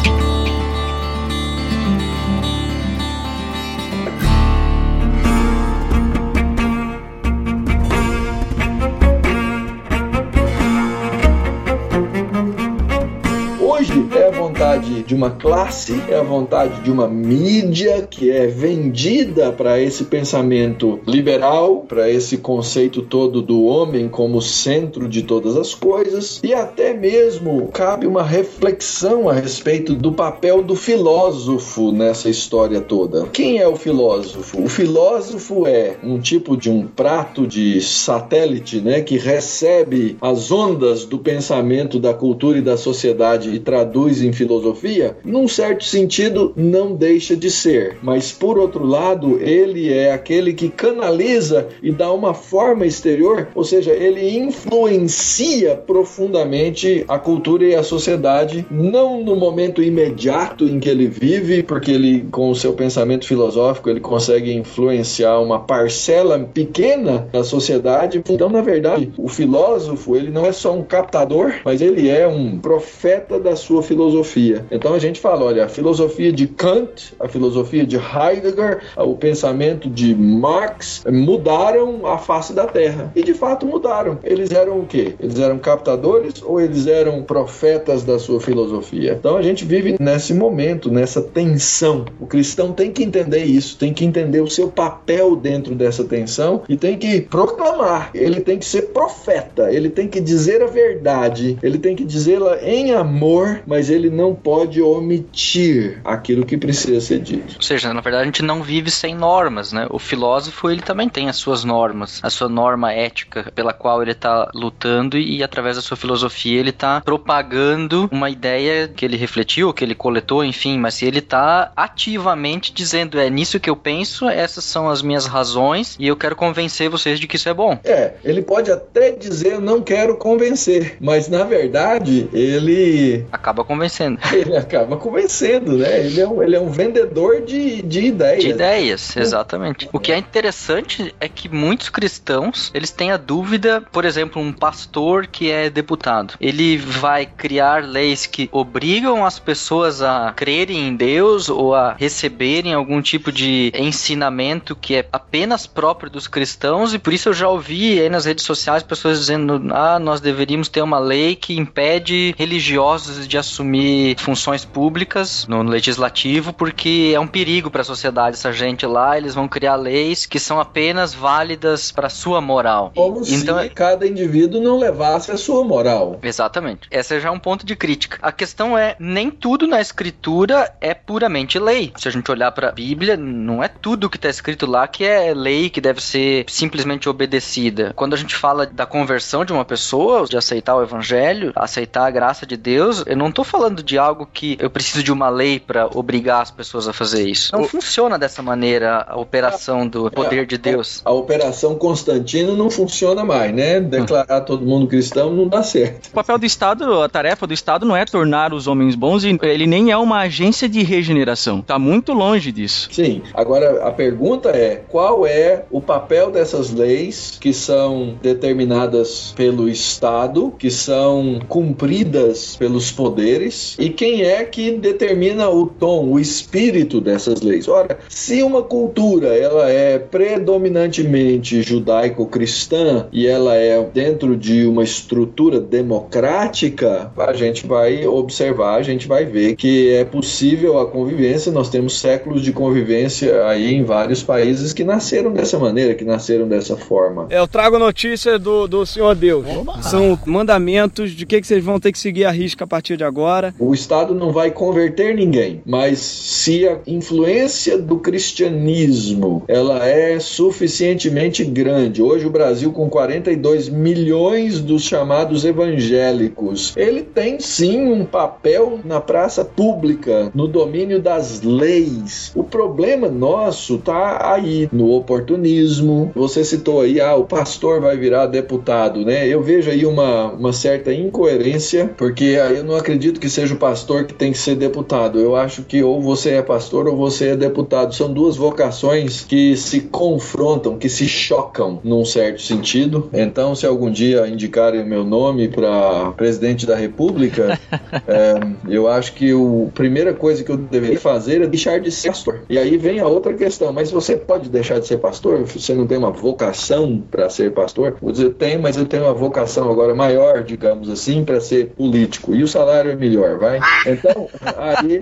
De 15.05 15.13
uma 15.13 15.31
classe, 15.31 16.01
é 16.09 16.15
a 16.15 16.23
vontade 16.23 16.81
de 16.81 16.91
uma 16.91 17.07
mídia 17.07 18.07
que 18.09 18.31
é 18.31 18.47
vendida 18.47 19.51
para 19.51 19.79
esse 19.79 20.05
pensamento 20.05 20.99
liberal, 21.05 21.85
para 21.87 22.09
esse 22.09 22.37
conceito 22.37 23.01
todo 23.01 23.41
do 23.41 23.63
homem 23.65 24.09
como 24.09 24.41
centro 24.41 25.07
de 25.07 25.21
todas 25.21 25.55
as 25.55 25.73
coisas, 25.73 26.39
e 26.43 26.53
até 26.53 26.93
mesmo 26.93 27.69
cabe 27.71 28.07
uma 28.07 28.23
reflexão 28.23 29.29
a 29.29 29.33
respeito 29.33 29.93
do 29.93 30.11
papel 30.11 30.63
do 30.63 30.75
filósofo 30.75 31.91
nessa 31.91 32.29
história 32.29 32.81
toda. 32.81 33.25
Quem 33.27 33.59
é 33.59 33.67
o 33.67 33.75
filósofo? 33.75 34.63
O 34.63 34.69
filósofo 34.69 35.67
é 35.67 35.97
um 36.03 36.19
tipo 36.19 36.57
de 36.57 36.69
um 36.69 36.87
prato 36.87 37.45
de 37.45 37.81
satélite, 37.81 38.79
né, 38.79 39.01
que 39.01 39.17
recebe 39.17 40.17
as 40.21 40.51
ondas 40.51 41.05
do 41.05 41.19
pensamento 41.19 41.99
da 41.99 42.13
cultura 42.13 42.57
e 42.57 42.61
da 42.61 42.77
sociedade 42.77 43.49
e 43.49 43.59
traduz 43.59 44.21
em 44.21 44.33
filosofia, 44.33 44.94
num 45.23 45.47
certo 45.47 45.83
sentido 45.83 46.53
não 46.55 46.93
deixa 46.93 47.35
de 47.35 47.49
ser, 47.49 47.97
mas 48.01 48.31
por 48.31 48.57
outro 48.57 48.85
lado, 48.85 49.39
ele 49.41 49.91
é 49.91 50.11
aquele 50.11 50.53
que 50.53 50.69
canaliza 50.69 51.67
e 51.81 51.91
dá 51.91 52.11
uma 52.11 52.33
forma 52.33 52.85
exterior, 52.85 53.47
ou 53.53 53.63
seja, 53.63 53.91
ele 53.91 54.37
influencia 54.37 55.75
profundamente 55.75 57.03
a 57.07 57.17
cultura 57.17 57.65
e 57.65 57.75
a 57.75 57.83
sociedade, 57.83 58.65
não 58.69 59.23
no 59.23 59.35
momento 59.35 59.81
imediato 59.81 60.65
em 60.65 60.79
que 60.79 60.89
ele 60.89 61.07
vive, 61.07 61.63
porque 61.63 61.91
ele 61.91 62.27
com 62.31 62.49
o 62.49 62.55
seu 62.55 62.73
pensamento 62.73 63.25
filosófico, 63.25 63.89
ele 63.89 63.99
consegue 63.99 64.53
influenciar 64.53 65.39
uma 65.39 65.59
parcela 65.59 66.39
pequena 66.39 67.27
da 67.31 67.43
sociedade. 67.43 68.21
Então, 68.29 68.49
na 68.49 68.61
verdade, 68.61 69.11
o 69.17 69.27
filósofo, 69.27 70.15
ele 70.15 70.31
não 70.31 70.45
é 70.45 70.51
só 70.51 70.73
um 70.73 70.83
captador, 70.83 71.55
mas 71.63 71.81
ele 71.81 72.09
é 72.09 72.27
um 72.27 72.59
profeta 72.59 73.39
da 73.39 73.55
sua 73.55 73.81
filosofia. 73.81 73.95
filosofia. 73.95 74.65
Então 74.85 74.93
a 74.93 74.99
gente 74.99 75.19
fala, 75.19 75.45
olha, 75.45 75.65
a 75.65 75.67
filosofia 75.67 76.31
de 76.31 76.45
Kant, 76.45 77.15
a 77.19 77.27
filosofia 77.27 77.87
de 77.87 77.95
Heidegger, 77.95 78.83
o 78.95 79.15
pensamento 79.15 79.89
de 79.89 80.13
Marx 80.13 81.03
mudaram 81.11 82.05
a 82.05 82.19
face 82.19 82.53
da 82.53 82.67
Terra. 82.67 83.11
E 83.15 83.23
de 83.23 83.33
fato 83.33 83.65
mudaram. 83.65 84.19
Eles 84.23 84.51
eram 84.51 84.81
o 84.81 84.85
quê? 84.85 85.15
Eles 85.19 85.39
eram 85.39 85.57
captadores 85.57 86.35
ou 86.43 86.61
eles 86.61 86.85
eram 86.85 87.23
profetas 87.23 88.03
da 88.03 88.19
sua 88.19 88.39
filosofia? 88.39 89.17
Então 89.19 89.35
a 89.35 89.41
gente 89.41 89.65
vive 89.65 89.95
nesse 89.99 90.35
momento, 90.35 90.91
nessa 90.91 91.19
tensão. 91.19 92.05
O 92.19 92.27
cristão 92.27 92.71
tem 92.71 92.91
que 92.91 93.03
entender 93.03 93.43
isso, 93.43 93.79
tem 93.79 93.91
que 93.91 94.05
entender 94.05 94.41
o 94.41 94.47
seu 94.47 94.67
papel 94.67 95.35
dentro 95.35 95.73
dessa 95.73 96.03
tensão 96.03 96.61
e 96.69 96.77
tem 96.77 96.95
que 96.95 97.21
proclamar. 97.21 98.11
Ele 98.13 98.39
tem 98.39 98.59
que 98.59 98.65
ser 98.65 98.83
profeta, 98.93 99.73
ele 99.73 99.89
tem 99.89 100.07
que 100.07 100.21
dizer 100.21 100.61
a 100.61 100.67
verdade, 100.67 101.57
ele 101.63 101.79
tem 101.79 101.95
que 101.95 102.05
dizê-la 102.05 102.59
em 102.61 102.91
amor, 102.91 103.63
mas 103.65 103.89
ele 103.89 104.11
não 104.11 104.35
pode 104.35 104.64
omitir 104.81 105.99
aquilo 106.03 106.45
que 106.45 106.57
precisa 106.57 107.01
ser 107.01 107.19
dito. 107.19 107.55
Ou 107.55 107.61
seja, 107.61 107.93
na 107.93 108.01
verdade 108.01 108.23
a 108.23 108.25
gente 108.25 108.43
não 108.43 108.61
vive 108.61 108.91
sem 108.91 109.15
normas, 109.15 109.71
né? 109.71 109.87
O 109.89 109.99
filósofo 109.99 110.69
ele 110.69 110.81
também 110.81 111.09
tem 111.09 111.29
as 111.29 111.35
suas 111.35 111.63
normas, 111.63 112.19
a 112.23 112.29
sua 112.29 112.49
norma 112.49 112.91
ética 112.93 113.51
pela 113.53 113.73
qual 113.73 114.01
ele 114.01 114.11
está 114.11 114.49
lutando 114.53 115.17
e, 115.17 115.43
através 115.43 115.75
da 115.75 115.81
sua 115.81 115.97
filosofia 115.97 116.59
ele 116.59 116.69
está 116.69 117.01
propagando 117.01 118.09
uma 118.11 118.29
ideia 118.29 118.87
que 118.87 119.05
ele 119.05 119.17
refletiu, 119.17 119.73
que 119.73 119.83
ele 119.83 119.95
coletou, 119.95 120.43
enfim, 120.43 120.77
mas 120.77 120.95
se 120.95 121.05
ele 121.05 121.19
está 121.19 121.71
ativamente 121.75 122.73
dizendo 122.73 123.19
é 123.19 123.29
nisso 123.29 123.59
que 123.59 123.69
eu 123.69 123.75
penso, 123.75 124.27
essas 124.29 124.63
são 124.63 124.89
as 124.89 125.01
minhas 125.01 125.25
razões 125.25 125.95
e 125.99 126.07
eu 126.07 126.15
quero 126.15 126.35
convencer 126.35 126.89
vocês 126.89 127.19
de 127.19 127.27
que 127.27 127.35
isso 127.35 127.49
é 127.49 127.53
bom. 127.53 127.79
É, 127.83 128.13
ele 128.23 128.41
pode 128.41 128.71
até 128.71 129.11
dizer 129.11 129.59
não 129.59 129.81
quero 129.81 130.17
convencer, 130.17 130.97
mas 130.99 131.27
na 131.27 131.43
verdade 131.43 132.29
ele 132.33 133.25
acaba 133.31 133.63
convencendo. 133.63 134.19
Ele 134.31 134.54
acaba 134.65 134.97
convencendo, 134.97 135.77
né? 135.77 136.05
Ele 136.05 136.21
é 136.21 136.27
um, 136.27 136.41
ele 136.41 136.55
é 136.55 136.59
um 136.59 136.69
vendedor 136.69 137.41
de, 137.41 137.81
de 137.81 138.01
ideias. 138.01 138.43
De 138.43 138.49
ideias, 138.49 139.15
exatamente. 139.17 139.89
O 139.91 139.99
que 139.99 140.11
é 140.11 140.17
interessante 140.17 141.13
é 141.19 141.27
que 141.27 141.49
muitos 141.49 141.89
cristãos, 141.89 142.71
eles 142.73 142.91
têm 142.91 143.11
a 143.11 143.17
dúvida, 143.17 143.81
por 143.91 144.05
exemplo, 144.05 144.41
um 144.41 144.51
pastor 144.51 145.27
que 145.27 145.51
é 145.51 145.69
deputado, 145.69 146.35
ele 146.39 146.77
vai 146.77 147.25
criar 147.25 147.83
leis 147.83 148.25
que 148.25 148.49
obrigam 148.51 149.25
as 149.25 149.39
pessoas 149.39 150.01
a 150.01 150.33
crerem 150.35 150.87
em 150.87 150.95
Deus 150.95 151.49
ou 151.49 151.75
a 151.75 151.93
receberem 151.93 152.73
algum 152.73 153.01
tipo 153.01 153.31
de 153.31 153.71
ensinamento 153.75 154.75
que 154.75 154.95
é 154.95 155.07
apenas 155.11 155.67
próprio 155.67 156.09
dos 156.09 156.27
cristãos 156.27 156.93
e 156.93 156.99
por 156.99 157.13
isso 157.13 157.29
eu 157.29 157.33
já 157.33 157.49
ouvi 157.49 157.99
aí 157.99 158.09
nas 158.09 158.25
redes 158.25 158.45
sociais 158.45 158.83
pessoas 158.83 159.19
dizendo, 159.19 159.61
ah, 159.71 159.99
nós 159.99 160.21
deveríamos 160.21 160.69
ter 160.69 160.81
uma 160.81 160.99
lei 160.99 161.35
que 161.35 161.57
impede 161.57 162.33
religiosos 162.37 163.27
de 163.27 163.37
assumir 163.37 164.15
funções 164.19 164.44
públicas 164.65 165.47
no 165.47 165.63
legislativo 165.63 166.53
porque 166.53 167.11
é 167.15 167.19
um 167.19 167.27
perigo 167.27 167.71
para 167.71 167.81
a 167.81 167.85
sociedade 167.85 168.35
essa 168.35 168.51
gente 168.51 168.85
lá, 168.85 169.17
eles 169.17 169.33
vão 169.33 169.47
criar 169.47 169.75
leis 169.75 170.25
que 170.25 170.39
são 170.39 170.59
apenas 170.59 171.13
válidas 171.13 171.91
para 171.91 172.09
sua 172.09 172.39
moral. 172.39 172.91
Como 172.93 173.21
então, 173.27 173.59
se 173.59 173.69
cada 173.69 174.05
indivíduo 174.05 174.61
não 174.61 174.77
levasse 174.77 175.31
a 175.31 175.37
sua 175.37 175.63
moral. 175.63 176.19
Exatamente. 176.21 176.87
Esse 176.91 177.19
já 177.19 177.29
é 177.29 177.31
um 177.31 177.39
ponto 177.39 177.65
de 177.65 177.75
crítica. 177.75 178.19
A 178.21 178.31
questão 178.31 178.77
é, 178.77 178.95
nem 178.99 179.31
tudo 179.31 179.67
na 179.67 179.81
escritura 179.81 180.73
é 180.79 180.93
puramente 180.93 181.57
lei. 181.57 181.91
Se 181.95 182.07
a 182.07 182.11
gente 182.11 182.29
olhar 182.29 182.51
para 182.51 182.69
a 182.69 182.71
Bíblia, 182.71 183.17
não 183.17 183.63
é 183.63 183.67
tudo 183.67 184.09
que 184.09 184.17
está 184.17 184.29
escrito 184.29 184.65
lá 184.65 184.87
que 184.87 185.03
é 185.03 185.33
lei 185.33 185.69
que 185.69 185.81
deve 185.81 186.01
ser 186.01 186.45
simplesmente 186.47 187.09
obedecida. 187.09 187.93
Quando 187.95 188.13
a 188.13 188.17
gente 188.17 188.35
fala 188.35 188.65
da 188.65 188.85
conversão 188.85 189.45
de 189.45 189.53
uma 189.53 189.65
pessoa, 189.65 190.25
de 190.25 190.37
aceitar 190.37 190.75
o 190.75 190.83
evangelho, 190.83 191.51
aceitar 191.55 192.05
a 192.05 192.11
graça 192.11 192.45
de 192.45 192.57
Deus, 192.57 193.03
eu 193.05 193.17
não 193.17 193.29
estou 193.29 193.45
falando 193.45 193.81
de 193.81 193.97
algo 193.97 194.27
que 194.35 194.57
eu 194.59 194.69
preciso 194.69 195.01
de 195.01 195.11
uma 195.11 195.29
lei 195.29 195.59
para 195.59 195.87
obrigar 195.87 196.41
as 196.41 196.51
pessoas 196.51 196.87
a 196.87 196.93
fazer 196.93 197.27
isso. 197.27 197.55
Não 197.55 197.63
o... 197.63 197.67
funciona 197.67 198.19
dessa 198.19 198.43
maneira 198.43 199.05
a 199.07 199.17
operação 199.17 199.87
do 199.87 200.11
poder 200.11 200.45
de 200.45 200.57
Deus. 200.57 201.01
A, 201.05 201.09
a 201.09 201.13
operação 201.13 201.75
Constantino 201.75 202.55
não 202.55 202.69
funciona 202.69 203.23
mais, 203.23 203.55
né? 203.55 203.79
Declarar 203.79 204.41
todo 204.41 204.65
mundo 204.65 204.87
cristão 204.87 205.31
não 205.31 205.47
dá 205.47 205.63
certo. 205.63 206.07
O 206.07 206.11
papel 206.11 206.37
do 206.37 206.45
Estado, 206.45 207.01
a 207.01 207.07
tarefa 207.07 207.47
do 207.47 207.53
Estado 207.53 207.85
não 207.85 207.95
é 207.95 208.03
tornar 208.03 208.53
os 208.53 208.67
homens 208.67 208.93
bons 208.93 209.23
e 209.23 209.37
ele 209.43 209.65
nem 209.65 209.91
é 209.91 209.97
uma 209.97 210.19
agência 210.19 210.67
de 210.67 210.83
regeneração. 210.83 211.61
Tá 211.61 211.79
muito 211.79 212.11
longe 212.11 212.51
disso. 212.51 212.89
Sim. 212.91 213.21
Agora 213.33 213.87
a 213.87 213.91
pergunta 213.91 214.49
é: 214.49 214.83
qual 214.89 215.25
é 215.25 215.63
o 215.71 215.79
papel 215.79 216.29
dessas 216.29 216.71
leis 216.71 217.37
que 217.39 217.53
são 217.53 218.17
determinadas 218.21 219.33
pelo 219.35 219.69
Estado, 219.69 220.53
que 220.59 220.69
são 220.69 221.39
cumpridas 221.47 222.57
pelos 222.57 222.91
poderes 222.91 223.75
e 223.79 223.89
quem 223.89 224.23
é 224.23 224.24
que 224.43 224.71
determina 224.71 225.49
o 225.49 225.67
tom, 225.67 226.11
o 226.11 226.19
espírito 226.19 226.99
dessas 226.99 227.41
leis? 227.41 227.67
Ora, 227.67 227.99
se 228.09 228.41
uma 228.41 228.61
cultura 228.61 229.27
ela 229.27 229.69
é 229.69 229.99
predominantemente 229.99 231.61
judaico-cristã 231.61 233.07
e 233.11 233.27
ela 233.27 233.55
é 233.55 233.81
dentro 233.93 234.35
de 234.35 234.65
uma 234.65 234.83
estrutura 234.83 235.59
democrática, 235.59 237.11
a 237.17 237.33
gente 237.33 237.67
vai 237.67 238.05
observar, 238.05 238.75
a 238.75 238.83
gente 238.83 239.07
vai 239.07 239.25
ver 239.25 239.55
que 239.55 239.93
é 239.93 240.03
possível 240.03 240.79
a 240.79 240.87
convivência. 240.89 241.51
Nós 241.51 241.69
temos 241.69 241.99
séculos 241.99 242.41
de 242.41 242.51
convivência 242.51 243.45
aí 243.47 243.73
em 243.73 243.83
vários 243.83 244.23
países 244.23 244.73
que 244.73 244.83
nasceram 244.83 245.31
dessa 245.31 245.59
maneira, 245.59 245.93
que 245.93 246.03
nasceram 246.03 246.47
dessa 246.47 246.75
forma. 246.75 247.27
Eu 247.29 247.47
trago 247.47 247.77
notícia 247.77 248.39
do, 248.39 248.67
do 248.67 248.85
Senhor 248.85 249.13
Deus. 249.15 249.45
Oba. 249.45 249.81
São 249.81 250.17
mandamentos 250.25 251.11
de 251.11 251.25
que, 251.25 251.41
que 251.41 251.47
vocês 251.47 251.63
vão 251.63 251.79
ter 251.79 251.91
que 251.91 251.99
seguir 251.99 252.25
a 252.25 252.31
risca 252.31 252.63
a 252.63 252.67
partir 252.67 252.97
de 252.97 253.03
agora. 253.03 253.53
O 253.59 253.73
Estado 253.73 254.14
não 254.15 254.31
vai 254.31 254.51
converter 254.51 255.15
ninguém, 255.15 255.61
mas 255.65 255.99
se 255.99 256.67
a 256.67 256.79
influência 256.87 257.77
do 257.77 257.97
cristianismo 257.97 259.43
ela 259.47 259.87
é 259.87 260.19
suficientemente 260.19 261.43
grande, 261.43 262.01
hoje 262.01 262.25
o 262.25 262.29
Brasil 262.29 262.71
com 262.71 262.89
42 262.89 263.69
milhões 263.69 264.59
dos 264.59 264.83
chamados 264.83 265.45
evangélicos, 265.45 266.73
ele 266.75 267.01
tem 267.01 267.39
sim 267.39 267.91
um 267.91 268.05
papel 268.05 268.79
na 268.83 268.99
praça 268.99 269.43
pública, 269.43 270.31
no 270.33 270.47
domínio 270.47 271.01
das 271.01 271.41
leis. 271.41 272.31
O 272.35 272.43
problema 272.43 273.09
nosso 273.09 273.77
tá 273.77 274.33
aí 274.33 274.69
no 274.71 274.91
oportunismo. 274.91 276.11
Você 276.15 276.43
citou 276.43 276.81
aí, 276.81 276.99
ah, 276.99 277.15
o 277.15 277.25
pastor 277.25 277.81
vai 277.81 277.97
virar 277.97 278.27
deputado, 278.27 279.05
né? 279.05 279.27
Eu 279.27 279.41
vejo 279.41 279.69
aí 279.69 279.85
uma, 279.85 280.31
uma 280.31 280.53
certa 280.53 280.93
incoerência, 280.93 281.93
porque 281.97 282.23
eu 282.55 282.63
não 282.63 282.75
acredito 282.75 283.19
que 283.19 283.29
seja 283.29 283.53
o 283.53 283.57
pastor 283.57 284.04
que 284.05 284.13
tem 284.13 284.31
que 284.31 284.37
ser 284.37 284.55
deputado. 284.55 285.19
Eu 285.19 285.35
acho 285.35 285.63
que 285.63 285.83
ou 285.83 286.01
você 286.01 286.31
é 286.31 286.41
pastor 286.41 286.87
ou 286.87 286.95
você 286.95 287.29
é 287.29 287.35
deputado. 287.35 287.93
São 287.93 288.11
duas 288.11 288.35
vocações 288.35 289.23
que 289.23 289.55
se 289.57 289.81
confrontam, 289.81 290.77
que 290.77 290.89
se 290.89 291.07
chocam 291.07 291.79
num 291.83 292.05
certo 292.05 292.41
sentido. 292.41 293.09
Então, 293.13 293.55
se 293.55 293.65
algum 293.65 293.91
dia 293.91 294.27
indicarem 294.27 294.81
o 294.81 294.85
meu 294.85 295.03
nome 295.03 295.47
para 295.47 296.11
presidente 296.11 296.65
da 296.65 296.75
República, 296.75 297.59
é, 298.07 298.39
eu 298.67 298.87
acho 298.87 299.13
que 299.13 299.31
a 299.31 299.71
primeira 299.73 300.13
coisa 300.13 300.43
que 300.43 300.51
eu 300.51 300.57
deveria 300.57 300.99
fazer 300.99 301.41
é 301.41 301.47
deixar 301.47 301.79
de 301.79 301.91
ser 301.91 302.09
pastor. 302.09 302.41
E 302.49 302.57
aí 302.57 302.77
vem 302.77 302.99
a 302.99 303.07
outra 303.07 303.33
questão: 303.33 303.73
mas 303.73 303.91
você 303.91 304.15
pode 304.15 304.49
deixar 304.49 304.79
de 304.79 304.87
ser 304.87 304.97
pastor? 304.97 305.43
Você 305.43 305.73
não 305.73 305.87
tem 305.87 305.97
uma 305.97 306.11
vocação 306.11 307.03
para 307.09 307.29
ser 307.29 307.51
pastor? 307.51 307.97
Vou 308.01 308.11
dizer, 308.11 308.31
tem, 308.31 308.57
mas 308.57 308.77
eu 308.77 308.85
tenho 308.85 309.03
uma 309.03 309.13
vocação 309.13 309.69
agora 309.69 309.93
maior, 309.93 310.43
digamos 310.43 310.89
assim, 310.89 311.23
para 311.23 311.39
ser 311.39 311.67
político. 311.69 312.35
E 312.35 312.43
o 312.43 312.47
salário 312.47 312.91
é 312.91 312.95
melhor, 312.95 313.37
vai? 313.37 313.59
Então, 313.95 314.27
aí, 314.57 315.01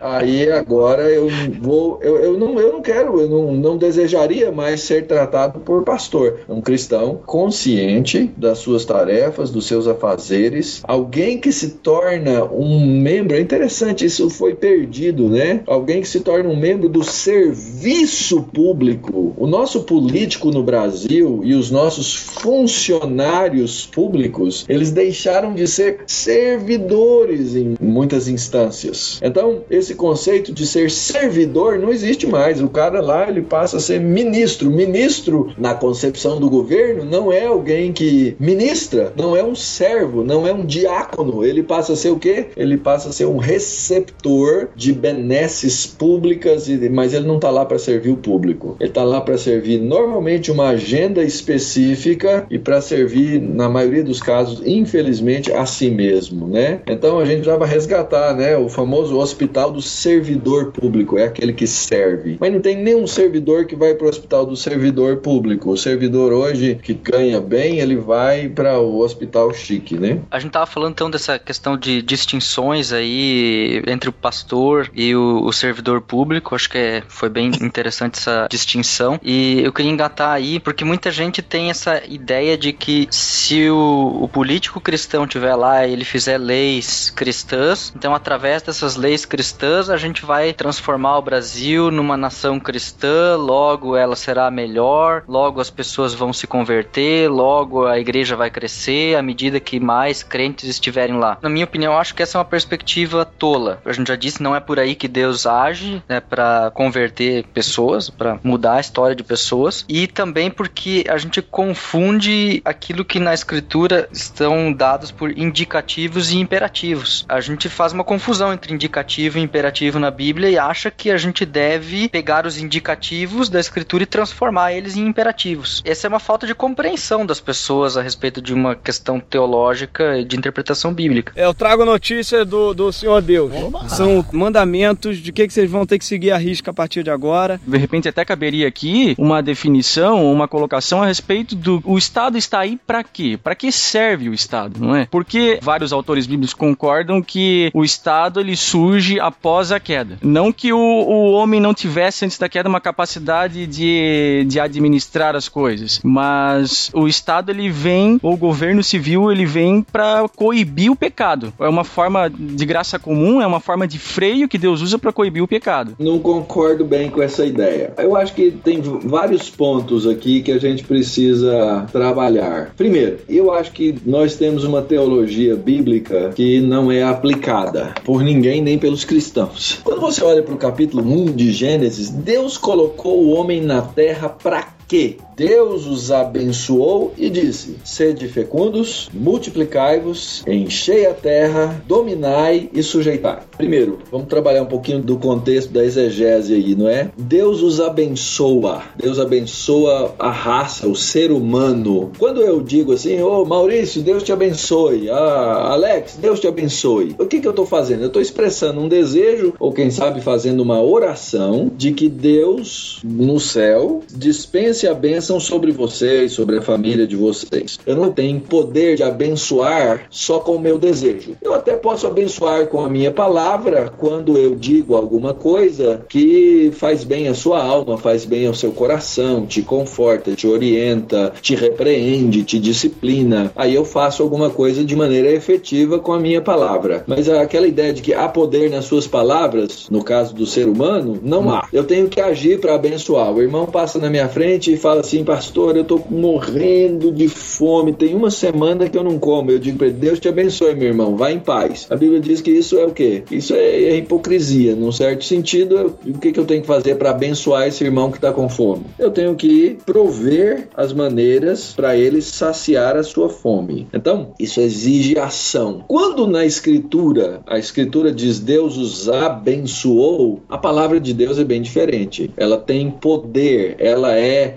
aí 0.00 0.52
agora 0.52 1.02
eu 1.10 1.28
vou. 1.60 1.98
Eu, 2.02 2.16
eu, 2.18 2.38
não, 2.38 2.58
eu 2.60 2.72
não 2.72 2.82
quero, 2.82 3.20
eu 3.20 3.28
não, 3.28 3.52
não 3.52 3.76
desejaria 3.76 4.52
mais 4.52 4.82
ser 4.82 5.06
tratado 5.06 5.60
por 5.60 5.82
pastor. 5.82 6.40
Um 6.48 6.60
cristão 6.60 7.20
consciente 7.26 8.30
das 8.36 8.58
suas 8.58 8.84
tarefas, 8.84 9.50
dos 9.50 9.66
seus 9.66 9.86
afazeres, 9.86 10.82
alguém 10.84 11.38
que 11.38 11.52
se 11.52 11.70
torna 11.70 12.44
um 12.44 13.00
membro. 13.00 13.36
É 13.36 13.40
interessante, 13.40 14.04
isso 14.04 14.28
foi 14.30 14.54
perdido, 14.54 15.28
né? 15.28 15.62
Alguém 15.66 16.00
que 16.00 16.08
se 16.08 16.20
torna 16.20 16.48
um 16.48 16.56
membro 16.56 16.88
do 16.88 17.02
serviço 17.02 18.42
público. 18.42 19.34
O 19.36 19.46
nosso 19.46 19.82
político 19.84 20.50
no 20.50 20.62
Brasil 20.62 21.40
e 21.44 21.54
os 21.54 21.70
nossos 21.70 22.14
funcionários 22.14 23.86
públicos, 23.86 24.64
eles 24.68 24.90
deixaram 24.90 25.54
de 25.54 25.66
ser 25.66 26.00
servidores 26.06 27.54
em 27.54 27.76
muitas 28.08 28.26
instâncias. 28.26 29.20
Então, 29.22 29.64
esse 29.70 29.94
conceito 29.94 30.50
de 30.50 30.66
ser 30.66 30.90
servidor 30.90 31.78
não 31.78 31.92
existe 31.92 32.26
mais. 32.26 32.62
O 32.62 32.68
cara 32.68 33.02
lá 33.02 33.28
ele 33.28 33.42
passa 33.42 33.76
a 33.76 33.80
ser 33.80 34.00
ministro. 34.00 34.70
Ministro, 34.70 35.52
na 35.58 35.74
concepção 35.74 36.40
do 36.40 36.48
governo, 36.48 37.04
não 37.04 37.30
é 37.30 37.44
alguém 37.44 37.92
que 37.92 38.34
ministra, 38.40 39.12
não 39.14 39.36
é 39.36 39.44
um 39.44 39.54
servo, 39.54 40.24
não 40.24 40.46
é 40.46 40.52
um 40.52 40.64
diácono. 40.64 41.44
Ele 41.44 41.62
passa 41.62 41.92
a 41.92 41.96
ser 41.96 42.10
o 42.10 42.18
quê? 42.18 42.46
Ele 42.56 42.78
passa 42.78 43.10
a 43.10 43.12
ser 43.12 43.26
um 43.26 43.36
receptor 43.36 44.68
de 44.74 44.92
benesses 44.92 45.86
públicas, 45.86 46.66
mas 46.90 47.12
ele 47.12 47.26
não 47.26 47.36
está 47.36 47.50
lá 47.50 47.66
para 47.66 47.78
servir 47.78 48.10
o 48.10 48.16
público. 48.16 48.76
Ele 48.80 48.88
está 48.88 49.04
lá 49.04 49.20
para 49.20 49.36
servir 49.36 49.78
normalmente 49.78 50.50
uma 50.50 50.68
agenda 50.68 51.22
específica 51.22 52.46
e 52.50 52.58
para 52.58 52.80
servir, 52.80 53.38
na 53.40 53.68
maioria 53.68 54.02
dos 54.02 54.22
casos, 54.22 54.62
infelizmente, 54.64 55.52
a 55.52 55.66
si 55.66 55.90
mesmo, 55.90 56.46
né? 56.46 56.80
Então 56.86 57.18
a 57.18 57.26
gente 57.26 57.44
já 57.44 57.56
vai 57.56 57.68
resgatar, 57.68 57.97
né? 58.36 58.56
O 58.56 58.68
famoso 58.68 59.18
hospital 59.18 59.70
do 59.70 59.82
servidor 59.82 60.72
público, 60.72 61.18
é 61.18 61.24
aquele 61.24 61.52
que 61.52 61.66
serve. 61.66 62.36
Mas 62.40 62.52
não 62.52 62.60
tem 62.60 62.76
nenhum 62.76 63.06
servidor 63.06 63.66
que 63.66 63.76
vai 63.76 63.94
para 63.94 64.06
o 64.06 64.08
hospital 64.08 64.46
do 64.46 64.56
servidor 64.56 65.18
público. 65.18 65.70
O 65.70 65.76
servidor 65.76 66.32
hoje 66.32 66.78
que 66.82 66.94
ganha 66.94 67.40
bem, 67.40 67.78
ele 67.78 67.96
vai 67.96 68.48
para 68.48 68.78
o 68.78 69.00
hospital 69.00 69.52
chique, 69.52 69.98
né? 69.98 70.20
A 70.30 70.38
gente 70.38 70.52
tava 70.52 70.66
falando 70.66 70.92
então 70.92 71.10
dessa 71.10 71.38
questão 71.38 71.76
de 71.76 72.02
distinções 72.02 72.92
aí 72.92 73.82
entre 73.86 74.08
o 74.08 74.12
pastor 74.12 74.90
e 74.94 75.14
o, 75.14 75.44
o 75.44 75.52
servidor 75.52 76.00
público. 76.00 76.54
Acho 76.54 76.70
que 76.70 76.78
é, 76.78 77.02
foi 77.08 77.28
bem 77.28 77.50
interessante 77.60 78.18
essa 78.18 78.46
distinção. 78.50 79.18
E 79.22 79.60
eu 79.62 79.72
queria 79.72 79.90
engatar 79.90 80.30
aí, 80.30 80.60
porque 80.60 80.84
muita 80.84 81.10
gente 81.10 81.42
tem 81.42 81.70
essa 81.70 82.02
ideia 82.06 82.56
de 82.56 82.72
que 82.72 83.08
se 83.10 83.68
o, 83.70 84.18
o 84.22 84.28
político 84.28 84.80
cristão 84.80 85.26
tiver 85.26 85.54
lá 85.54 85.86
e 85.86 85.92
ele 85.92 86.04
fizer 86.04 86.38
leis 86.38 87.10
cristãs, 87.10 87.87
então 87.94 88.14
através 88.14 88.62
dessas 88.62 88.96
leis 88.96 89.24
cristãs 89.24 89.90
a 89.90 89.96
gente 89.96 90.24
vai 90.24 90.52
transformar 90.52 91.18
o 91.18 91.22
Brasil 91.22 91.90
numa 91.90 92.16
nação 92.16 92.58
cristã, 92.60 93.36
logo 93.36 93.96
ela 93.96 94.16
será 94.16 94.50
melhor, 94.50 95.24
logo 95.26 95.60
as 95.60 95.70
pessoas 95.70 96.14
vão 96.14 96.32
se 96.32 96.46
converter, 96.46 97.28
logo 97.28 97.86
a 97.86 97.98
igreja 97.98 98.36
vai 98.36 98.50
crescer 98.50 99.16
à 99.16 99.22
medida 99.22 99.60
que 99.60 99.80
mais 99.80 100.22
crentes 100.22 100.68
estiverem 100.68 101.16
lá. 101.18 101.38
Na 101.42 101.48
minha 101.48 101.64
opinião, 101.64 101.98
acho 101.98 102.14
que 102.14 102.22
essa 102.22 102.36
é 102.36 102.38
uma 102.38 102.44
perspectiva 102.44 103.24
tola. 103.24 103.80
A 103.84 103.92
gente 103.92 104.08
já 104.08 104.16
disse, 104.16 104.42
não 104.42 104.54
é 104.54 104.60
por 104.60 104.78
aí 104.78 104.94
que 104.94 105.08
Deus 105.08 105.46
age, 105.46 106.02
né, 106.08 106.20
para 106.20 106.70
converter 106.72 107.44
pessoas, 107.54 108.10
para 108.10 108.38
mudar 108.42 108.74
a 108.74 108.80
história 108.80 109.14
de 109.14 109.22
pessoas, 109.22 109.84
e 109.88 110.06
também 110.06 110.50
porque 110.50 111.04
a 111.08 111.16
gente 111.16 111.40
confunde 111.42 112.60
aquilo 112.64 113.04
que 113.04 113.18
na 113.18 113.34
escritura 113.34 114.08
estão 114.12 114.72
dados 114.72 115.10
por 115.10 115.36
indicativos 115.36 116.30
e 116.30 116.38
imperativos. 116.38 117.24
A 117.28 117.40
gente 117.40 117.68
faz 117.78 117.92
uma 117.92 118.02
confusão 118.02 118.52
entre 118.52 118.74
indicativo 118.74 119.38
e 119.38 119.40
imperativo 119.40 120.00
na 120.00 120.10
Bíblia 120.10 120.50
e 120.50 120.58
acha 120.58 120.90
que 120.90 121.12
a 121.12 121.16
gente 121.16 121.46
deve 121.46 122.08
pegar 122.08 122.44
os 122.44 122.58
indicativos 122.58 123.48
da 123.48 123.60
escritura 123.60 124.02
e 124.02 124.06
transformar 124.06 124.72
eles 124.72 124.96
em 124.96 125.06
imperativos. 125.06 125.80
Essa 125.84 126.08
é 126.08 126.08
uma 126.08 126.18
falta 126.18 126.44
de 126.44 126.56
compreensão 126.56 127.24
das 127.24 127.38
pessoas 127.38 127.96
a 127.96 128.02
respeito 128.02 128.42
de 128.42 128.52
uma 128.52 128.74
questão 128.74 129.20
teológica 129.20 130.18
e 130.18 130.24
de 130.24 130.36
interpretação 130.36 130.92
bíblica. 130.92 131.32
É, 131.36 131.44
eu 131.44 131.54
trago 131.54 131.84
notícia 131.84 132.44
do, 132.44 132.74
do 132.74 132.90
Senhor 132.90 133.22
Deus. 133.22 133.52
Oba. 133.54 133.88
São 133.88 134.26
mandamentos 134.32 135.18
de 135.18 135.30
que, 135.30 135.46
que 135.46 135.52
vocês 135.52 135.70
vão 135.70 135.86
ter 135.86 136.00
que 136.00 136.04
seguir 136.04 136.32
a 136.32 136.36
risca 136.36 136.72
a 136.72 136.74
partir 136.74 137.04
de 137.04 137.10
agora. 137.10 137.60
De 137.64 137.78
repente 137.78 138.08
até 138.08 138.24
caberia 138.24 138.66
aqui 138.66 139.14
uma 139.16 139.40
definição, 139.40 140.32
uma 140.32 140.48
colocação 140.48 141.00
a 141.00 141.06
respeito 141.06 141.54
do 141.54 141.80
o 141.84 141.96
Estado 141.96 142.36
está 142.36 142.58
aí 142.58 142.76
para 142.84 143.04
quê? 143.04 143.38
Para 143.40 143.54
que 143.54 143.70
serve 143.70 144.28
o 144.28 144.34
Estado, 144.34 144.80
não 144.80 144.96
é? 144.96 145.06
Porque 145.08 145.60
vários 145.62 145.92
autores 145.92 146.26
bíblicos 146.26 146.54
concordam 146.54 147.22
que 147.22 147.67
o 147.74 147.84
Estado 147.84 148.40
ele 148.40 148.56
surge 148.56 149.20
após 149.20 149.72
a 149.72 149.80
queda. 149.80 150.18
Não 150.22 150.52
que 150.52 150.72
o, 150.72 150.78
o 150.78 151.32
homem 151.32 151.60
não 151.60 151.74
tivesse 151.74 152.24
antes 152.24 152.38
da 152.38 152.48
queda 152.48 152.68
uma 152.68 152.80
capacidade 152.80 153.66
de, 153.66 154.44
de 154.46 154.60
administrar 154.60 155.36
as 155.36 155.48
coisas, 155.48 156.00
mas 156.02 156.90
o 156.94 157.06
Estado 157.06 157.50
ele 157.50 157.70
vem, 157.70 158.18
ou 158.22 158.34
o 158.34 158.36
governo 158.36 158.82
civil 158.82 159.30
ele 159.30 159.46
vem 159.46 159.82
para 159.82 160.28
coibir 160.28 160.90
o 160.90 160.96
pecado. 160.96 161.52
É 161.58 161.68
uma 161.68 161.84
forma 161.84 162.30
de 162.30 162.64
graça 162.66 162.98
comum, 162.98 163.40
é 163.40 163.46
uma 163.46 163.60
forma 163.60 163.86
de 163.86 163.98
freio 163.98 164.48
que 164.48 164.58
Deus 164.58 164.82
usa 164.82 164.98
para 164.98 165.12
coibir 165.12 165.42
o 165.42 165.48
pecado. 165.48 165.94
Não 165.98 166.18
concordo 166.18 166.84
bem 166.84 167.10
com 167.10 167.22
essa 167.22 167.44
ideia. 167.44 167.92
Eu 167.98 168.16
acho 168.16 168.34
que 168.34 168.50
tem 168.50 168.80
vários 168.80 169.50
pontos 169.50 170.06
aqui 170.06 170.42
que 170.42 170.52
a 170.52 170.58
gente 170.58 170.84
precisa 170.84 171.86
trabalhar. 171.92 172.72
Primeiro, 172.76 173.18
eu 173.28 173.52
acho 173.52 173.72
que 173.72 173.94
nós 174.04 174.36
temos 174.36 174.64
uma 174.64 174.82
teologia 174.82 175.56
bíblica 175.56 176.30
que 176.34 176.60
não 176.60 176.90
é 176.90 177.02
aplicada 177.02 177.57
por 178.04 178.22
ninguém 178.22 178.62
nem 178.62 178.78
pelos 178.78 179.04
cristãos. 179.04 179.80
Quando 179.84 180.00
você 180.00 180.22
olha 180.22 180.42
para 180.42 180.54
o 180.54 180.58
capítulo 180.58 181.02
1 181.02 181.32
de 181.32 181.52
Gênesis, 181.52 182.10
Deus 182.10 182.56
colocou 182.56 183.22
o 183.22 183.30
homem 183.30 183.60
na 183.60 183.82
terra 183.82 184.28
para 184.28 184.66
que 184.86 185.18
Deus 185.38 185.86
os 185.86 186.10
abençoou 186.10 187.14
e 187.16 187.30
disse: 187.30 187.76
Sede 187.84 188.26
fecundos, 188.26 189.08
multiplicai-vos, 189.14 190.42
enchei 190.48 191.06
a 191.06 191.14
terra, 191.14 191.80
dominai 191.86 192.68
e 192.72 192.82
sujeitai. 192.82 193.42
Primeiro, 193.56 194.00
vamos 194.10 194.26
trabalhar 194.26 194.64
um 194.64 194.66
pouquinho 194.66 195.00
do 195.00 195.16
contexto 195.16 195.72
da 195.72 195.84
exegese 195.84 196.54
aí, 196.54 196.74
não 196.74 196.88
é? 196.88 197.12
Deus 197.16 197.62
os 197.62 197.80
abençoa, 197.80 198.82
Deus 198.96 199.20
abençoa 199.20 200.12
a 200.18 200.28
raça, 200.28 200.88
o 200.88 200.96
ser 200.96 201.30
humano. 201.30 202.10
Quando 202.18 202.40
eu 202.40 202.60
digo 202.60 202.92
assim, 202.92 203.22
ô 203.22 203.42
oh, 203.42 203.44
Maurício, 203.44 204.02
Deus 204.02 204.24
te 204.24 204.32
abençoe, 204.32 205.08
ah, 205.08 205.68
Alex, 205.70 206.18
Deus 206.20 206.40
te 206.40 206.48
abençoe, 206.48 207.14
o 207.16 207.26
que, 207.26 207.38
que 207.38 207.46
eu 207.46 207.52
estou 207.52 207.64
fazendo? 207.64 208.00
Eu 208.00 208.08
estou 208.08 208.20
expressando 208.20 208.80
um 208.80 208.88
desejo, 208.88 209.54
ou 209.60 209.72
quem 209.72 209.88
sabe 209.88 210.20
fazendo 210.20 210.64
uma 210.64 210.82
oração, 210.82 211.70
de 211.76 211.92
que 211.92 212.08
Deus 212.08 212.98
no 213.04 213.38
céu 213.38 214.02
dispense 214.12 214.88
a 214.88 214.94
bênção 214.94 215.27
sobre 215.36 215.72
vocês, 215.72 216.32
sobre 216.32 216.58
a 216.58 216.62
família 216.62 217.06
de 217.06 217.16
vocês. 217.16 217.78
Eu 217.84 217.96
não 217.96 218.10
tenho 218.10 218.40
poder 218.40 218.96
de 218.96 219.02
abençoar 219.02 220.06
só 220.10 220.38
com 220.38 220.56
o 220.56 220.60
meu 220.60 220.78
desejo. 220.78 221.36
Eu 221.42 221.52
até 221.52 221.76
posso 221.76 222.06
abençoar 222.06 222.66
com 222.68 222.80
a 222.80 222.88
minha 222.88 223.10
palavra 223.10 223.92
quando 223.98 224.38
eu 224.38 224.54
digo 224.54 224.96
alguma 224.96 225.34
coisa 225.34 226.04
que 226.08 226.70
faz 226.74 227.04
bem 227.04 227.28
à 227.28 227.34
sua 227.34 227.62
alma, 227.62 227.98
faz 227.98 228.24
bem 228.24 228.46
ao 228.46 228.54
seu 228.54 228.72
coração, 228.72 229.46
te 229.46 229.60
conforta, 229.60 230.32
te 230.32 230.46
orienta, 230.46 231.32
te 231.42 231.54
repreende, 231.54 232.44
te 232.44 232.58
disciplina. 232.58 233.52
Aí 233.54 233.74
eu 233.74 233.84
faço 233.84 234.22
alguma 234.22 234.50
coisa 234.50 234.84
de 234.84 234.96
maneira 234.96 235.30
efetiva 235.30 235.98
com 235.98 236.12
a 236.12 236.20
minha 236.20 236.40
palavra. 236.40 237.04
Mas 237.06 237.28
aquela 237.28 237.66
ideia 237.66 237.92
de 237.92 238.02
que 238.02 238.14
há 238.14 238.28
poder 238.28 238.70
nas 238.70 238.84
suas 238.84 239.06
palavras, 239.06 239.88
no 239.90 240.02
caso 240.02 240.34
do 240.34 240.46
ser 240.46 240.68
humano, 240.68 241.18
não 241.22 241.50
há. 241.50 241.66
Eu 241.72 241.84
tenho 241.84 242.08
que 242.08 242.20
agir 242.20 242.60
para 242.60 242.74
abençoar. 242.74 243.32
O 243.32 243.42
irmão 243.42 243.66
passa 243.66 243.98
na 243.98 244.10
minha 244.10 244.28
frente 244.28 244.72
e 244.72 244.76
fala 244.76 245.00
assim, 245.00 245.17
pastor, 245.24 245.76
eu 245.76 245.84
tô 245.84 246.00
morrendo 246.10 247.10
de 247.12 247.28
fome, 247.28 247.92
tem 247.92 248.14
uma 248.14 248.30
semana 248.30 248.88
que 248.88 248.96
eu 248.96 249.04
não 249.04 249.18
como. 249.18 249.50
Eu 249.50 249.58
digo 249.58 249.78
para 249.78 249.88
ele, 249.88 249.96
Deus 249.96 250.20
te 250.20 250.28
abençoe, 250.28 250.74
meu 250.74 250.88
irmão, 250.88 251.16
vá 251.16 251.30
em 251.30 251.38
paz. 251.38 251.86
A 251.90 251.96
Bíblia 251.96 252.20
diz 252.20 252.40
que 252.40 252.50
isso 252.50 252.78
é 252.78 252.84
o 252.84 252.90
quê? 252.90 253.22
Isso 253.30 253.54
é, 253.54 253.82
é 253.84 253.96
hipocrisia. 253.96 254.74
Num 254.74 254.92
certo 254.92 255.24
sentido, 255.24 255.76
eu, 255.76 256.14
o 256.14 256.18
que, 256.18 256.32
que 256.32 256.40
eu 256.40 256.44
tenho 256.44 256.60
que 256.60 256.66
fazer 256.66 256.96
para 256.96 257.10
abençoar 257.10 257.66
esse 257.66 257.84
irmão 257.84 258.10
que 258.10 258.18
está 258.18 258.32
com 258.32 258.48
fome? 258.48 258.84
Eu 258.98 259.10
tenho 259.10 259.34
que 259.34 259.78
prover 259.84 260.68
as 260.76 260.92
maneiras 260.92 261.72
para 261.74 261.96
ele 261.96 262.20
saciar 262.22 262.96
a 262.96 263.02
sua 263.02 263.28
fome. 263.28 263.86
Então, 263.92 264.32
isso 264.38 264.60
exige 264.60 265.18
ação. 265.18 265.84
Quando 265.86 266.26
na 266.26 266.44
Escritura, 266.44 267.40
a 267.46 267.58
Escritura 267.58 268.12
diz 268.12 268.38
Deus 268.40 268.76
os 268.76 269.08
abençoou, 269.08 270.42
a 270.48 270.58
palavra 270.58 271.00
de 271.00 271.12
Deus 271.12 271.38
é 271.38 271.44
bem 271.44 271.62
diferente. 271.62 272.30
Ela 272.36 272.58
tem 272.58 272.90
poder, 272.90 273.76
ela 273.78 274.16
é 274.16 274.56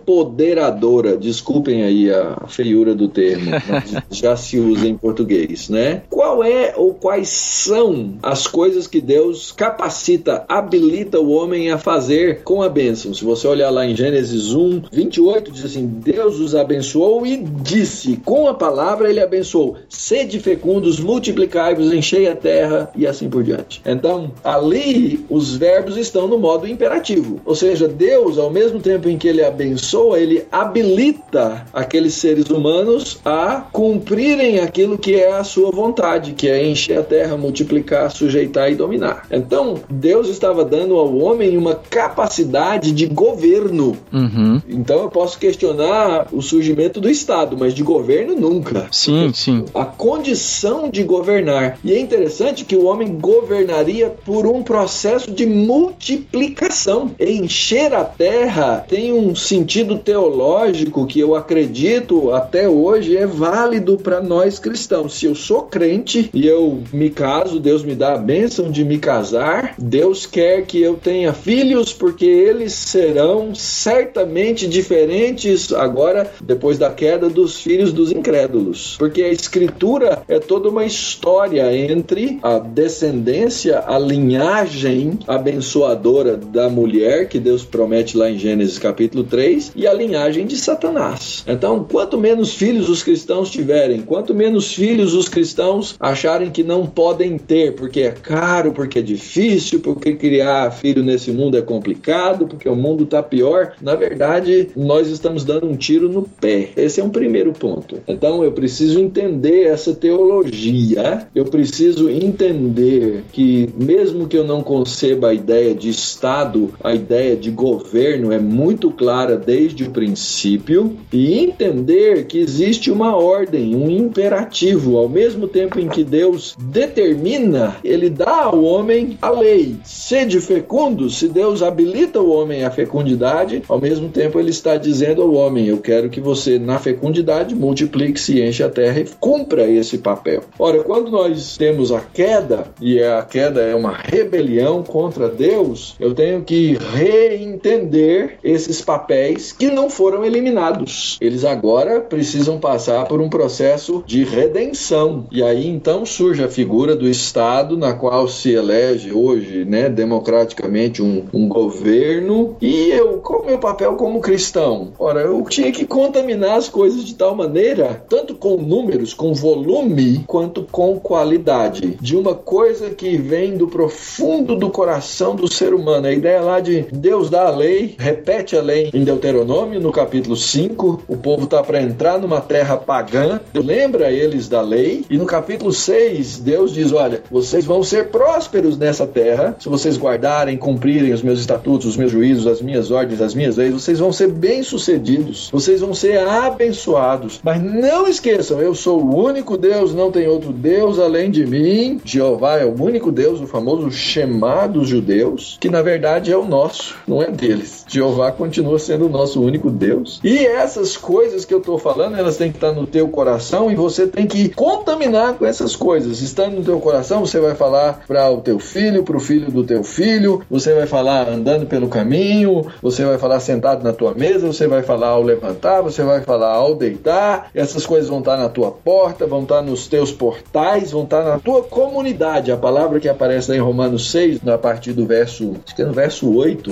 empoderadora. 0.00 1.16
Desculpem 1.16 1.82
aí 1.82 2.10
a 2.10 2.46
feiura 2.48 2.94
do 2.94 3.08
termo, 3.08 3.50
já 4.10 4.36
se 4.36 4.58
usa 4.58 4.86
em 4.86 4.96
português, 4.96 5.68
né? 5.68 6.02
Qual 6.08 6.42
é 6.42 6.74
ou 6.76 6.94
quais 6.94 7.28
são 7.28 8.14
as 8.22 8.46
coisas 8.46 8.86
que 8.86 9.00
Deus 9.00 9.52
capacita, 9.52 10.44
habilita 10.48 11.20
o 11.20 11.30
homem 11.30 11.70
a 11.70 11.78
fazer 11.78 12.42
com 12.42 12.62
a 12.62 12.68
bênção? 12.68 13.12
Se 13.12 13.24
você 13.24 13.46
olhar 13.46 13.70
lá 13.70 13.86
em 13.86 13.94
Gênesis 13.94 14.52
1, 14.52 14.82
28, 14.92 15.52
diz 15.52 15.64
assim: 15.64 15.86
Deus 15.86 16.38
os 16.38 16.54
abençoou 16.54 17.26
e 17.26 17.36
disse, 17.36 18.16
com 18.24 18.48
a 18.48 18.54
palavra 18.54 19.10
ele 19.10 19.20
abençoou: 19.20 19.76
sede 19.88 20.40
fecundos, 20.40 20.98
multiplicai-vos, 20.98 21.92
enchei 21.92 22.28
a 22.28 22.36
terra 22.36 22.90
e 22.96 23.06
assim 23.06 23.28
por 23.28 23.42
diante. 23.42 23.82
Então, 23.84 24.30
ali 24.42 25.24
os 25.28 25.54
verbos 25.56 25.96
estão 25.96 26.26
no 26.26 26.38
modo 26.38 26.66
imperativo, 26.66 27.40
ou 27.44 27.54
seja, 27.54 27.88
Deus, 27.88 28.38
ao 28.38 28.50
mesmo 28.50 28.80
tempo 28.80 29.08
em 29.08 29.18
que 29.18 29.28
ele 29.28 29.40
ele 29.40 29.46
abençoa, 29.80 30.20
ele 30.20 30.44
habilita 30.52 31.66
aqueles 31.72 32.14
seres 32.14 32.50
humanos 32.50 33.18
a 33.24 33.64
cumprirem 33.72 34.60
aquilo 34.60 34.98
que 34.98 35.14
é 35.14 35.32
a 35.32 35.42
sua 35.42 35.70
vontade, 35.70 36.32
que 36.32 36.48
é 36.48 36.64
encher 36.64 36.98
a 36.98 37.02
terra, 37.02 37.36
multiplicar, 37.36 38.10
sujeitar 38.10 38.70
e 38.70 38.74
dominar. 38.74 39.26
Então, 39.30 39.80
Deus 39.88 40.28
estava 40.28 40.64
dando 40.64 40.96
ao 40.96 41.16
homem 41.16 41.56
uma 41.56 41.74
capacidade 41.74 42.92
de 42.92 43.06
governo. 43.06 43.96
Uhum. 44.12 44.60
Então, 44.68 45.00
eu 45.02 45.08
posso 45.08 45.38
questionar 45.38 46.28
o 46.30 46.42
surgimento 46.42 47.00
do 47.00 47.08
Estado, 47.08 47.56
mas 47.58 47.74
de 47.74 47.82
governo 47.82 48.34
nunca. 48.36 48.86
Sim, 48.90 49.32
sim. 49.34 49.64
A 49.74 49.84
condição 49.84 50.90
de 50.90 51.02
governar. 51.02 51.78
E 51.82 51.92
é 51.92 51.98
interessante 51.98 52.64
que 52.64 52.76
o 52.76 52.84
homem 52.84 53.18
governaria 53.18 54.10
por 54.10 54.46
um 54.46 54.62
processo 54.62 55.30
de 55.30 55.46
multiplicação. 55.46 57.12
Encher 57.18 57.94
a 57.94 58.04
terra 58.04 58.84
tem 58.86 59.12
um 59.12 59.34
sentido 59.34 59.69
teológico 60.02 61.06
que 61.06 61.20
eu 61.20 61.36
acredito 61.36 62.32
até 62.32 62.68
hoje 62.68 63.16
é 63.16 63.24
válido 63.24 63.96
para 63.96 64.20
nós 64.20 64.58
cristãos. 64.58 65.14
Se 65.14 65.26
eu 65.26 65.34
sou 65.36 65.62
crente 65.62 66.28
e 66.34 66.44
eu 66.44 66.82
me 66.92 67.08
caso, 67.08 67.60
Deus 67.60 67.84
me 67.84 67.94
dá 67.94 68.14
a 68.14 68.18
bênção 68.18 68.68
de 68.68 68.84
me 68.84 68.98
casar, 68.98 69.76
Deus 69.78 70.26
quer 70.26 70.66
que 70.66 70.82
eu 70.82 70.94
tenha 70.94 71.32
filhos 71.32 71.92
porque 71.92 72.24
eles 72.26 72.72
serão 72.72 73.54
certamente 73.54 74.66
diferentes 74.66 75.72
agora, 75.72 76.28
depois 76.42 76.76
da 76.76 76.90
queda 76.90 77.28
dos 77.28 77.60
filhos 77.60 77.92
dos 77.92 78.10
incrédulos. 78.10 78.96
Porque 78.98 79.22
a 79.22 79.28
escritura 79.28 80.22
é 80.26 80.40
toda 80.40 80.68
uma 80.68 80.84
história 80.84 81.72
entre 81.76 82.40
a 82.42 82.58
descendência, 82.58 83.84
a 83.86 83.96
linhagem 84.00 85.20
abençoadora 85.28 86.36
da 86.36 86.68
mulher 86.68 87.28
que 87.28 87.38
Deus 87.38 87.64
promete 87.64 88.16
lá 88.16 88.28
em 88.28 88.36
Gênesis 88.36 88.76
capítulo 88.76 89.22
3 89.22 89.59
e 89.74 89.86
a 89.86 89.92
linhagem 89.92 90.46
de 90.46 90.56
Satanás. 90.56 91.44
Então, 91.46 91.86
quanto 91.90 92.16
menos 92.16 92.54
filhos 92.54 92.88
os 92.88 93.02
cristãos 93.02 93.50
tiverem, 93.50 94.00
quanto 94.00 94.34
menos 94.34 94.72
filhos 94.72 95.14
os 95.14 95.28
cristãos 95.28 95.94
acharem 95.98 96.50
que 96.50 96.62
não 96.62 96.86
podem 96.86 97.36
ter, 97.38 97.74
porque 97.74 98.00
é 98.00 98.10
caro, 98.10 98.72
porque 98.72 99.00
é 99.00 99.02
difícil, 99.02 99.80
porque 99.80 100.14
criar 100.14 100.70
filho 100.70 101.02
nesse 101.02 101.30
mundo 101.30 101.56
é 101.56 101.62
complicado, 101.62 102.46
porque 102.46 102.68
o 102.68 102.76
mundo 102.76 103.04
está 103.04 103.22
pior, 103.22 103.74
na 103.80 103.94
verdade, 103.94 104.68
nós 104.76 105.08
estamos 105.08 105.44
dando 105.44 105.66
um 105.66 105.76
tiro 105.76 106.08
no 106.08 106.22
pé. 106.22 106.70
Esse 106.76 107.00
é 107.00 107.04
um 107.04 107.10
primeiro 107.10 107.52
ponto. 107.52 107.98
Então, 108.06 108.42
eu 108.44 108.52
preciso 108.52 109.00
entender 109.00 109.64
essa 109.64 109.94
teologia, 109.94 111.26
eu 111.34 111.44
preciso 111.44 112.08
entender 112.08 113.24
que, 113.32 113.68
mesmo 113.76 114.26
que 114.26 114.36
eu 114.36 114.44
não 114.44 114.62
conceba 114.62 115.28
a 115.28 115.34
ideia 115.34 115.74
de 115.74 115.88
Estado, 115.88 116.72
a 116.82 116.94
ideia 116.94 117.36
de 117.36 117.50
governo 117.50 118.32
é 118.32 118.38
muito 118.38 118.90
clara 118.90 119.36
desde 119.50 119.82
o 119.82 119.90
princípio, 119.90 120.96
e 121.12 121.40
entender 121.40 122.26
que 122.26 122.38
existe 122.38 122.88
uma 122.88 123.16
ordem, 123.16 123.74
um 123.74 123.90
imperativo, 123.90 124.96
ao 124.96 125.08
mesmo 125.08 125.48
tempo 125.48 125.80
em 125.80 125.88
que 125.88 126.04
Deus 126.04 126.54
determina, 126.56 127.76
ele 127.82 128.08
dá 128.08 128.44
ao 128.44 128.62
homem 128.62 129.18
a 129.20 129.28
lei. 129.28 129.74
Sede 129.82 130.40
fecundo, 130.40 131.10
se 131.10 131.26
Deus 131.26 131.64
habilita 131.64 132.20
o 132.20 132.30
homem 132.30 132.62
à 132.62 132.70
fecundidade, 132.70 133.64
ao 133.68 133.80
mesmo 133.80 134.08
tempo 134.08 134.38
ele 134.38 134.50
está 134.50 134.76
dizendo 134.76 135.20
ao 135.20 135.34
homem: 135.34 135.66
Eu 135.66 135.78
quero 135.78 136.08
que 136.08 136.20
você, 136.20 136.56
na 136.56 136.78
fecundidade, 136.78 137.52
multiplique-se, 137.52 138.40
enche 138.40 138.62
a 138.62 138.68
terra 138.68 139.00
e 139.00 139.08
cumpra 139.18 139.68
esse 139.68 139.98
papel. 139.98 140.44
Ora, 140.60 140.84
quando 140.84 141.10
nós 141.10 141.56
temos 141.56 141.90
a 141.90 142.00
queda, 142.00 142.68
e 142.80 143.02
a 143.02 143.20
queda 143.22 143.62
é 143.62 143.74
uma 143.74 143.96
rebelião 143.96 144.84
contra 144.84 145.28
Deus, 145.28 145.96
eu 145.98 146.14
tenho 146.14 146.42
que 146.42 146.78
reentender 146.94 148.38
esses 148.44 148.80
papéis 148.80 149.39
que 149.52 149.70
não 149.70 149.88
foram 149.88 150.24
eliminados. 150.24 151.18
Eles 151.20 151.44
agora 151.44 152.00
precisam 152.00 152.58
passar 152.58 153.06
por 153.06 153.20
um 153.20 153.28
processo 153.28 154.02
de 154.06 154.24
redenção. 154.24 155.26
E 155.30 155.42
aí 155.42 155.66
então 155.66 156.04
surge 156.04 156.44
a 156.44 156.48
figura 156.48 156.94
do 156.94 157.08
Estado, 157.08 157.76
na 157.76 157.92
qual 157.92 158.28
se 158.28 158.52
elege 158.52 159.12
hoje, 159.12 159.64
né, 159.64 159.88
democraticamente, 159.88 161.02
um, 161.02 161.24
um 161.32 161.48
governo. 161.48 162.56
E 162.60 162.90
eu, 162.90 163.09
qual 163.18 163.42
o 163.42 163.46
meu 163.46 163.58
papel 163.58 163.94
como 163.94 164.20
cristão? 164.20 164.92
Ora, 164.98 165.20
eu 165.20 165.42
tinha 165.44 165.72
que 165.72 165.84
contaminar 165.84 166.56
as 166.56 166.68
coisas 166.68 167.04
de 167.04 167.14
tal 167.14 167.34
maneira, 167.34 168.02
tanto 168.08 168.34
com 168.34 168.56
números, 168.56 169.14
com 169.14 169.34
volume, 169.34 170.24
quanto 170.26 170.62
com 170.70 170.98
qualidade, 170.98 171.98
de 172.00 172.16
uma 172.16 172.34
coisa 172.34 172.90
que 172.90 173.16
vem 173.16 173.56
do 173.56 173.68
profundo 173.68 174.56
do 174.56 174.70
coração 174.70 175.34
do 175.34 175.52
ser 175.52 175.74
humano. 175.74 176.06
A 176.06 176.12
ideia 176.12 176.40
lá 176.40 176.60
de 176.60 176.82
Deus 176.92 177.30
dá 177.30 177.46
a 177.46 177.50
lei, 177.50 177.94
repete 177.98 178.56
a 178.56 178.62
lei 178.62 178.90
em 178.92 179.04
Deuteronômio, 179.04 179.80
no 179.80 179.92
capítulo 179.92 180.36
5, 180.36 181.02
o 181.08 181.16
povo 181.16 181.44
está 181.44 181.62
para 181.62 181.82
entrar 181.82 182.18
numa 182.18 182.40
terra 182.40 182.76
pagã, 182.76 183.40
lembra 183.54 184.10
eles 184.10 184.48
da 184.48 184.60
lei, 184.60 185.04
e 185.10 185.16
no 185.16 185.26
capítulo 185.26 185.72
6, 185.72 186.38
Deus 186.40 186.72
diz: 186.72 186.92
Olha, 186.92 187.22
vocês 187.30 187.64
vão 187.64 187.82
ser 187.82 188.08
prósperos 188.08 188.76
nessa 188.78 189.06
terra, 189.06 189.56
se 189.58 189.68
vocês 189.68 189.96
guardarem, 189.98 190.56
cumprirem 190.56 191.12
os 191.12 191.22
meus 191.22 191.40
estatutos, 191.40 191.86
os 191.86 191.96
meus 191.96 192.10
juízos, 192.10 192.46
as 192.46 192.60
minhas 192.60 192.90
ordens, 192.90 192.99
as 193.20 193.34
minhas 193.34 193.56
leis, 193.56 193.72
vocês 193.72 193.98
vão 193.98 194.12
ser 194.12 194.28
bem-sucedidos, 194.28 195.50
vocês 195.52 195.80
vão 195.80 195.94
ser 195.94 196.18
abençoados. 196.18 197.40
Mas 197.42 197.62
não 197.62 198.06
esqueçam, 198.06 198.60
eu 198.60 198.74
sou 198.74 199.02
o 199.02 199.24
único 199.24 199.56
Deus, 199.56 199.94
não 199.94 200.10
tem 200.10 200.28
outro 200.28 200.52
Deus 200.52 200.98
além 200.98 201.30
de 201.30 201.46
mim. 201.46 202.00
Jeová 202.04 202.58
é 202.58 202.64
o 202.64 202.82
único 202.82 203.12
Deus, 203.12 203.40
o 203.40 203.46
famoso 203.46 203.90
Shema 203.90 204.66
dos 204.66 204.88
judeus, 204.88 205.56
que 205.60 205.68
na 205.68 205.82
verdade 205.82 206.32
é 206.32 206.36
o 206.36 206.44
nosso, 206.44 206.96
não 207.06 207.22
é 207.22 207.30
deles. 207.30 207.84
Jeová 207.88 208.32
continua 208.32 208.78
sendo 208.78 209.06
o 209.06 209.08
nosso 209.08 209.42
único 209.42 209.70
Deus. 209.70 210.20
E 210.22 210.38
essas 210.46 210.96
coisas 210.96 211.44
que 211.44 211.54
eu 211.54 211.58
estou 211.58 211.78
falando, 211.78 212.16
elas 212.16 212.36
têm 212.36 212.50
que 212.50 212.56
estar 212.56 212.72
no 212.72 212.86
teu 212.86 213.08
coração 213.08 213.70
e 213.70 213.74
você 213.74 214.06
tem 214.06 214.26
que 214.26 214.48
contaminar 214.50 215.34
com 215.34 215.46
essas 215.46 215.76
coisas. 215.76 216.20
Estando 216.20 216.56
no 216.56 216.64
teu 216.64 216.80
coração, 216.80 217.20
você 217.20 217.40
vai 217.40 217.54
falar 217.54 218.02
para 218.06 218.30
o 218.30 218.40
teu 218.40 218.58
filho, 218.58 219.02
para 219.02 219.16
o 219.16 219.20
filho 219.20 219.50
do 219.50 219.64
teu 219.64 219.82
filho, 219.82 220.42
você 220.50 220.74
vai 220.74 220.86
falar 220.86 221.28
andando 221.28 221.66
pelo 221.66 221.88
caminho, 221.88 222.66
você 222.82 222.89
vai 223.04 223.18
falar 223.18 223.40
sentado 223.40 223.82
na 223.82 223.92
tua 223.92 224.14
mesa, 224.14 224.46
você 224.46 224.66
vai 224.66 224.82
falar 224.82 225.08
ao 225.08 225.22
levantar, 225.22 225.80
você 225.80 226.02
vai 226.02 226.20
falar 226.22 226.52
ao 226.52 226.74
deitar. 226.74 227.50
Essas 227.54 227.86
coisas 227.86 228.08
vão 228.08 228.20
estar 228.20 228.36
na 228.36 228.48
tua 228.48 228.70
porta, 228.70 229.26
vão 229.26 229.42
estar 229.42 229.62
nos 229.62 229.86
teus 229.86 230.12
portais, 230.12 230.90
vão 230.90 231.04
estar 231.04 231.22
na 231.22 231.38
tua 231.38 231.62
comunidade. 231.62 232.52
A 232.52 232.56
palavra 232.56 233.00
que 233.00 233.08
aparece 233.08 233.50
lá 233.50 233.56
em 233.56 233.60
Romanos 233.60 234.10
6, 234.10 234.46
a 234.48 234.58
partir 234.58 234.92
do 234.92 235.06
verso, 235.06 235.56
acho 235.64 235.74
que 235.74 235.82
é 235.82 235.84
no 235.84 235.92
verso 235.92 236.32
8, 236.34 236.70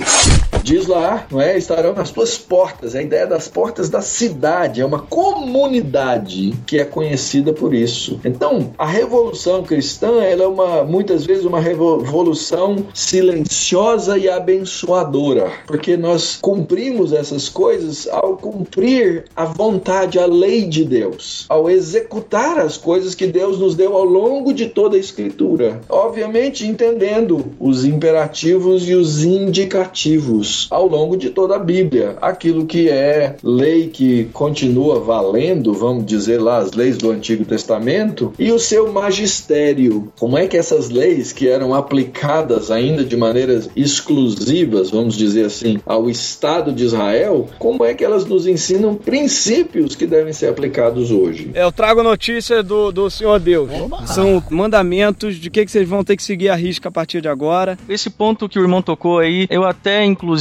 diz 0.63 0.87
lá, 0.87 1.27
não 1.31 1.41
é? 1.41 1.57
Estarão 1.57 1.95
nas 1.95 2.11
tuas 2.11 2.37
portas. 2.37 2.95
A 2.95 3.03
ideia 3.03 3.27
das 3.27 3.49
portas 3.49 3.89
da 3.89 4.01
cidade 4.01 4.81
é 4.81 4.85
uma 4.85 5.01
comunidade 5.01 6.55
que 6.67 6.79
é 6.79 6.85
conhecida 6.85 7.53
por 7.53 7.75
isso. 7.75 8.21
Então, 8.25 8.73
a 8.79 8.87
revolução 8.87 9.63
cristã, 9.63 10.23
ela 10.23 10.45
é 10.45 10.47
uma 10.47 10.85
muitas 10.85 11.25
vezes 11.25 11.45
uma 11.45 11.61
revolução 11.61 12.77
silenciosa 12.95 14.19
e 14.19 14.29
abençoadora, 14.29 15.51
porque 15.67 15.97
nós 15.97 16.39
cumprimos 16.41 17.13
essas 17.13 17.49
coisas 17.49 18.09
ao 18.11 18.37
cumprir 18.37 19.25
a 19.35 19.45
vontade, 19.45 20.19
a 20.19 20.27
lei 20.27 20.67
de 20.67 20.85
Deus, 20.85 21.47
ao 21.49 21.71
executar 21.71 22.59
as 22.59 22.77
coisas 22.77 23.15
que 23.15 23.27
Deus 23.27 23.59
nos 23.59 23.75
deu 23.75 23.97
ao 23.97 24.05
longo 24.05 24.53
de 24.53 24.67
toda 24.67 24.97
a 24.97 25.01
escritura. 25.01 25.81
Obviamente, 25.89 26.67
entendendo 26.67 27.53
os 27.59 27.85
imperativos 27.85 28.89
e 28.89 28.95
os 28.95 29.25
indicativos 29.25 30.58
ao 30.71 30.87
longo 30.87 31.17
de 31.17 31.31
toda 31.31 31.57
a 31.57 31.59
Bíblia. 31.59 32.17
Aquilo 32.21 32.67
que 32.67 32.89
é 32.89 33.37
lei 33.43 33.89
que 33.89 34.25
continua 34.33 35.01
valendo, 35.01 35.73
vamos 35.73 36.07
dizer 36.07 36.41
lá, 36.41 36.59
as 36.59 36.73
leis 36.73 36.97
do 36.97 37.11
Antigo 37.11 37.45
Testamento, 37.45 38.33
e 38.39 38.51
o 38.51 38.59
seu 38.59 38.93
magistério. 38.93 40.13
Como 40.19 40.37
é 40.37 40.47
que 40.47 40.57
essas 40.57 40.89
leis 40.91 41.33
que 41.33 41.49
eram 41.49 41.75
aplicadas 41.75 42.71
ainda 42.71 43.05
de 43.05 43.17
maneiras 43.17 43.69
exclusivas, 43.77 44.91
vamos 44.91 45.17
dizer 45.17 45.47
assim, 45.47 45.79
ao 45.87 46.09
Estado 46.09 46.73
de 46.73 46.85
Israel, 46.85 47.49
como 47.59 47.85
é 47.85 47.95
que 47.95 48.05
elas 48.05 48.25
nos 48.25 48.47
ensinam 48.47 48.95
princípios 48.95 49.95
que 49.95 50.07
devem 50.07 50.33
ser 50.33 50.49
aplicados 50.49 51.11
hoje? 51.11 51.51
É, 51.55 51.63
eu 51.63 51.73
trago 51.73 52.03
notícia 52.03 52.63
do, 52.63 52.91
do 52.91 53.11
Senhor 53.11 53.39
Deus. 53.39 53.71
São 54.07 54.43
mandamentos 54.51 55.37
de 55.37 55.51
que, 55.51 55.65
que 55.65 55.71
vocês 55.71 55.89
vão 55.89 56.03
ter 56.03 56.17
que 56.17 56.23
seguir 56.23 56.49
a 56.49 56.55
risca 56.55 56.89
a 56.89 56.93
partir 56.93 57.21
de 57.21 57.29
agora. 57.29 57.79
Esse 57.89 58.11
ponto 58.11 58.49
que 58.49 58.59
o 58.59 58.63
irmão 58.63 58.83
tocou 58.83 59.19
aí, 59.19 59.47
eu 59.51 59.65
até 59.65 60.05
inclusive 60.05 60.38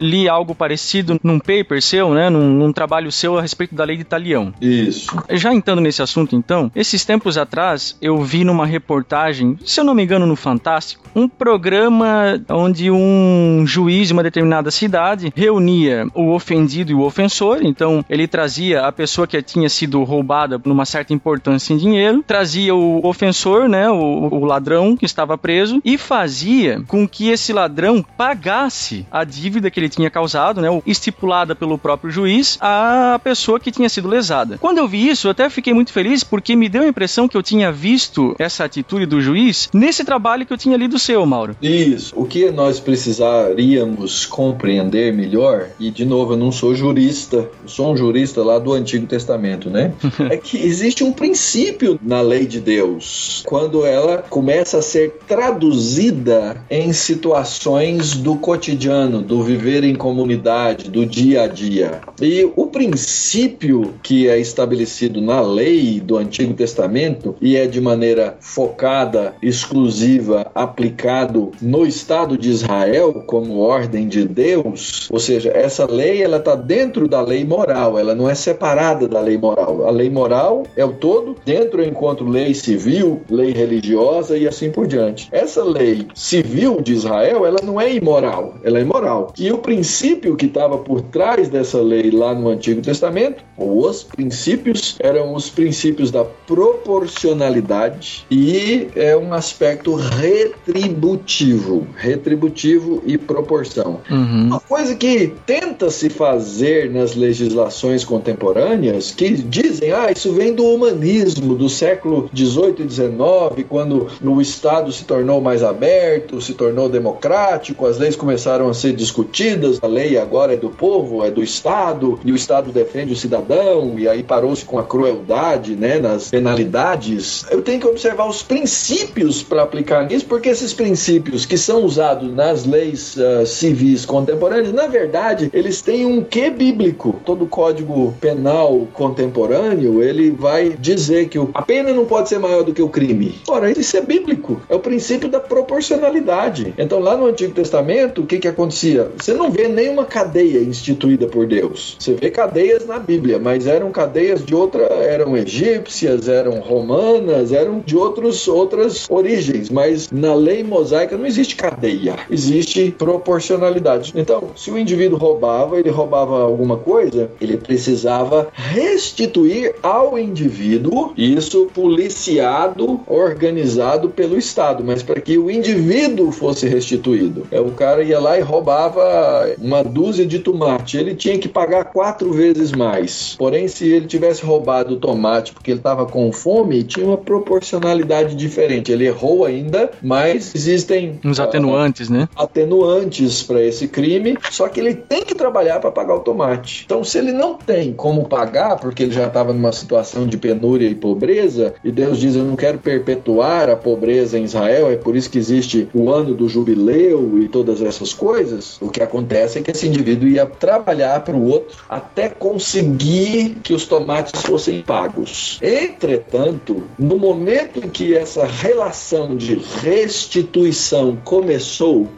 li 0.00 0.28
algo 0.28 0.54
parecido 0.54 1.18
num 1.22 1.38
paper 1.38 1.82
seu, 1.82 2.14
né, 2.14 2.30
num, 2.30 2.48
num 2.50 2.72
trabalho 2.72 3.10
seu 3.10 3.38
a 3.38 3.42
respeito 3.42 3.74
da 3.74 3.84
lei 3.84 3.96
de 3.96 4.02
Italião. 4.02 4.52
Isso. 4.60 5.16
Já 5.30 5.54
entrando 5.54 5.80
nesse 5.80 6.02
assunto 6.02 6.36
então, 6.36 6.70
esses 6.74 7.04
tempos 7.04 7.38
atrás 7.38 7.96
eu 8.00 8.20
vi 8.22 8.44
numa 8.44 8.66
reportagem, 8.66 9.58
se 9.64 9.80
eu 9.80 9.84
não 9.84 9.94
me 9.94 10.02
engano 10.02 10.26
no 10.26 10.36
Fantástico, 10.36 11.04
um 11.14 11.28
programa 11.28 12.40
onde 12.48 12.90
um 12.90 13.64
juiz 13.66 14.08
de 14.08 14.12
uma 14.12 14.22
determinada 14.22 14.70
cidade 14.70 15.32
reunia 15.34 16.06
o 16.14 16.32
ofendido 16.32 16.92
e 16.92 16.94
o 16.94 17.02
ofensor, 17.02 17.60
então 17.62 18.04
ele 18.08 18.26
trazia 18.26 18.82
a 18.82 18.92
pessoa 18.92 19.26
que 19.26 19.40
tinha 19.42 19.68
sido 19.68 20.02
roubada 20.02 20.60
numa 20.64 20.84
certa 20.84 21.12
importância 21.12 21.72
em 21.72 21.76
dinheiro, 21.76 22.24
trazia 22.26 22.74
o 22.74 23.06
ofensor, 23.06 23.68
né, 23.68 23.88
o, 23.90 24.28
o 24.34 24.44
ladrão 24.44 24.96
que 24.96 25.04
estava 25.04 25.38
preso 25.38 25.80
e 25.84 25.96
fazia 25.96 26.82
com 26.86 27.06
que 27.06 27.28
esse 27.28 27.52
ladrão 27.52 28.04
pagasse 28.16 29.06
a 29.14 29.22
dívida 29.22 29.70
que 29.70 29.78
ele 29.78 29.88
tinha 29.88 30.10
causado, 30.10 30.60
né, 30.60 30.68
estipulada 30.84 31.54
pelo 31.54 31.78
próprio 31.78 32.10
juiz, 32.10 32.58
à 32.60 33.20
pessoa 33.22 33.60
que 33.60 33.70
tinha 33.70 33.88
sido 33.88 34.08
lesada. 34.08 34.58
Quando 34.58 34.78
eu 34.78 34.88
vi 34.88 35.08
isso, 35.08 35.28
eu 35.28 35.30
até 35.30 35.48
fiquei 35.48 35.72
muito 35.72 35.92
feliz 35.92 36.24
porque 36.24 36.56
me 36.56 36.68
deu 36.68 36.82
a 36.82 36.88
impressão 36.88 37.28
que 37.28 37.36
eu 37.36 37.42
tinha 37.42 37.70
visto 37.70 38.34
essa 38.40 38.64
atitude 38.64 39.06
do 39.06 39.20
juiz 39.20 39.68
nesse 39.72 40.04
trabalho 40.04 40.44
que 40.44 40.52
eu 40.52 40.58
tinha 40.58 40.76
lido 40.76 40.98
seu, 40.98 41.24
Mauro. 41.24 41.56
Isso. 41.62 42.12
O 42.16 42.26
que 42.26 42.50
nós 42.50 42.80
precisaríamos 42.80 44.26
compreender 44.26 45.12
melhor, 45.12 45.68
e 45.78 45.92
de 45.92 46.04
novo, 46.04 46.32
eu 46.32 46.36
não 46.36 46.50
sou 46.50 46.74
jurista, 46.74 47.48
eu 47.62 47.68
sou 47.68 47.92
um 47.92 47.96
jurista 47.96 48.42
lá 48.42 48.58
do 48.58 48.72
Antigo 48.72 49.06
Testamento, 49.06 49.70
né? 49.70 49.92
é 50.28 50.36
que 50.36 50.58
existe 50.58 51.04
um 51.04 51.12
princípio 51.12 52.00
na 52.02 52.20
lei 52.20 52.46
de 52.46 52.60
Deus 52.60 53.44
quando 53.46 53.86
ela 53.86 54.18
começa 54.18 54.78
a 54.78 54.82
ser 54.82 55.18
traduzida 55.26 56.56
em 56.68 56.92
situações 56.92 58.14
do 58.14 58.36
cotidiano, 58.36 59.03
do 59.08 59.42
viver 59.42 59.84
em 59.84 59.94
comunidade, 59.94 60.90
do 60.90 61.04
dia 61.06 61.42
a 61.42 61.46
dia. 61.46 62.00
E 62.20 62.50
o 62.56 62.66
princípio 62.66 63.94
que 64.02 64.28
é 64.28 64.38
estabelecido 64.38 65.20
na 65.20 65.40
lei 65.40 66.00
do 66.00 66.16
Antigo 66.16 66.54
Testamento 66.54 67.36
e 67.40 67.56
é 67.56 67.66
de 67.66 67.80
maneira 67.80 68.36
focada, 68.40 69.34
exclusiva, 69.42 70.50
aplicado 70.54 71.52
no 71.60 71.86
Estado 71.86 72.36
de 72.36 72.50
Israel 72.50 73.24
como 73.26 73.58
ordem 73.58 74.08
de 74.08 74.24
Deus, 74.24 75.08
ou 75.10 75.18
seja, 75.18 75.50
essa 75.54 75.90
lei 75.90 76.22
ela 76.22 76.38
está 76.38 76.54
dentro 76.54 77.08
da 77.08 77.20
lei 77.20 77.44
moral, 77.44 77.98
ela 77.98 78.14
não 78.14 78.28
é 78.28 78.34
separada 78.34 79.06
da 79.06 79.20
lei 79.20 79.38
moral. 79.38 79.86
A 79.86 79.90
lei 79.90 80.10
moral 80.10 80.64
é 80.76 80.84
o 80.84 80.92
todo, 80.92 81.36
dentro 81.44 81.82
encontro 81.84 82.28
lei 82.28 82.54
civil, 82.54 83.22
lei 83.28 83.52
religiosa 83.52 84.36
e 84.36 84.46
assim 84.46 84.70
por 84.70 84.86
diante. 84.86 85.28
Essa 85.32 85.64
lei 85.64 86.06
civil 86.14 86.80
de 86.80 86.92
Israel, 86.92 87.46
ela 87.46 87.60
não 87.62 87.80
é 87.80 87.92
imoral, 87.92 88.54
ela 88.62 88.78
é 88.78 88.82
moral. 88.94 89.32
E 89.36 89.50
o 89.50 89.58
princípio 89.58 90.36
que 90.36 90.46
estava 90.46 90.78
por 90.78 91.02
trás 91.02 91.48
dessa 91.48 91.80
lei 91.80 92.10
lá 92.10 92.34
no 92.34 92.48
Antigo 92.48 92.80
Testamento, 92.80 93.42
ou 93.56 93.88
os 93.88 94.04
princípios, 94.04 94.96
eram 95.00 95.34
os 95.34 95.50
princípios 95.50 96.10
da 96.10 96.24
proporcionalidade 96.24 98.24
e 98.30 98.88
é 98.94 99.16
um 99.16 99.34
aspecto 99.34 99.94
retributivo, 99.94 101.86
retributivo 101.96 103.02
e 103.04 103.18
proporção. 103.18 104.00
Uhum. 104.10 104.46
Uma 104.46 104.60
coisa 104.60 104.94
que 104.94 105.32
tenta 105.44 105.90
se 105.90 106.08
fazer 106.08 106.90
nas 106.90 107.16
legislações 107.16 108.04
contemporâneas, 108.04 109.10
que 109.10 109.30
dizem, 109.30 109.92
ah, 109.92 110.12
isso 110.12 110.32
vem 110.32 110.54
do 110.54 110.64
humanismo 110.64 111.54
do 111.54 111.68
século 111.68 112.28
18 112.32 112.82
e 112.82 112.84
19, 112.84 113.64
quando 113.64 114.06
o 114.22 114.40
Estado 114.40 114.92
se 114.92 115.04
tornou 115.04 115.40
mais 115.40 115.62
aberto, 115.62 116.40
se 116.40 116.54
tornou 116.54 116.88
democrático, 116.88 117.86
as 117.86 117.98
leis 117.98 118.14
começaram 118.14 118.68
a 118.68 118.74
ser 118.84 118.92
discutidas, 118.92 119.78
a 119.82 119.86
lei 119.86 120.18
agora 120.18 120.52
é 120.52 120.56
do 120.56 120.68
povo, 120.68 121.24
é 121.24 121.30
do 121.30 121.42
Estado, 121.42 122.20
e 122.22 122.30
o 122.30 122.36
Estado 122.36 122.70
defende 122.70 123.14
o 123.14 123.16
cidadão, 123.16 123.98
e 123.98 124.06
aí 124.06 124.22
parou-se 124.22 124.64
com 124.64 124.78
a 124.78 124.82
crueldade, 124.82 125.74
né, 125.74 125.98
nas 125.98 126.30
penalidades. 126.30 127.46
Eu 127.50 127.62
tenho 127.62 127.80
que 127.80 127.86
observar 127.86 128.28
os 128.28 128.42
princípios 128.42 129.42
para 129.42 129.62
aplicar 129.62 130.06
nisso, 130.06 130.26
porque 130.26 130.50
esses 130.50 130.74
princípios 130.74 131.46
que 131.46 131.56
são 131.56 131.84
usados 131.84 132.30
nas 132.34 132.66
leis 132.66 133.16
uh, 133.16 133.46
civis 133.46 134.04
contemporâneas, 134.04 134.72
na 134.72 134.86
verdade, 134.86 135.50
eles 135.54 135.80
têm 135.80 136.04
um 136.04 136.22
quê 136.22 136.50
bíblico. 136.50 137.20
Todo 137.24 137.46
código 137.46 138.14
penal 138.20 138.86
contemporâneo, 138.92 140.02
ele 140.02 140.30
vai 140.30 140.76
dizer 140.78 141.28
que 141.28 141.38
a 141.54 141.62
pena 141.62 141.92
não 141.92 142.04
pode 142.04 142.28
ser 142.28 142.38
maior 142.38 142.62
do 142.62 142.74
que 142.74 142.82
o 142.82 142.88
crime. 142.88 143.36
Ora, 143.48 143.70
isso 143.70 143.96
é 143.96 144.02
bíblico. 144.02 144.60
É 144.68 144.74
o 144.74 144.80
princípio 144.80 145.28
da 145.28 145.40
proporcionalidade. 145.40 146.74
Então, 146.76 146.98
lá 146.98 147.16
no 147.16 147.26
Antigo 147.26 147.54
Testamento, 147.54 148.22
o 148.22 148.26
que 148.26 148.38
que 148.38 148.48
acontecia? 148.74 149.10
Você 149.16 149.32
não 149.32 149.50
vê 149.50 149.68
nenhuma 149.68 150.04
cadeia 150.04 150.58
instituída 150.58 151.26
por 151.26 151.46
Deus. 151.46 151.96
Você 151.98 152.14
vê 152.14 152.30
cadeias 152.30 152.84
na 152.86 152.98
Bíblia, 152.98 153.38
mas 153.38 153.66
eram 153.66 153.90
cadeias 153.90 154.44
de 154.44 154.54
outra, 154.54 154.82
eram 154.82 155.36
egípcias, 155.36 156.28
eram 156.28 156.58
romanas, 156.60 157.52
eram 157.52 157.78
de 157.78 157.96
outros, 157.96 158.48
outras 158.48 159.06
origens, 159.08 159.70
mas 159.70 160.10
na 160.10 160.34
lei 160.34 160.64
mosaica 160.64 161.16
não 161.16 161.26
existe 161.26 161.54
cadeia, 161.54 162.16
existe 162.30 162.90
proporcionalidade. 162.90 164.12
Então, 164.16 164.50
se 164.56 164.70
o 164.70 164.78
indivíduo 164.78 165.18
roubava, 165.18 165.78
ele 165.78 165.90
roubava 165.90 166.42
alguma 166.42 166.76
coisa, 166.76 167.30
ele 167.40 167.56
precisava 167.56 168.48
restituir 168.52 169.74
ao 169.82 170.18
indivíduo 170.18 171.12
isso 171.16 171.70
policiado, 171.72 173.00
organizado 173.06 174.08
pelo 174.08 174.36
Estado, 174.36 174.82
mas 174.84 175.02
para 175.02 175.20
que 175.20 175.38
o 175.38 175.50
indivíduo 175.50 176.32
fosse 176.32 176.66
restituído. 176.66 177.46
É, 177.50 177.60
o 177.60 177.70
cara 177.70 178.02
ia 178.02 178.18
lá 178.18 178.38
e 178.38 178.42
roubava 178.64 179.54
uma 179.58 179.84
dúzia 179.84 180.24
de 180.24 180.38
tomate, 180.38 180.96
ele 180.96 181.14
tinha 181.14 181.38
que 181.38 181.48
pagar 181.48 181.84
quatro 181.84 182.32
vezes 182.32 182.72
mais. 182.72 183.34
Porém, 183.36 183.68
se 183.68 183.86
ele 183.86 184.06
tivesse 184.06 184.42
roubado 184.42 184.94
o 184.94 184.96
tomate 184.96 185.52
porque 185.52 185.70
ele 185.70 185.80
estava 185.80 186.06
com 186.06 186.32
fome, 186.32 186.82
tinha 186.82 187.06
uma 187.06 187.18
proporcionalidade 187.18 188.34
diferente. 188.34 188.90
Ele 188.90 189.06
errou 189.06 189.44
ainda, 189.44 189.90
mas 190.02 190.54
existem 190.54 191.20
uns 191.22 191.38
atenuantes, 191.38 192.08
uh, 192.08 192.12
né? 192.12 192.28
Atenuantes 192.34 193.42
para 193.42 193.62
esse 193.62 193.86
crime, 193.86 194.38
só 194.50 194.66
que 194.68 194.80
ele 194.80 194.94
tem 194.94 195.22
que 195.24 195.34
trabalhar 195.34 195.78
para 195.78 195.90
pagar 195.90 196.14
o 196.14 196.20
tomate. 196.20 196.84
Então, 196.86 197.04
se 197.04 197.18
ele 197.18 197.32
não 197.32 197.54
tem 197.54 197.92
como 197.92 198.26
pagar, 198.26 198.78
porque 198.78 199.02
ele 199.02 199.12
já 199.12 199.26
estava 199.26 199.52
numa 199.52 199.72
situação 199.72 200.26
de 200.26 200.38
penúria 200.38 200.88
e 200.88 200.94
pobreza, 200.94 201.74
e 201.84 201.92
Deus 201.92 202.18
diz: 202.18 202.34
Eu 202.34 202.44
não 202.44 202.56
quero 202.56 202.78
perpetuar 202.78 203.68
a 203.68 203.76
pobreza 203.76 204.38
em 204.38 204.44
Israel, 204.44 204.90
é 204.90 204.96
por 204.96 205.14
isso 205.14 205.28
que 205.28 205.38
existe 205.38 205.86
o 205.92 206.10
ano 206.10 206.34
do 206.34 206.48
jubileu 206.48 207.38
e 207.42 207.48
todas 207.48 207.82
essas 207.82 208.14
coisas. 208.14 208.53
O 208.80 208.88
que 208.88 209.02
acontece 209.02 209.58
é 209.58 209.62
que 209.62 209.70
esse 209.70 209.86
indivíduo 209.86 210.28
ia 210.28 210.46
trabalhar 210.46 211.20
para 211.20 211.36
o 211.36 211.46
outro 211.46 211.78
até 211.88 212.28
conseguir 212.28 213.56
que 213.62 213.74
os 213.74 213.86
tomates 213.86 214.42
fossem 214.42 214.82
pagos. 214.82 215.58
Entretanto, 215.62 216.84
no 216.98 217.18
momento 217.18 217.78
em 217.78 217.88
que 217.88 218.14
essa 218.16 218.46
relação 218.46 219.36
de 219.36 219.54
restituição 219.82 221.16
começou, 221.24 222.08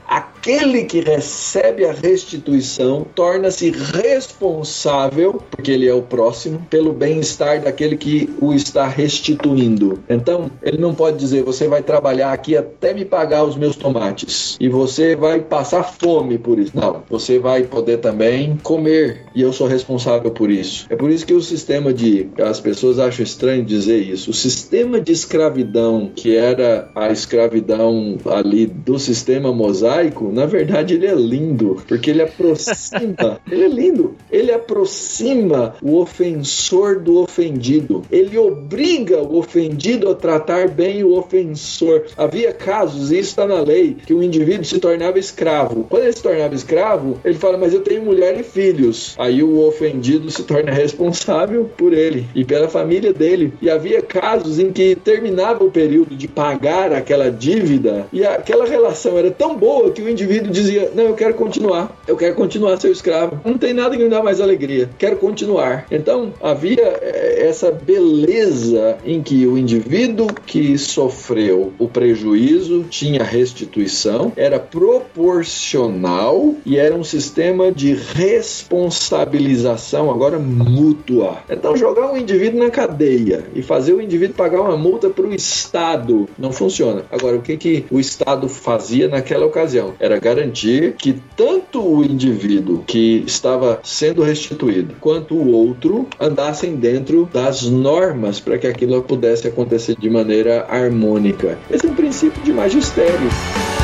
aquele 0.47 0.85
que 0.85 1.01
recebe 1.01 1.85
a 1.85 1.93
restituição 1.93 3.05
torna-se 3.17 3.71
responsável, 3.71 5.43
porque 5.51 5.73
ele 5.73 5.89
é 5.89 5.93
o 5.93 6.03
próximo, 6.03 6.65
pelo 6.71 6.93
bem-estar 6.93 7.61
daquele 7.61 7.97
que 7.97 8.33
o 8.41 8.53
está 8.55 8.87
restituindo. 8.87 9.99
Então, 10.09 10.49
ele 10.63 10.79
não 10.79 10.95
pode 10.95 11.19
dizer: 11.19 11.43
você 11.43 11.67
vai 11.67 11.83
trabalhar 11.83 12.33
aqui 12.33 12.57
até 12.57 12.95
me 12.95 13.05
pagar 13.05 13.43
os 13.43 13.57
meus 13.57 13.75
tomates 13.75 14.57
e 14.61 14.69
você 14.69 15.17
vai 15.17 15.41
passar 15.41 15.83
fome 15.83 16.39
por 16.39 16.61
isso. 16.61 16.71
Não, 16.73 17.03
você 17.11 17.41
vai 17.41 17.65
poder 17.65 17.99
também 17.99 18.57
comer 18.63 19.27
e 19.35 19.43
eu 19.43 19.53
sou 19.53 19.67
responsável 19.67 20.31
por 20.31 20.49
isso. 20.49 20.87
É 20.89 20.95
por 20.95 21.11
isso 21.11 21.27
que 21.27 21.35
o 21.35 21.43
sistema 21.43 21.93
de. 21.93 22.29
As 22.41 22.61
pessoas 22.61 23.01
acham 23.01 23.25
estranho 23.25 23.65
dizer 23.65 23.99
isso. 23.99 24.31
O 24.31 24.35
sistema 24.35 25.01
de 25.01 25.11
escravidão, 25.11 26.13
que 26.15 26.37
era 26.37 26.89
a 26.95 27.11
escravidão 27.11 28.17
ali 28.27 28.67
do 28.67 28.97
sistema 28.97 29.53
mosaico, 29.53 30.36
na 30.37 30.45
verdade 30.45 30.95
ele 30.95 31.07
é 31.07 31.15
lindo, 31.15 31.83
porque 31.89 32.11
ele 32.11 32.23
aproxima. 32.23 33.41
ele 33.51 33.65
é 33.65 33.69
lindo. 33.69 34.15
Ele 34.31 34.53
aproxima 34.53 35.75
o 35.83 35.97
ofensor 35.97 37.01
do 37.01 37.19
ofendido. 37.19 38.03
Ele 38.13 38.37
obriga 38.37 39.23
o 39.23 39.39
ofendido 39.39 40.11
a 40.11 40.15
tratar 40.15 40.69
bem 40.69 41.03
o 41.03 41.17
ofensor. 41.17 42.05
Havia 42.17 42.53
casos, 42.53 43.11
e 43.11 43.19
isso 43.19 43.31
está 43.31 43.47
na 43.47 43.61
lei, 43.61 43.97
que 44.07 44.13
o 44.13 44.23
indivíduo 44.23 44.65
se 44.65 44.79
tornava 44.79 45.19
escravo. 45.19 45.87
Quando 45.89 46.03
ele 46.03 46.13
se 46.13 46.23
tornava 46.23 46.55
escravo, 46.55 47.19
ele 47.25 47.39
fala: 47.39 47.57
Mas 47.57 47.73
eu 47.73 47.81
tenho 47.81 48.03
mulher 48.03 48.39
e 48.39 48.43
filhos. 48.43 49.15
Aí 49.19 49.43
o 49.43 49.67
ofendido 49.67 50.31
se 50.31 50.43
torna 50.43 50.71
responsável 50.71 51.71
por 51.77 51.95
ele 51.95 52.27
e 52.35 52.45
pela 52.45 52.69
família 52.69 53.13
dele. 53.13 53.55
E 53.63 53.71
havia 53.71 54.03
casos 54.03 54.59
em 54.59 54.71
que 54.71 54.95
terminava 54.95 55.65
o 55.65 55.71
período 55.71 56.15
de 56.15 56.29
pagar 56.29 56.93
aquela 56.93 57.31
dívida 57.31 58.07
e 58.13 58.25
aquela 58.25 58.67
relação 58.67 59.17
era 59.17 59.31
tão 59.31 59.57
boa 59.57 59.91
que 59.91 60.03
o 60.03 60.09
indivíduo 60.17 60.51
dizia: 60.51 60.91
Não, 60.95 61.05
eu 61.05 61.15
quero 61.15 61.35
continuar, 61.35 61.95
eu 62.09 62.17
quero 62.17 62.35
continuar 62.35 62.81
seu 62.81 62.91
escravo. 62.91 63.39
Não 63.45 63.59
tem 63.59 63.75
nada 63.75 63.95
que 63.97 64.03
me 64.03 64.09
dá 64.09 64.21
mais 64.23 64.41
alegria, 64.41 64.89
quero 64.99 65.17
continuar. 65.17 65.87
Então 65.91 66.33
havia 66.43 66.99
eh, 67.03 67.45
essa 67.47 67.71
beleza 67.71 68.97
em 69.05 69.23
que 69.23 69.47
o 69.47 69.59
indivíduo 69.59 70.29
que 70.47 70.79
sofreu 70.79 71.75
o 71.79 71.87
prejuízo 71.87 72.87
tinha 72.89 73.23
restituição, 73.23 74.33
era 74.37 74.59
proporcional 74.59 76.55
e 76.65 76.79
era 76.79 76.95
um 76.95 77.05
sistema 77.05 77.71
de 77.71 77.93
responsabilização 77.95 80.11
agora 80.11 80.39
mútua. 80.39 81.41
Então 81.51 81.77
jogar 81.77 82.11
um 82.11 82.17
indivíduo 82.17 82.63
na 82.63 82.71
cadeia 82.71 83.45
e 83.55 83.61
fazer 83.63 83.93
o 83.93 84.01
indivíduo 84.01 84.35
pagar 84.37 84.63
uma 84.63 84.77
multa 84.77 85.11
para 85.11 85.27
o 85.27 85.35
Estado 85.35 86.27
não 86.39 86.53
funciona. 86.53 87.05
Agora 87.11 87.37
o 87.37 87.43
que 87.43 87.57
que 87.57 87.85
o 87.91 87.99
Estado 88.01 88.49
fazia 88.49 89.09
naquela 89.09 89.45
ocasião 89.45 89.95
era 90.07 90.19
garantir 90.19 90.95
que 90.95 91.21
tanto 91.37 91.83
o 91.83 92.05
indivíduo 92.05 92.83
que 92.87 93.25
estava 93.27 93.81
sendo 93.83 94.23
restituído 94.23 94.95
quanto 95.01 95.35
o 95.35 95.53
outro 95.53 96.09
andassem 96.19 96.77
dentro 96.77 97.29
das 97.33 97.63
normas 97.63 98.41
para 98.41 98.57
que 98.57 98.67
aquilo 98.67 99.03
pudesse 99.03 99.49
acontecer 99.49 99.97
de 99.99 100.09
maneira 100.09 100.65
harmônica. 100.69 101.59
Esse 101.71 101.87
é 101.87 101.91
um 101.91 101.95
princípio 101.95 102.43
de 102.43 102.53
magistério. 102.53 103.76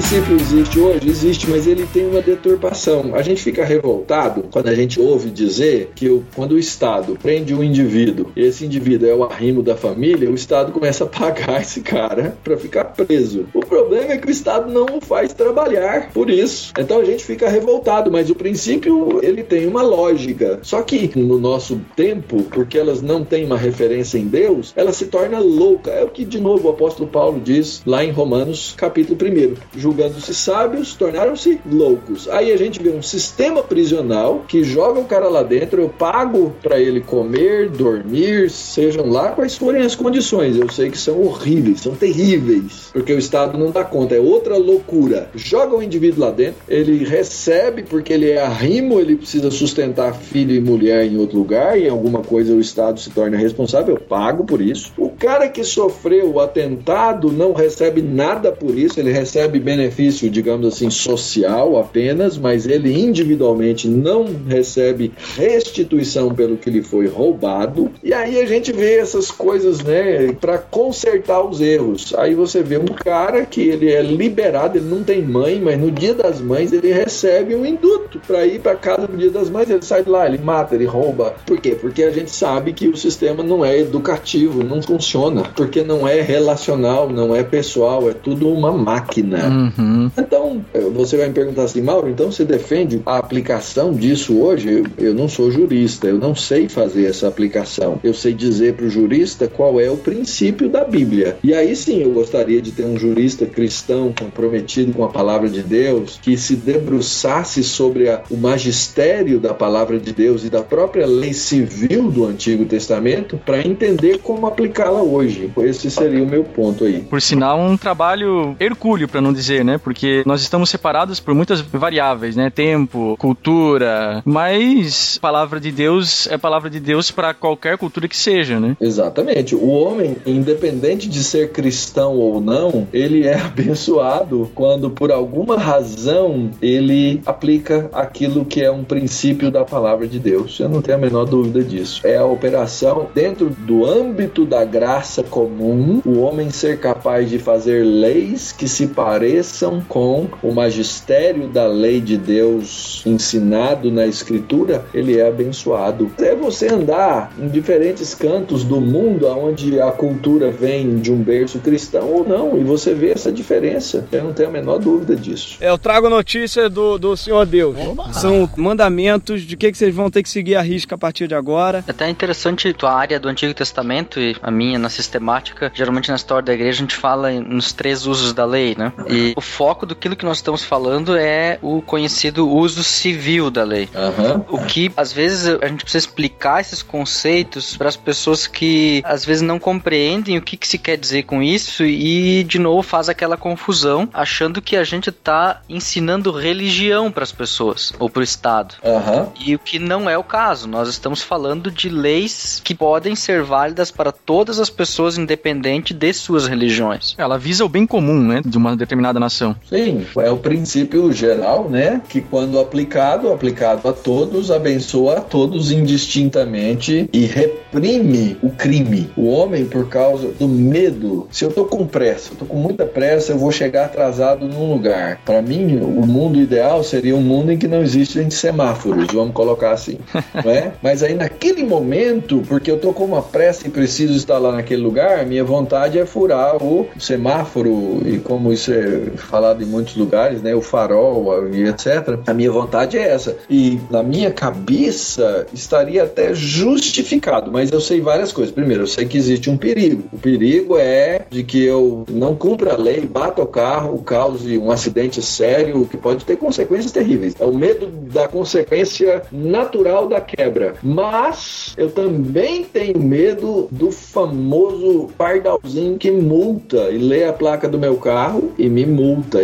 Princípio 0.00 0.34
existe 0.34 0.80
hoje? 0.80 1.08
Existe, 1.10 1.50
mas 1.50 1.66
ele 1.66 1.86
tem 1.92 2.06
uma 2.06 2.22
deturpação. 2.22 3.14
A 3.14 3.20
gente 3.20 3.42
fica 3.42 3.66
revoltado 3.66 4.44
quando 4.50 4.68
a 4.68 4.74
gente 4.74 4.98
ouve 4.98 5.28
dizer 5.28 5.92
que 5.94 6.08
o, 6.08 6.24
quando 6.34 6.52
o 6.52 6.58
Estado 6.58 7.18
prende 7.22 7.54
um 7.54 7.62
indivíduo 7.62 8.32
e 8.34 8.42
esse 8.42 8.64
indivíduo 8.64 9.10
é 9.10 9.14
o 9.14 9.24
arrimo 9.24 9.62
da 9.62 9.76
família, 9.76 10.30
o 10.30 10.34
Estado 10.34 10.72
começa 10.72 11.04
a 11.04 11.06
pagar 11.06 11.60
esse 11.60 11.82
cara 11.82 12.34
para 12.42 12.56
ficar 12.56 12.84
preso. 12.84 13.46
O 13.52 13.60
problema 13.60 14.14
é 14.14 14.16
que 14.16 14.26
o 14.26 14.30
Estado 14.30 14.72
não 14.72 14.86
o 14.86 15.00
faz 15.02 15.34
trabalhar 15.34 16.10
por 16.14 16.30
isso. 16.30 16.72
Então 16.78 16.98
a 16.98 17.04
gente 17.04 17.22
fica 17.22 17.50
revoltado, 17.50 18.10
mas 18.10 18.30
o 18.30 18.34
princípio 18.34 19.20
ele 19.22 19.42
tem 19.42 19.66
uma 19.66 19.82
lógica. 19.82 20.60
Só 20.62 20.80
que 20.80 21.12
no 21.14 21.38
nosso 21.38 21.78
tempo, 21.94 22.42
porque 22.44 22.78
elas 22.78 23.02
não 23.02 23.22
têm 23.22 23.44
uma 23.44 23.58
referência 23.58 24.16
em 24.16 24.26
Deus, 24.26 24.72
ela 24.74 24.94
se 24.94 25.06
torna 25.08 25.38
louca. 25.38 25.90
É 25.90 26.02
o 26.02 26.08
que 26.08 26.24
de 26.24 26.40
novo 26.40 26.68
o 26.68 26.70
apóstolo 26.70 27.06
Paulo 27.06 27.38
diz 27.38 27.82
lá 27.84 28.02
em 28.02 28.10
Romanos, 28.10 28.72
capítulo 28.74 29.18
1. 29.22 29.78
Julgando-se 29.90 30.32
sábios, 30.32 30.94
tornaram-se 30.94 31.60
loucos. 31.68 32.28
Aí 32.28 32.52
a 32.52 32.56
gente 32.56 32.80
vê 32.80 32.90
um 32.90 33.02
sistema 33.02 33.60
prisional 33.60 34.44
que 34.46 34.62
joga 34.62 35.00
o 35.00 35.04
cara 35.04 35.28
lá 35.28 35.42
dentro, 35.42 35.82
eu 35.82 35.88
pago 35.88 36.54
para 36.62 36.78
ele 36.78 37.00
comer, 37.00 37.68
dormir, 37.68 38.48
sejam 38.50 39.10
lá 39.10 39.30
quais 39.32 39.56
forem 39.56 39.82
as 39.82 39.96
condições. 39.96 40.56
Eu 40.56 40.70
sei 40.70 40.90
que 40.90 40.96
são 40.96 41.20
horríveis, 41.20 41.80
são 41.80 41.96
terríveis, 41.96 42.90
porque 42.92 43.12
o 43.12 43.18
Estado 43.18 43.58
não 43.58 43.72
dá 43.72 43.82
conta, 43.82 44.14
é 44.14 44.20
outra 44.20 44.56
loucura. 44.56 45.28
Joga 45.34 45.74
o 45.74 45.82
indivíduo 45.82 46.20
lá 46.20 46.30
dentro, 46.30 46.60
ele 46.68 47.04
recebe 47.04 47.82
porque 47.82 48.12
ele 48.12 48.30
é 48.30 48.40
arrimo, 48.40 49.00
ele 49.00 49.16
precisa 49.16 49.50
sustentar 49.50 50.14
filho 50.14 50.54
e 50.54 50.60
mulher 50.60 51.04
em 51.04 51.16
outro 51.16 51.36
lugar, 51.36 51.76
em 51.76 51.88
alguma 51.88 52.20
coisa 52.20 52.54
o 52.54 52.60
Estado 52.60 53.00
se 53.00 53.10
torna 53.10 53.36
responsável, 53.36 53.96
eu 53.96 54.00
pago 54.00 54.44
por 54.44 54.60
isso. 54.60 54.92
O 54.96 55.10
cara 55.10 55.48
que 55.48 55.64
sofreu 55.64 56.30
o 56.32 56.38
atentado 56.38 57.32
não 57.32 57.52
recebe 57.52 58.00
nada 58.00 58.52
por 58.52 58.78
isso, 58.78 59.00
ele 59.00 59.10
recebe 59.10 59.58
benefício, 59.80 60.28
digamos 60.28 60.66
assim, 60.66 60.90
social 60.90 61.78
apenas, 61.78 62.36
mas 62.36 62.66
ele 62.66 62.92
individualmente 62.92 63.88
não 63.88 64.26
recebe 64.46 65.12
restituição 65.36 66.34
pelo 66.34 66.56
que 66.56 66.68
lhe 66.68 66.82
foi 66.82 67.06
roubado. 67.06 67.90
E 68.04 68.12
aí 68.12 68.38
a 68.40 68.46
gente 68.46 68.72
vê 68.72 68.96
essas 68.96 69.30
coisas, 69.30 69.82
né, 69.82 70.32
para 70.38 70.58
consertar 70.58 71.42
os 71.42 71.60
erros. 71.60 72.12
Aí 72.16 72.34
você 72.34 72.62
vê 72.62 72.76
um 72.76 72.84
cara 72.84 73.46
que 73.46 73.62
ele 73.62 73.90
é 73.90 74.02
liberado, 74.02 74.76
ele 74.76 74.88
não 74.88 75.02
tem 75.02 75.22
mãe, 75.22 75.60
mas 75.62 75.78
no 75.78 75.90
dia 75.90 76.14
das 76.14 76.40
mães 76.40 76.72
ele 76.72 76.92
recebe 76.92 77.54
um 77.54 77.64
induto 77.64 78.20
para 78.26 78.44
ir 78.46 78.60
para 78.60 78.76
casa 78.76 79.08
no 79.10 79.16
dia 79.16 79.30
das 79.30 79.48
mães, 79.48 79.70
ele 79.70 79.82
sai 79.82 80.02
de 80.02 80.10
lá, 80.10 80.26
ele 80.26 80.38
mata, 80.38 80.74
ele 80.74 80.84
rouba. 80.84 81.34
Por 81.46 81.58
quê? 81.58 81.76
Porque 81.80 82.02
a 82.02 82.10
gente 82.10 82.30
sabe 82.30 82.72
que 82.72 82.88
o 82.88 82.96
sistema 82.96 83.42
não 83.42 83.64
é 83.64 83.78
educativo, 83.78 84.62
não 84.62 84.82
funciona, 84.82 85.42
porque 85.56 85.82
não 85.82 86.06
é 86.06 86.20
relacional, 86.20 87.08
não 87.08 87.34
é 87.34 87.42
pessoal, 87.42 88.10
é 88.10 88.12
tudo 88.12 88.48
uma 88.48 88.72
máquina. 88.72 89.38
Uhum. 89.60 90.10
Então, 90.16 90.64
você 90.92 91.16
vai 91.16 91.28
me 91.28 91.34
perguntar 91.34 91.64
assim, 91.64 91.82
Mauro, 91.82 92.08
então 92.08 92.30
você 92.30 92.44
defende 92.44 93.02
a 93.04 93.18
aplicação 93.18 93.92
disso 93.92 94.40
hoje? 94.40 94.70
Eu, 94.98 95.06
eu 95.06 95.14
não 95.14 95.28
sou 95.28 95.50
jurista, 95.50 96.06
eu 96.06 96.18
não 96.18 96.34
sei 96.34 96.68
fazer 96.68 97.06
essa 97.06 97.28
aplicação. 97.28 98.00
Eu 98.02 98.14
sei 98.14 98.32
dizer 98.32 98.74
para 98.74 98.86
o 98.86 98.90
jurista 98.90 99.48
qual 99.48 99.80
é 99.80 99.90
o 99.90 99.96
princípio 99.96 100.68
da 100.68 100.84
Bíblia. 100.84 101.36
E 101.42 101.52
aí 101.54 101.74
sim, 101.76 102.02
eu 102.02 102.12
gostaria 102.12 102.60
de 102.62 102.72
ter 102.72 102.84
um 102.84 102.98
jurista 102.98 103.46
cristão 103.46 104.12
comprometido 104.18 104.92
com 104.92 105.04
a 105.04 105.08
palavra 105.08 105.48
de 105.48 105.62
Deus, 105.62 106.18
que 106.22 106.36
se 106.36 106.56
debruçasse 106.56 107.62
sobre 107.62 108.08
a, 108.08 108.22
o 108.30 108.36
magistério 108.36 109.38
da 109.38 109.52
palavra 109.52 109.98
de 109.98 110.12
Deus 110.12 110.44
e 110.44 110.50
da 110.50 110.62
própria 110.62 111.06
lei 111.06 111.32
civil 111.32 112.10
do 112.10 112.26
Antigo 112.26 112.64
Testamento 112.64 113.38
para 113.44 113.66
entender 113.66 114.18
como 114.18 114.46
aplicá-la 114.46 115.02
hoje. 115.02 115.50
Esse 115.58 115.90
seria 115.90 116.22
o 116.22 116.26
meu 116.26 116.44
ponto 116.44 116.84
aí. 116.84 117.00
Por 117.00 117.20
sinal, 117.20 117.60
um 117.60 117.76
trabalho 117.76 118.56
hercúleo, 118.58 119.08
para 119.08 119.20
não 119.20 119.32
dizer, 119.32 119.49
né? 119.58 119.78
Porque 119.78 120.22
nós 120.24 120.40
estamos 120.42 120.70
separados 120.70 121.18
por 121.18 121.34
muitas 121.34 121.60
variáveis, 121.60 122.36
né? 122.36 122.50
Tempo, 122.50 123.16
cultura, 123.18 124.22
mas 124.24 125.18
palavra 125.18 125.58
de 125.58 125.72
Deus 125.72 126.26
é 126.28 126.38
palavra 126.38 126.70
de 126.70 126.78
Deus 126.78 127.10
para 127.10 127.34
qualquer 127.34 127.76
cultura 127.76 128.06
que 128.06 128.16
seja, 128.16 128.60
né? 128.60 128.76
Exatamente. 128.80 129.54
O 129.54 129.68
homem, 129.68 130.16
independente 130.24 131.08
de 131.08 131.22
ser 131.24 131.50
cristão 131.50 132.16
ou 132.16 132.40
não, 132.40 132.86
ele 132.92 133.26
é 133.26 133.34
abençoado 133.40 134.50
quando 134.54 134.90
por 134.90 135.10
alguma 135.10 135.58
razão 135.58 136.50
ele 136.62 137.20
aplica 137.26 137.90
aquilo 137.92 138.44
que 138.44 138.62
é 138.62 138.70
um 138.70 138.84
princípio 138.84 139.50
da 139.50 139.64
palavra 139.64 140.06
de 140.06 140.18
Deus. 140.18 140.58
Eu 140.60 140.68
não 140.68 140.80
tenho 140.80 140.98
a 140.98 141.00
menor 141.00 141.24
dúvida 141.24 141.62
disso. 141.62 142.00
É 142.04 142.16
a 142.16 142.24
operação 142.24 143.08
dentro 143.14 143.50
do 143.50 143.84
âmbito 143.84 144.44
da 144.44 144.64
graça 144.64 145.22
comum, 145.22 146.00
o 146.04 146.20
homem 146.20 146.50
ser 146.50 146.78
capaz 146.78 147.28
de 147.28 147.38
fazer 147.38 147.84
leis 147.84 148.52
que 148.52 148.68
se 148.68 148.86
pareçam 148.88 149.39
com 149.88 150.28
o 150.42 150.52
magistério 150.52 151.48
da 151.48 151.66
lei 151.66 152.00
de 152.00 152.16
Deus 152.16 153.02
ensinado 153.06 153.90
na 153.90 154.06
escritura, 154.06 154.84
ele 154.92 155.18
é 155.18 155.28
abençoado. 155.28 156.10
É 156.18 156.34
você 156.34 156.68
andar 156.68 157.32
em 157.38 157.48
diferentes 157.48 158.14
cantos 158.14 158.64
do 158.64 158.80
mundo 158.80 159.26
onde 159.26 159.80
a 159.80 159.90
cultura 159.90 160.50
vem 160.50 160.98
de 160.98 161.12
um 161.12 161.22
berço 161.22 161.58
cristão 161.58 162.12
ou 162.12 162.26
não, 162.26 162.58
e 162.58 162.64
você 162.64 162.94
vê 162.94 163.10
essa 163.10 163.30
diferença. 163.32 164.06
Eu 164.10 164.24
não 164.24 164.32
tenho 164.32 164.48
a 164.48 164.52
menor 164.52 164.78
dúvida 164.78 165.16
disso. 165.16 165.56
É, 165.60 165.68
eu 165.68 165.78
trago 165.78 166.06
a 166.06 166.10
notícia 166.10 166.68
do, 166.68 166.98
do 166.98 167.16
Senhor 167.16 167.46
Deus. 167.46 167.76
Oba. 167.78 168.12
São 168.12 168.48
mandamentos 168.56 169.42
de 169.42 169.56
que, 169.56 169.70
que 169.70 169.78
vocês 169.78 169.94
vão 169.94 170.10
ter 170.10 170.22
que 170.22 170.28
seguir 170.28 170.56
a 170.56 170.62
risca 170.62 170.94
a 170.94 170.98
partir 170.98 171.26
de 171.26 171.34
agora. 171.34 171.84
É 171.86 171.90
até 171.90 172.08
interessante 172.08 172.74
a 172.82 172.92
área 172.92 173.20
do 173.20 173.28
Antigo 173.28 173.54
Testamento 173.54 174.20
e 174.20 174.36
a 174.42 174.50
minha 174.50 174.78
na 174.78 174.88
sistemática. 174.88 175.70
Geralmente 175.74 176.08
na 176.08 176.16
história 176.16 176.44
da 176.44 176.54
igreja 176.54 176.78
a 176.78 176.82
gente 176.82 176.96
fala 176.96 177.30
nos 177.32 177.72
três 177.72 178.06
usos 178.06 178.32
da 178.32 178.44
lei, 178.44 178.74
né? 178.76 178.92
E 179.08 179.29
o 179.36 179.40
foco 179.40 179.86
do 179.86 179.94
que 179.94 180.24
nós 180.24 180.38
estamos 180.38 180.64
falando 180.64 181.16
é 181.16 181.58
o 181.62 181.82
conhecido 181.82 182.48
uso 182.48 182.82
civil 182.82 183.50
da 183.50 183.64
lei. 183.64 183.88
Uhum. 183.94 184.44
O 184.48 184.64
que 184.64 184.90
às 184.96 185.12
vezes 185.12 185.46
a 185.46 185.66
gente 185.66 185.84
precisa 185.84 186.06
explicar 186.06 186.60
esses 186.60 186.82
conceitos 186.82 187.76
para 187.76 187.88
as 187.88 187.96
pessoas 187.96 188.46
que 188.46 189.02
às 189.04 189.24
vezes 189.24 189.42
não 189.42 189.58
compreendem 189.58 190.38
o 190.38 190.42
que, 190.42 190.56
que 190.56 190.66
se 190.66 190.78
quer 190.78 190.96
dizer 190.96 191.24
com 191.24 191.42
isso 191.42 191.84
e 191.84 192.44
de 192.44 192.58
novo 192.58 192.82
faz 192.82 193.08
aquela 193.08 193.36
confusão 193.36 194.08
achando 194.12 194.60
que 194.60 194.76
a 194.76 194.84
gente 194.84 195.10
está 195.10 195.62
ensinando 195.68 196.32
religião 196.32 197.10
para 197.10 197.24
as 197.24 197.32
pessoas 197.32 197.92
ou 197.98 198.08
para 198.08 198.20
o 198.20 198.24
Estado. 198.24 198.74
Uhum. 198.82 199.30
E 199.38 199.54
o 199.54 199.58
que 199.58 199.78
não 199.78 200.08
é 200.08 200.16
o 200.16 200.24
caso. 200.24 200.68
Nós 200.68 200.88
estamos 200.88 201.22
falando 201.22 201.70
de 201.70 201.88
leis 201.88 202.60
que 202.64 202.74
podem 202.74 203.14
ser 203.14 203.42
válidas 203.42 203.90
para 203.90 204.12
todas 204.12 204.58
as 204.58 204.70
pessoas, 204.70 205.18
independente 205.18 205.94
de 205.94 206.12
suas 206.12 206.46
religiões. 206.46 207.14
Ela 207.18 207.38
visa 207.38 207.64
o 207.64 207.68
bem 207.68 207.86
comum, 207.86 208.20
né, 208.20 208.42
de 208.44 208.56
uma 208.56 208.76
determinada 208.76 209.19
nação. 209.20 209.54
Sim, 209.68 210.04
é 210.18 210.30
o 210.30 210.36
princípio 210.36 211.12
geral, 211.12 211.68
né, 211.68 212.00
que 212.08 212.20
quando 212.20 212.58
aplicado, 212.58 213.32
aplicado 213.32 213.88
a 213.88 213.92
todos, 213.92 214.50
abençoa 214.50 215.18
a 215.18 215.20
todos 215.20 215.70
indistintamente 215.70 217.08
e 217.12 217.26
reprime 217.26 218.36
o 218.42 218.50
crime. 218.50 219.10
O 219.16 219.28
homem, 219.28 219.64
por 219.64 219.88
causa 219.88 220.28
do 220.28 220.48
medo, 220.48 221.28
se 221.30 221.44
eu 221.44 221.52
tô 221.52 221.64
com 221.64 221.86
pressa, 221.86 222.32
eu 222.32 222.38
tô 222.38 222.44
com 222.44 222.56
muita 222.56 222.84
pressa, 222.84 223.32
eu 223.32 223.38
vou 223.38 223.52
chegar 223.52 223.84
atrasado 223.84 224.46
num 224.48 224.72
lugar. 224.72 225.20
Para 225.24 225.42
mim, 225.42 225.76
o 225.76 226.06
mundo 226.06 226.40
ideal 226.40 226.82
seria 226.82 227.14
um 227.14 227.20
mundo 227.20 227.52
em 227.52 227.58
que 227.58 227.68
não 227.68 227.82
existem 227.82 228.30
semáforos, 228.30 229.06
vamos 229.12 229.34
colocar 229.34 229.72
assim, 229.72 229.98
não 230.44 230.50
é? 230.50 230.72
Mas 230.82 231.02
aí 231.02 231.14
naquele 231.14 231.62
momento, 231.62 232.42
porque 232.48 232.70
eu 232.70 232.78
tô 232.78 232.92
com 232.92 233.04
uma 233.04 233.22
pressa 233.22 233.66
e 233.66 233.70
preciso 233.70 234.14
estar 234.14 234.38
lá 234.38 234.52
naquele 234.52 234.82
lugar, 234.82 235.26
minha 235.26 235.44
vontade 235.44 235.98
é 235.98 236.06
furar 236.06 236.56
o 236.62 236.88
semáforo 236.98 238.02
e 238.06 238.18
como 238.18 238.52
isso 238.52 238.72
é 238.72 239.09
falado 239.16 239.62
em 239.62 239.66
muitos 239.66 239.96
lugares, 239.96 240.42
né, 240.42 240.54
o 240.54 240.60
farol 240.60 241.48
e 241.48 241.64
etc. 241.64 242.18
A 242.26 242.34
minha 242.34 242.50
vontade 242.50 242.98
é 242.98 243.08
essa. 243.08 243.36
E 243.48 243.80
na 243.90 244.02
minha 244.02 244.30
cabeça 244.30 245.46
estaria 245.52 246.04
até 246.04 246.34
justificado, 246.34 247.50
mas 247.50 247.70
eu 247.70 247.80
sei 247.80 248.00
várias 248.00 248.32
coisas. 248.32 248.52
Primeiro, 248.52 248.82
eu 248.82 248.86
sei 248.86 249.06
que 249.06 249.16
existe 249.16 249.48
um 249.48 249.56
perigo. 249.56 250.04
O 250.12 250.18
perigo 250.18 250.76
é 250.78 251.22
de 251.30 251.42
que 251.42 251.64
eu 251.64 252.04
não 252.10 252.34
cumpra 252.34 252.74
a 252.74 252.76
lei, 252.76 253.00
bata 253.00 253.42
o 253.42 253.46
carro, 253.46 253.98
cause 254.02 254.58
um 254.58 254.70
acidente 254.70 255.22
sério 255.22 255.86
que 255.86 255.96
pode 255.96 256.24
ter 256.24 256.36
consequências 256.36 256.92
terríveis. 256.92 257.34
É 257.38 257.44
o 257.44 257.54
medo 257.54 257.86
da 257.86 258.28
consequência 258.28 259.22
natural 259.32 260.08
da 260.08 260.20
quebra. 260.20 260.74
Mas 260.82 261.74
eu 261.76 261.90
também 261.90 262.64
tenho 262.64 262.98
medo 262.98 263.68
do 263.70 263.90
famoso 263.90 265.08
pardalzinho 265.16 265.98
que 265.98 266.10
multa 266.10 266.90
e 266.90 266.98
lê 266.98 267.24
a 267.24 267.32
placa 267.32 267.68
do 267.68 267.78
meu 267.78 267.96
carro 267.96 268.52
e 268.58 268.68
me. 268.68 268.90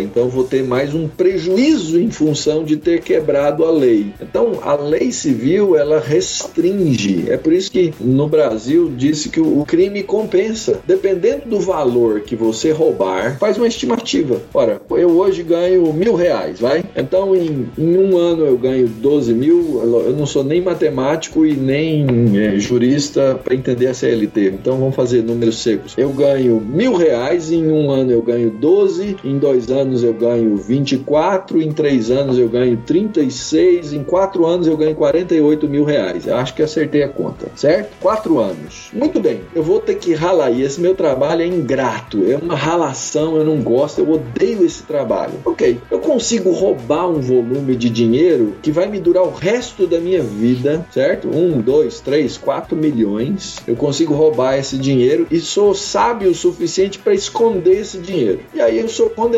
Então 0.01 0.29
vou 0.29 0.43
ter 0.43 0.63
mais 0.63 0.93
um 0.93 1.07
prejuízo 1.07 1.99
em 1.99 2.11
função 2.11 2.63
de 2.63 2.77
ter 2.77 3.01
quebrado 3.01 3.65
a 3.65 3.71
lei. 3.71 4.13
Então 4.21 4.59
a 4.61 4.75
lei 4.75 5.11
civil 5.11 5.75
ela 5.75 5.99
restringe. 5.99 7.25
É 7.29 7.37
por 7.37 7.53
isso 7.53 7.71
que 7.71 7.93
no 7.99 8.27
Brasil 8.27 8.91
disse 8.95 9.29
que 9.29 9.39
o 9.39 9.63
crime 9.65 10.03
compensa. 10.03 10.79
Dependendo 10.85 11.49
do 11.49 11.59
valor 11.59 12.21
que 12.21 12.35
você 12.35 12.71
roubar, 12.71 13.37
faz 13.39 13.57
uma 13.57 13.67
estimativa. 13.67 14.41
Ora, 14.53 14.81
eu 14.91 15.09
hoje 15.09 15.43
ganho 15.43 15.91
mil 15.93 16.15
reais, 16.15 16.59
vai? 16.59 16.83
Então 16.95 17.35
em, 17.35 17.67
em 17.77 17.97
um 17.97 18.17
ano 18.17 18.45
eu 18.45 18.57
ganho 18.57 18.87
12 18.87 19.33
mil. 19.33 19.81
Eu 20.05 20.13
não 20.13 20.25
sou 20.25 20.43
nem 20.43 20.61
matemático 20.61 21.45
e 21.45 21.53
nem 21.53 22.05
é, 22.37 22.59
jurista 22.59 23.39
para 23.43 23.55
entender 23.55 23.87
a 23.87 23.93
CLT. 23.93 24.47
Então 24.47 24.77
vamos 24.77 24.95
fazer 24.95 25.23
números 25.23 25.59
secos. 25.59 25.93
Eu 25.97 26.09
ganho 26.09 26.59
mil 26.61 26.95
reais, 26.95 27.51
em 27.51 27.67
um 27.71 27.89
ano 27.89 28.11
eu 28.11 28.21
ganho 28.21 28.49
12, 28.51 29.17
em 29.23 29.37
anos 29.69 30.03
eu 30.03 30.13
ganho 30.13 30.55
24, 30.57 31.61
em 31.61 31.71
três 31.71 32.11
anos 32.11 32.37
eu 32.37 32.49
ganho 32.49 32.77
36, 32.85 33.93
em 33.93 34.03
quatro 34.03 34.45
anos 34.45 34.67
eu 34.67 34.77
ganho 34.77 34.95
48 34.95 35.67
mil 35.67 35.83
reais. 35.83 36.27
Eu 36.27 36.35
acho 36.35 36.53
que 36.53 36.61
acertei 36.61 37.03
a 37.03 37.09
conta, 37.09 37.47
certo? 37.55 37.91
Quatro 37.99 38.39
anos. 38.39 38.89
Muito 38.93 39.19
bem, 39.19 39.41
eu 39.55 39.63
vou 39.63 39.79
ter 39.79 39.95
que 39.95 40.13
ralar 40.13 40.51
e 40.51 40.61
esse 40.61 40.79
meu 40.79 40.95
trabalho 40.95 41.41
é 41.41 41.47
ingrato, 41.47 42.23
é 42.29 42.35
uma 42.35 42.55
ralação, 42.55 43.37
eu 43.37 43.45
não 43.45 43.61
gosto, 43.61 43.99
eu 44.01 44.11
odeio 44.11 44.65
esse 44.65 44.83
trabalho. 44.83 45.33
Ok, 45.45 45.79
eu 45.89 45.99
consigo 45.99 46.51
roubar 46.51 47.07
um 47.09 47.19
volume 47.19 47.75
de 47.75 47.89
dinheiro 47.89 48.55
que 48.61 48.71
vai 48.71 48.87
me 48.87 48.99
durar 48.99 49.23
o 49.23 49.33
resto 49.33 49.87
da 49.87 49.99
minha 49.99 50.21
vida, 50.21 50.85
certo? 50.91 51.29
Um, 51.29 51.61
dois, 51.61 51.99
três, 51.99 52.37
quatro 52.37 52.75
milhões. 52.75 53.57
Eu 53.67 53.75
consigo 53.75 54.13
roubar 54.13 54.57
esse 54.57 54.77
dinheiro 54.77 55.27
e 55.31 55.39
sou 55.39 55.73
sábio 55.73 56.31
o 56.31 56.35
suficiente 56.35 56.99
para 56.99 57.13
esconder 57.13 57.79
esse 57.79 57.97
dinheiro. 57.97 58.39
E 58.53 58.61
aí 58.61 58.79
eu 58.79 58.89
sou 58.89 59.09
condenado. 59.09 59.36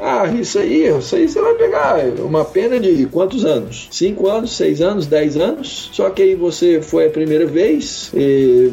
Ah, 0.00 0.26
isso 0.26 0.58
aí, 0.58 0.88
isso 0.88 1.16
aí 1.16 1.28
você 1.28 1.40
vai 1.40 1.54
pegar 1.54 1.98
uma 2.20 2.44
pena 2.44 2.78
de 2.78 3.06
quantos 3.06 3.44
anos? 3.44 3.88
Cinco 3.90 4.28
anos, 4.28 4.56
seis 4.56 4.80
anos, 4.80 5.06
dez 5.06 5.36
anos? 5.36 5.90
Só 5.92 6.10
que 6.10 6.22
aí 6.22 6.34
você 6.34 6.80
foi 6.80 7.06
a 7.06 7.10
primeira 7.10 7.46
vez 7.46 8.10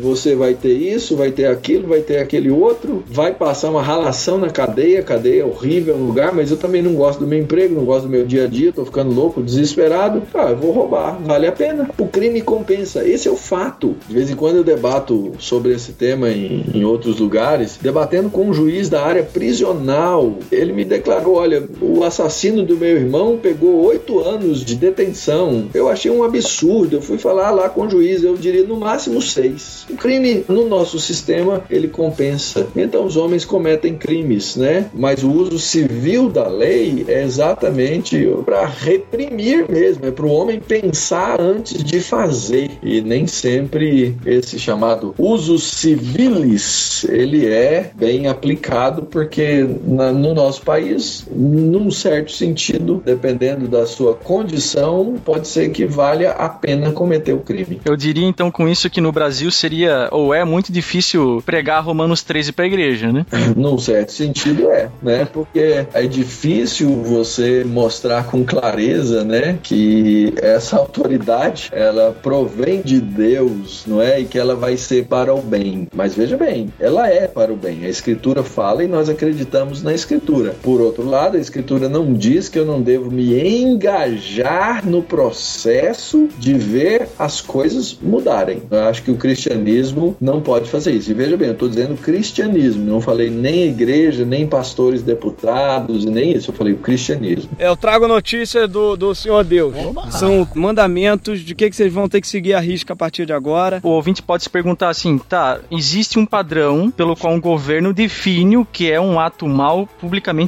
você 0.02 0.36
vai 0.36 0.54
ter 0.54 0.74
isso, 0.74 1.16
vai 1.16 1.32
ter 1.32 1.48
aquilo, 1.48 1.88
vai 1.88 2.02
ter 2.02 2.18
aquele 2.18 2.50
outro, 2.50 3.04
vai 3.08 3.34
passar 3.34 3.70
uma 3.70 3.82
ralação 3.82 4.38
na 4.38 4.50
cadeia, 4.50 5.04
cadeia 5.04 5.42
é 5.42 5.46
horrível 5.46 5.98
no 5.98 6.08
lugar, 6.08 6.34
mas 6.34 6.52
eu 6.52 6.58
também 6.58 6.82
não 6.82 6.94
gosto 6.94 7.20
do 7.20 7.28
meu 7.28 7.40
emprego, 7.40 7.76
não 7.76 7.86
gosto 7.86 8.04
do 8.04 8.10
meu 8.10 8.26
dia 8.26 8.46
a 8.46 8.48
dia, 8.48 8.72
tô 8.72 8.86
ficando 8.86 9.14
louco, 9.14 9.42
desesperado. 9.42 10.22
Ah, 10.34 10.52
eu 10.52 10.58
vou 10.58 10.72
roubar, 10.72 11.20
vale 11.22 11.48
a 11.48 11.52
pena. 11.52 11.90
O 11.98 12.08
crime 12.08 12.42
compensa, 12.42 13.08
esse 13.08 13.28
é 13.28 13.32
o 13.32 13.36
fato. 13.36 13.96
De 14.08 14.14
vez 14.14 14.30
em 14.30 14.36
quando 14.36 14.58
eu 14.58 14.64
debato 14.64 15.34
sobre 15.40 15.74
esse 15.74 15.94
tema 15.94 16.30
em, 16.30 16.66
em 16.74 16.84
outros 16.84 17.20
lugares, 17.20 17.78
debatendo 17.82 18.30
com 18.30 18.46
um 18.50 18.54
juiz 18.54 18.90
da 18.90 19.04
área 19.04 19.24
prisional. 19.24 20.36
Ele 20.56 20.74
me 20.74 20.86
declarou: 20.86 21.36
olha, 21.36 21.64
o 21.82 22.03
assassino 22.03 22.64
do 22.64 22.78
meu 22.78 22.95
irmão 22.95 23.38
pegou 23.41 23.84
oito 23.86 24.20
anos 24.20 24.64
de 24.64 24.76
detenção. 24.76 25.68
Eu 25.74 25.89
achei 25.89 26.12
um 26.12 26.24
absurdo. 26.24 26.97
Eu 26.97 27.01
fui 27.01 27.18
falar 27.18 27.51
lá 27.51 27.70
com 27.70 27.86
o 27.86 27.89
juiz, 27.89 28.24
eu 28.24 28.36
diria 28.36 28.64
no 28.64 28.78
máximo 28.78 29.22
seis. 29.22 29.86
O 29.89 29.95
crime 29.95 30.43
no 30.47 30.68
nosso 30.68 30.99
sistema 30.99 31.64
ele 31.70 31.88
compensa. 31.88 32.68
Então 32.76 33.06
os 33.06 33.18
homens 33.18 33.45
cometem 33.45 33.95
crimes, 33.95 34.56
né? 34.56 34.89
Mas 34.93 35.24
o 35.24 35.32
uso 35.32 35.60
civil 35.60 36.30
da 36.30 36.47
lei 36.47 37.06
é 37.08 37.24
exatamente 37.24 38.28
para 38.45 38.66
reprimir 38.66 39.70
mesmo, 39.70 40.06
é 40.06 40.12
para 40.12 40.26
o 40.26 40.32
homem 40.32 40.60
pensar 40.60 41.39
antes 41.39 41.84
de 41.84 41.99
fazer. 41.99 42.72
E 42.82 43.01
nem 43.01 43.28
sempre 43.28 44.16
esse 44.26 44.58
chamado 44.60 45.14
uso 45.18 45.58
civilis 45.58 47.06
ele 47.10 47.47
é 47.47 47.91
bem 47.95 48.28
aplicado 48.28 49.03
porque 49.03 49.68
na, 49.84 50.12
no 50.12 50.34
nosso 50.34 50.45
país, 50.54 51.26
num 51.32 51.91
certo 51.91 52.32
sentido, 52.32 53.02
dependendo 53.04 53.68
da 53.68 53.86
sua 53.86 54.14
condição, 54.14 55.16
pode 55.24 55.48
ser 55.48 55.70
que 55.70 55.86
valha 55.86 56.32
a 56.32 56.50
pena 56.50 56.91
cometer 56.91 57.34
o 57.34 57.39
crime. 57.39 57.82
Eu 57.86 57.96
diria 57.96 58.28
então 58.28 58.52
com 58.52 58.68
isso 58.68 58.89
que 58.89 59.02
no 59.02 59.12
Brasil 59.12 59.50
seria 59.52 60.10
ou 60.12 60.34
é 60.34 60.43
muito 60.43 60.72
difícil 60.72 61.41
pregar 61.46 61.84
Romanos 61.84 62.24
13 62.24 62.52
para 62.52 62.66
a 62.66 62.68
igreja, 62.68 63.12
né? 63.12 63.26
Num 63.56 63.78
certo 63.78 64.12
sentido 64.12 64.70
é, 64.70 64.89
né? 65.02 65.28
Porque 65.32 65.86
é 65.93 66.08
difícil 66.08 66.89
você 67.04 67.64
mostrar 67.64 68.26
com 68.26 68.43
clareza, 68.43 69.24
né, 69.24 69.58
que 69.62 70.34
essa 70.41 70.78
autoridade 70.78 71.70
ela 71.72 72.16
provém 72.22 72.82
de 72.82 73.00
Deus, 73.00 73.84
não 73.88 74.02
é? 74.02 74.20
E 74.20 74.26
que 74.26 74.38
ela 74.38 74.56
vai 74.56 74.78
ser 74.78 75.06
para 75.06 75.34
o 75.34 75.41
bem. 75.41 75.88
Mas 75.93 76.16
veja 76.16 76.38
bem, 76.38 76.72
ela 76.80 77.10
é 77.10 77.28
para 77.28 77.52
o 77.52 77.56
bem. 77.56 77.86
A 77.86 77.89
escritura 77.89 78.43
fala 78.43 78.84
e 78.84 78.88
nós 78.88 79.10
acreditamos 79.10 79.84
na 79.84 79.93
escritura. 79.93 80.35
Por 80.62 80.82
outro 80.82 81.08
lado, 81.08 81.38
a 81.38 81.40
escritura 81.40 81.88
não 81.88 82.14
diz 82.14 82.50
que 82.50 82.60
eu 82.60 82.66
não 82.66 82.82
devo 82.82 83.12
me 83.12 83.40
engajar 83.40 84.86
no 84.86 85.02
processo 85.02 86.28
de 86.38 86.54
ver 86.54 87.08
as 87.18 87.42
coisas 87.42 87.98
mudarem. 88.02 88.64
Eu 88.70 88.84
acho 88.86 89.04
que 89.04 89.12
o 89.12 89.18
cristianismo 89.18 90.16
não 90.20 90.42
pode 90.42 90.70
fazer 90.70 90.92
isso. 90.92 91.12
E 91.12 91.14
veja 91.14 91.38
bem, 91.38 91.48
eu 91.48 91.54
estou 91.54 91.70
dizendo 91.70 91.96
cristianismo, 91.96 92.84
não 92.84 93.02
falei 93.02 93.30
nem 93.30 93.66
igreja, 93.66 94.26
nem 94.26 94.48
pastores 94.48 95.02
deputados, 95.02 96.06
nem 96.06 96.34
isso. 96.34 96.52
Eu 96.52 96.56
falei 96.56 96.74
o 96.74 96.78
cristianismo. 96.78 97.50
Eu 97.60 97.76
trago 97.76 98.08
notícia 98.08 98.68
do, 98.68 98.96
do 98.96 99.14
Senhor 99.16 99.44
Deus. 99.44 99.76
Oba. 99.76 100.12
São 100.12 100.48
mandamentos 100.54 101.40
de 101.42 101.56
que, 101.56 101.70
que 101.70 101.76
vocês 101.76 101.92
vão 101.92 102.10
ter 102.10 102.22
que 102.22 102.28
seguir 102.28 102.54
a 102.54 102.60
risca 102.60 102.94
a 102.94 102.96
partir 102.96 103.26
de 103.26 103.34
agora. 103.34 103.80
O 103.84 103.90
ouvinte 103.90 104.22
pode 104.22 104.44
se 104.44 104.50
perguntar 104.50 104.90
assim: 104.90 105.18
tá, 105.18 105.60
existe 105.72 106.20
um 106.20 106.26
padrão 106.26 106.92
pelo 106.92 107.16
qual 107.16 107.34
um 107.34 107.42
governo 107.42 107.94
define 107.94 108.58
o 108.58 108.66
que 108.66 108.92
é 108.92 109.00
um 109.00 109.20
ato 109.20 109.48
mal 109.48 109.88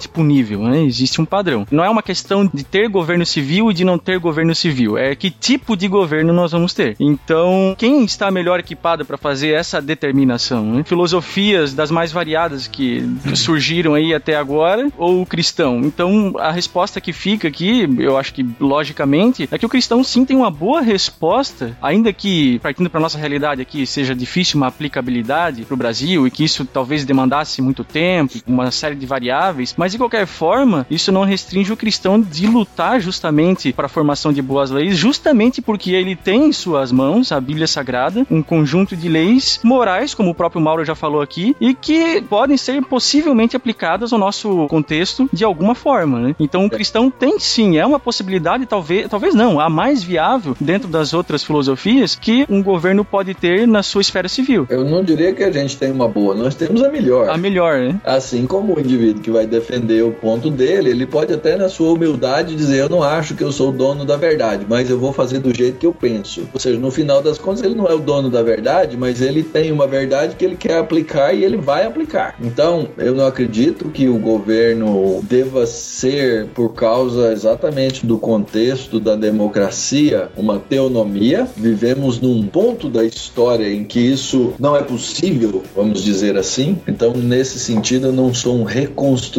punível, 0.10 0.64
né? 0.64 0.84
Existe 0.84 1.22
um 1.22 1.26
padrão. 1.26 1.66
Não 1.72 1.84
é 1.84 1.90
uma 1.90 2.02
questão 2.02 2.46
de 2.46 2.64
ter 2.64 2.88
governo 2.90 3.26
civil 3.26 3.72
e 3.72 3.74
de 3.74 3.84
não 3.84 3.98
ter 3.98 4.20
governo 4.20 4.56
civil, 4.56 4.98
é 4.98 5.16
que 5.16 5.30
tipo 5.30 5.76
de 5.76 5.88
governo 5.88 6.34
nós 6.34 6.52
vamos 6.52 6.74
ter. 6.74 6.96
Então, 7.00 7.76
quem 7.78 8.04
está 8.04 8.32
melhor 8.32 8.60
equipado 8.60 9.06
para 9.06 9.18
fazer 9.18 9.50
essa 9.50 9.82
determinação? 9.82 10.66
Né? 10.66 10.84
Filosofias 10.84 11.74
das 11.74 11.92
mais 11.92 12.12
variadas 12.12 12.68
que 12.68 13.04
surgiram 13.36 13.94
aí 13.94 14.14
até 14.14 14.36
agora 14.36 14.90
ou 14.98 15.22
o 15.22 15.26
cristão? 15.26 15.82
Então, 15.82 16.34
a 16.38 16.52
resposta 16.52 17.02
que 17.02 17.14
fica 17.14 17.48
aqui, 17.48 17.88
eu 17.98 18.18
acho 18.18 18.34
que 18.34 18.46
logicamente, 18.60 19.48
é 19.52 19.58
que 19.58 19.66
o 19.66 19.70
cristão 19.70 20.04
sim 20.04 20.26
tem 20.26 20.36
uma 20.36 20.52
boa 20.52 20.82
resposta, 20.82 21.78
ainda 21.82 22.12
que 22.14 22.60
partindo 22.60 22.90
para 22.90 23.00
nossa 23.00 23.18
realidade 23.18 23.62
aqui 23.62 23.86
seja 23.86 24.16
difícil 24.16 24.58
uma 24.58 24.68
aplicabilidade 24.68 25.64
para 25.64 25.74
o 25.74 25.78
Brasil 25.78 26.28
e 26.28 26.32
que 26.32 26.44
isso 26.44 26.66
talvez 26.66 27.06
demandasse 27.06 27.62
muito 27.62 27.84
tempo, 27.84 28.40
uma 28.46 28.72
série 28.72 28.96
de 28.96 29.06
variáveis, 29.06 29.67
mas 29.78 29.92
de 29.92 29.98
qualquer 29.98 30.26
forma, 30.26 30.86
isso 30.90 31.12
não 31.12 31.24
restringe 31.24 31.74
o 31.74 31.78
cristão 31.78 32.20
de 32.20 32.48
lutar 32.48 33.00
justamente 33.00 33.74
para 33.74 33.88
a 33.88 33.90
formação 33.90 34.32
de 34.32 34.42
boas 34.42 34.72
leis, 34.72 34.98
justamente 34.98 35.62
porque 35.62 35.92
ele 35.92 36.16
tem 36.16 36.46
em 36.46 36.54
suas 36.54 36.92
mãos 36.92 37.32
a 37.32 37.40
Bíblia 37.40 37.68
Sagrada, 37.68 38.26
um 38.30 38.42
conjunto 38.42 38.96
de 38.96 39.10
leis 39.10 39.60
morais, 39.64 40.14
como 40.14 40.32
o 40.32 40.36
próprio 40.36 40.62
Mauro 40.62 40.86
já 40.86 40.96
falou 40.96 41.22
aqui, 41.22 41.56
e 41.60 41.74
que 41.74 42.22
podem 42.22 42.58
ser 42.58 42.82
possivelmente 42.84 43.56
aplicadas 43.56 44.14
ao 44.14 44.20
nosso 44.20 44.68
contexto 44.68 45.30
de 45.32 45.44
alguma 45.44 45.76
forma. 45.76 46.20
Né? 46.20 46.36
Então, 46.40 46.66
o 46.66 46.70
cristão 46.70 47.10
tem 47.10 47.40
sim, 47.40 47.78
é 47.78 47.86
uma 47.86 48.00
possibilidade, 48.00 48.66
talvez, 48.66 49.08
talvez 49.10 49.34
não, 49.34 49.60
a 49.60 49.70
mais 49.70 50.04
viável 50.04 50.56
dentro 50.60 50.88
das 50.88 51.14
outras 51.14 51.44
filosofias 51.44 52.16
que 52.16 52.46
um 52.50 52.62
governo 52.62 53.04
pode 53.04 53.34
ter 53.34 53.68
na 53.68 53.84
sua 53.84 54.02
esfera 54.02 54.28
civil. 54.28 54.66
Eu 54.70 54.84
não 54.84 55.04
diria 55.04 55.34
que 55.34 55.44
a 55.44 55.52
gente 55.52 55.78
tem 55.78 55.92
uma 55.92 56.08
boa, 56.08 56.36
nós 56.36 56.56
temos 56.56 56.84
a 56.84 56.90
melhor. 56.90 57.30
A 57.30 57.38
melhor, 57.38 57.80
né? 57.80 58.00
Assim 58.04 58.46
como 58.46 58.76
o 58.76 58.80
indivíduo 58.80 59.22
que 59.22 59.32
vai 59.32 59.46
defender 59.58 60.04
o 60.04 60.12
ponto 60.12 60.50
dele, 60.50 60.92
ele 60.92 61.06
pode 61.06 61.34
até 61.34 61.56
na 61.56 61.68
sua 61.68 61.92
humildade 61.92 62.56
dizer: 62.56 62.82
Eu 62.82 62.90
não 62.90 63.04
acho 63.04 63.36
que 63.36 63.44
eu 63.44 63.52
sou 63.52 63.70
o 63.70 63.72
dono 63.72 64.06
da 64.06 64.16
verdade, 64.16 64.66
mas 64.70 64.90
eu 64.90 65.00
vou 65.00 65.12
fazer 65.12 65.40
do 65.40 65.54
jeito 65.54 65.78
que 65.78 65.86
eu 65.86 65.94
penso. 65.94 66.48
Ou 66.54 66.60
seja, 66.60 66.80
no 66.80 66.92
final 66.92 67.22
das 67.22 67.38
contas, 67.38 67.64
ele 67.64 67.76
não 67.76 67.88
é 67.88 67.94
o 67.94 68.00
dono 68.00 68.30
da 68.30 68.44
verdade, 68.44 68.96
mas 68.96 69.22
ele 69.22 69.44
tem 69.44 69.72
uma 69.72 69.88
verdade 69.88 70.36
que 70.36 70.46
ele 70.46 70.56
quer 70.56 70.78
aplicar 70.78 71.34
e 71.34 71.44
ele 71.44 71.58
vai 71.58 71.86
aplicar. 71.86 72.36
Então, 72.42 72.88
eu 72.98 73.16
não 73.16 73.26
acredito 73.26 73.90
que 73.90 74.08
o 74.08 74.18
governo 74.18 75.22
deva 75.24 75.66
ser, 75.66 76.48
por 76.54 76.74
causa 76.74 77.32
exatamente 77.32 78.06
do 78.06 78.18
contexto 78.18 79.00
da 79.00 79.16
democracia, 79.16 80.30
uma 80.38 80.60
teonomia. 80.60 81.48
Vivemos 81.56 82.20
num 82.22 82.46
ponto 82.48 82.90
da 82.90 83.04
história 83.04 83.72
em 83.72 83.84
que 83.84 84.00
isso 84.00 84.54
não 84.60 84.76
é 84.76 84.84
possível, 84.84 85.64
vamos 85.76 86.04
dizer 86.04 86.38
assim. 86.38 86.78
Então, 86.88 87.14
nesse 87.14 87.60
sentido, 87.60 88.08
eu 88.08 88.14
não 88.14 88.34
sou 88.34 88.56
um 88.56 88.64